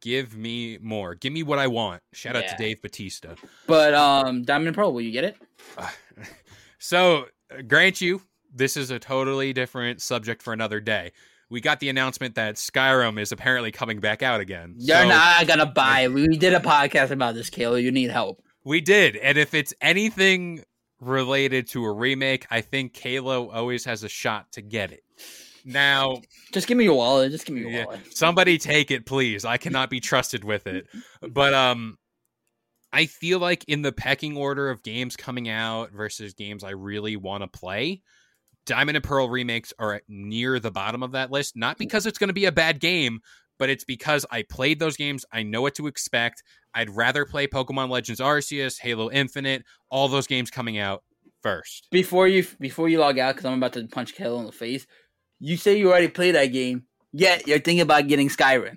Give 0.00 0.36
me 0.36 0.78
more. 0.82 1.14
Give 1.14 1.32
me 1.32 1.42
what 1.44 1.58
I 1.60 1.68
want. 1.68 2.02
Shout 2.12 2.34
out 2.34 2.48
to 2.48 2.56
Dave 2.56 2.82
Batista. 2.82 3.34
But 3.68 3.94
um, 3.94 4.42
Diamond 4.42 4.74
Pro, 4.74 4.90
will 4.90 5.00
you 5.00 5.12
get 5.12 5.22
it? 5.24 5.36
so, 6.78 7.26
uh, 7.56 7.62
grant 7.62 8.00
you, 8.00 8.20
this 8.52 8.76
is 8.76 8.90
a 8.90 8.98
totally 8.98 9.52
different 9.52 10.02
subject 10.02 10.42
for 10.42 10.52
another 10.52 10.80
day. 10.80 11.12
We 11.50 11.60
got 11.60 11.80
the 11.80 11.88
announcement 11.88 12.34
that 12.34 12.56
Skyrim 12.56 13.20
is 13.20 13.30
apparently 13.30 13.70
coming 13.70 14.00
back 14.00 14.22
out 14.22 14.40
again. 14.40 14.74
You're 14.78 15.02
So, 15.02 15.08
not 15.08 15.46
gonna 15.46 15.66
buy. 15.66 16.08
We 16.08 16.26
did 16.28 16.54
a 16.54 16.60
podcast 16.60 17.10
about 17.10 17.34
this, 17.34 17.50
Kayla. 17.50 17.82
You 17.82 17.92
need 17.92 18.10
help. 18.10 18.42
We 18.64 18.80
did. 18.80 19.16
And 19.16 19.36
if 19.38 19.54
it's 19.54 19.74
anything 19.80 20.64
related 21.02 21.66
to 21.68 21.84
a 21.84 21.92
remake, 21.92 22.46
I 22.50 22.60
think 22.60 22.94
Kalo 22.94 23.50
always 23.50 23.84
has 23.84 24.04
a 24.04 24.08
shot 24.08 24.52
to 24.52 24.62
get 24.62 24.92
it. 24.92 25.02
Now, 25.64 26.20
Just 26.52 26.66
give 26.66 26.76
me 26.78 26.84
your 26.84 26.94
wallet. 26.94 27.30
Just 27.30 27.44
give 27.46 27.54
me 27.54 27.62
your 27.62 27.70
Yeah. 27.70 27.84
wallet. 27.86 28.16
somebody 28.16 28.58
take 28.58 28.90
it 28.90 29.06
please 29.06 29.44
i 29.44 29.56
cannot 29.56 29.90
be 29.90 30.00
trusted 30.00 30.42
with 30.44 30.66
it 30.66 30.86
but 31.30 31.54
um 31.54 31.96
i 32.92 33.06
feel 33.06 33.38
like 33.38 33.64
in 33.68 33.82
the 33.82 33.92
pecking 33.92 34.36
order 34.36 34.70
of 34.70 34.82
games 34.82 35.16
coming 35.16 35.48
out 35.48 35.92
versus 35.92 36.34
games 36.34 36.64
i 36.64 36.70
really 36.70 37.16
want 37.16 37.42
to 37.42 37.48
play 37.48 38.02
diamond 38.66 38.96
and 38.96 39.04
pearl 39.04 39.28
remakes 39.28 39.72
are 39.78 40.02
near 40.08 40.58
the 40.58 40.70
bottom 40.70 41.02
of 41.02 41.12
that 41.12 41.30
list 41.30 41.56
not 41.56 41.78
because 41.78 42.06
it's 42.06 42.18
going 42.18 42.28
to 42.28 42.34
be 42.34 42.44
a 42.46 42.52
bad 42.52 42.80
game 42.80 43.20
but 43.58 43.68
it's 43.70 43.84
because 43.84 44.24
i 44.30 44.42
played 44.42 44.78
those 44.78 44.96
games 44.96 45.24
i 45.32 45.42
know 45.42 45.60
what 45.62 45.74
to 45.74 45.86
expect 45.86 46.42
i'd 46.74 46.90
rather 46.90 47.24
play 47.24 47.46
pokemon 47.46 47.88
legends 47.90 48.20
arceus 48.20 48.78
halo 48.80 49.10
infinite 49.10 49.62
all 49.90 50.08
those 50.08 50.26
games 50.26 50.50
coming 50.50 50.78
out 50.78 51.02
first 51.42 51.88
Before 51.90 52.28
you 52.28 52.46
before 52.60 52.88
you 52.88 52.98
log 52.98 53.18
out, 53.18 53.34
because 53.34 53.44
I'm 53.46 53.54
about 53.58 53.72
to 53.74 53.86
punch 53.88 54.14
Kayla 54.14 54.38
in 54.40 54.46
the 54.46 54.52
face. 54.52 54.86
You 55.40 55.56
say 55.56 55.76
you 55.76 55.90
already 55.90 56.06
played 56.08 56.36
that 56.36 56.46
game, 56.46 56.84
yet 57.12 57.48
you're 57.48 57.58
thinking 57.58 57.80
about 57.80 58.06
getting 58.06 58.28
Skyrim. 58.28 58.76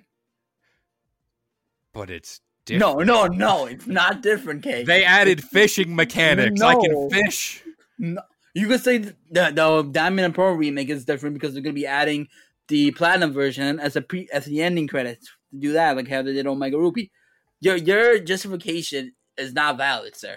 but 1.92 2.10
it's 2.10 2.40
different. 2.64 3.06
No, 3.06 3.26
no, 3.26 3.26
no. 3.28 3.66
It's 3.66 3.86
not 3.86 4.20
different, 4.20 4.62
Kay. 4.64 4.82
they 4.82 5.04
added 5.04 5.42
fishing 5.42 5.94
mechanics 5.94 6.60
i 6.60 6.74
can 6.74 7.10
fish 7.10 7.62
No. 7.98 8.20
You 8.54 8.66
could 8.68 8.82
say 8.82 8.98
the, 8.98 9.14
the 9.30 9.88
Diamond 9.92 10.24
and 10.24 10.34
Pearl 10.34 10.54
remake 10.54 10.88
is 10.88 11.04
different 11.04 11.34
because 11.34 11.52
they're 11.52 11.62
gonna 11.62 11.74
be 11.74 11.86
adding 11.86 12.26
the 12.68 12.90
platinum 12.92 13.32
version 13.32 13.78
as 13.80 13.96
a 13.96 14.00
pre 14.02 14.28
as 14.32 14.44
the 14.46 14.62
ending 14.62 14.88
credits 14.88 15.26
to 15.52 15.58
do 15.58 15.72
that, 15.72 15.96
like 15.96 16.08
how 16.08 16.22
they 16.22 16.32
did 16.32 16.46
Omega 16.46 16.78
Ruby. 16.78 17.10
Your 17.60 17.76
your 17.76 18.18
justification 18.18 19.12
is 19.36 19.52
not 19.52 19.76
valid, 19.76 20.16
sir. 20.16 20.36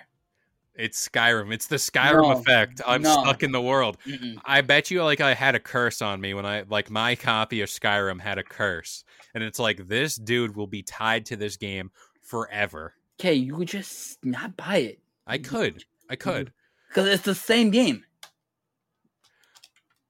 It's 0.75 1.09
Skyrim. 1.09 1.51
It's 1.53 1.67
the 1.67 1.75
Skyrim 1.75 2.21
No. 2.21 2.31
effect. 2.39 2.81
I'm 2.87 3.01
No. 3.01 3.11
stuck 3.21 3.43
in 3.43 3.51
the 3.51 3.61
world. 3.61 3.97
Mm-mm. 4.05 4.37
I 4.45 4.61
bet 4.61 4.89
you 4.89 5.03
like 5.03 5.19
I 5.19 5.33
had 5.33 5.53
a 5.55 5.59
curse 5.59 6.01
on 6.01 6.21
me 6.21 6.33
when 6.33 6.45
I 6.45 6.61
like 6.69 6.89
my 6.89 7.15
copy 7.15 7.61
of 7.61 7.69
Skyrim 7.69 8.21
had 8.21 8.37
a 8.37 8.43
curse. 8.43 9.03
And 9.35 9.43
it's 9.43 9.59
like 9.59 9.87
this 9.89 10.15
dude 10.15 10.55
will 10.55 10.67
be 10.67 10.81
tied 10.81 11.25
to 11.27 11.35
this 11.35 11.57
game 11.57 11.91
forever. 12.21 12.93
Okay, 13.19 13.33
you 13.33 13.57
could 13.57 13.67
just 13.67 14.23
not 14.23 14.55
buy 14.55 14.77
it 14.77 14.99
I 15.27 15.37
could. 15.39 15.83
I 16.09 16.15
could. 16.15 16.47
Mm-hmm. 16.47 16.87
because 16.87 17.07
it's 17.09 17.23
the 17.23 17.35
same 17.35 17.71
game. 17.71 18.05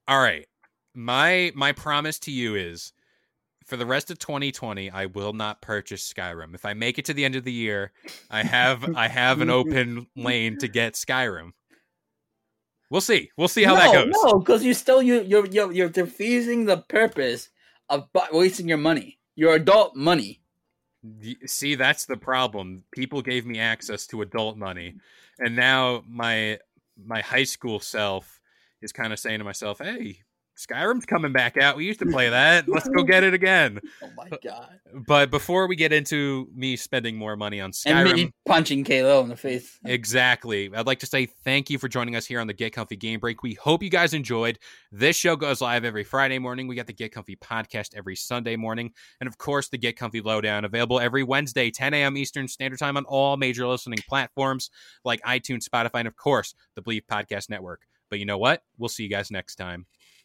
All 0.06 0.20
right. 0.20 0.46
My 1.00 1.50
my 1.54 1.72
promise 1.72 2.18
to 2.20 2.30
you 2.30 2.56
is 2.56 2.92
for 3.64 3.78
the 3.78 3.86
rest 3.86 4.10
of 4.10 4.18
2020 4.18 4.90
I 4.90 5.06
will 5.06 5.32
not 5.32 5.62
purchase 5.62 6.12
Skyrim. 6.12 6.54
If 6.54 6.66
I 6.66 6.74
make 6.74 6.98
it 6.98 7.06
to 7.06 7.14
the 7.14 7.24
end 7.24 7.36
of 7.36 7.44
the 7.44 7.52
year, 7.52 7.92
I 8.30 8.42
have 8.42 8.84
I 8.94 9.08
have 9.08 9.40
an 9.40 9.48
open 9.60 10.08
lane 10.14 10.58
to 10.58 10.68
get 10.68 10.94
Skyrim. 10.94 11.52
We'll 12.90 13.00
see. 13.00 13.30
We'll 13.38 13.48
see 13.48 13.64
how 13.64 13.76
that 13.76 13.94
goes. 13.94 14.12
No, 14.22 14.40
because 14.40 14.62
you 14.62 14.74
still 14.74 15.00
you 15.00 15.22
you're 15.22 15.46
you're, 15.46 15.72
you're 15.72 15.88
defeating 15.88 16.66
the 16.66 16.76
purpose 16.76 17.48
of 17.88 18.12
bu- 18.12 18.36
wasting 18.36 18.68
your 18.68 18.78
money, 18.78 19.18
your 19.36 19.54
adult 19.54 19.96
money. 19.96 20.42
See, 21.46 21.76
that's 21.76 22.04
the 22.04 22.18
problem. 22.18 22.84
People 22.92 23.22
gave 23.22 23.46
me 23.46 23.58
access 23.58 24.06
to 24.08 24.20
adult 24.20 24.58
money, 24.58 24.96
and 25.38 25.56
now 25.56 26.02
my 26.06 26.58
my 27.02 27.22
high 27.22 27.44
school 27.44 27.80
self 27.80 28.38
is 28.82 28.92
kind 28.92 29.14
of 29.14 29.18
saying 29.18 29.38
to 29.38 29.44
myself, 29.44 29.78
"Hey, 29.78 30.24
Skyrim's 30.60 31.06
coming 31.06 31.32
back 31.32 31.56
out. 31.56 31.76
We 31.76 31.86
used 31.86 32.00
to 32.00 32.06
play 32.06 32.28
that. 32.30 32.68
Let's 32.68 32.88
go 32.88 33.02
get 33.02 33.24
it 33.24 33.34
again. 33.34 33.80
Oh 34.02 34.10
my 34.16 34.28
god! 34.42 34.78
But 35.06 35.30
before 35.30 35.66
we 35.66 35.76
get 35.76 35.92
into 35.92 36.48
me 36.54 36.76
spending 36.76 37.16
more 37.16 37.36
money 37.36 37.60
on 37.60 37.66
And 37.66 37.74
Skyrim, 37.74 38.14
me 38.14 38.32
punching 38.46 38.84
KO 38.84 39.20
in 39.22 39.28
the 39.28 39.36
face. 39.36 39.78
Exactly. 39.84 40.70
I'd 40.74 40.86
like 40.86 40.98
to 41.00 41.06
say 41.06 41.26
thank 41.26 41.70
you 41.70 41.78
for 41.78 41.88
joining 41.88 42.16
us 42.16 42.26
here 42.26 42.40
on 42.40 42.46
the 42.46 42.52
Get 42.52 42.72
Comfy 42.72 42.96
Game 42.96 43.20
Break. 43.20 43.42
We 43.42 43.54
hope 43.54 43.82
you 43.82 43.90
guys 43.90 44.14
enjoyed. 44.14 44.58
This 44.92 45.16
show 45.16 45.36
goes 45.36 45.60
live 45.60 45.84
every 45.84 46.04
Friday 46.04 46.38
morning. 46.38 46.66
We 46.66 46.74
got 46.74 46.86
the 46.86 46.92
Get 46.92 47.12
Comfy 47.12 47.36
podcast 47.36 47.94
every 47.96 48.16
Sunday 48.16 48.56
morning. 48.56 48.92
And 49.20 49.28
of 49.28 49.38
course, 49.38 49.68
the 49.68 49.78
Get 49.78 49.96
Comfy 49.96 50.20
Lowdown 50.20 50.64
available 50.64 51.00
every 51.00 51.22
Wednesday, 51.22 51.70
10 51.70 51.94
a.m. 51.94 52.16
Eastern 52.16 52.48
Standard 52.48 52.78
Time 52.78 52.96
on 52.96 53.04
all 53.04 53.36
major 53.36 53.66
listening 53.66 53.98
platforms 54.08 54.70
like 55.04 55.22
iTunes, 55.22 55.68
Spotify, 55.68 56.00
and 56.00 56.08
of 56.08 56.16
course, 56.16 56.54
the 56.74 56.82
Bleav 56.82 57.02
Podcast 57.10 57.48
Network. 57.48 57.82
But 58.10 58.18
you 58.18 58.26
know 58.26 58.38
what? 58.38 58.62
We'll 58.76 58.88
see 58.88 59.04
you 59.04 59.08
guys 59.08 59.30
next 59.30 59.54
time. 59.56 59.86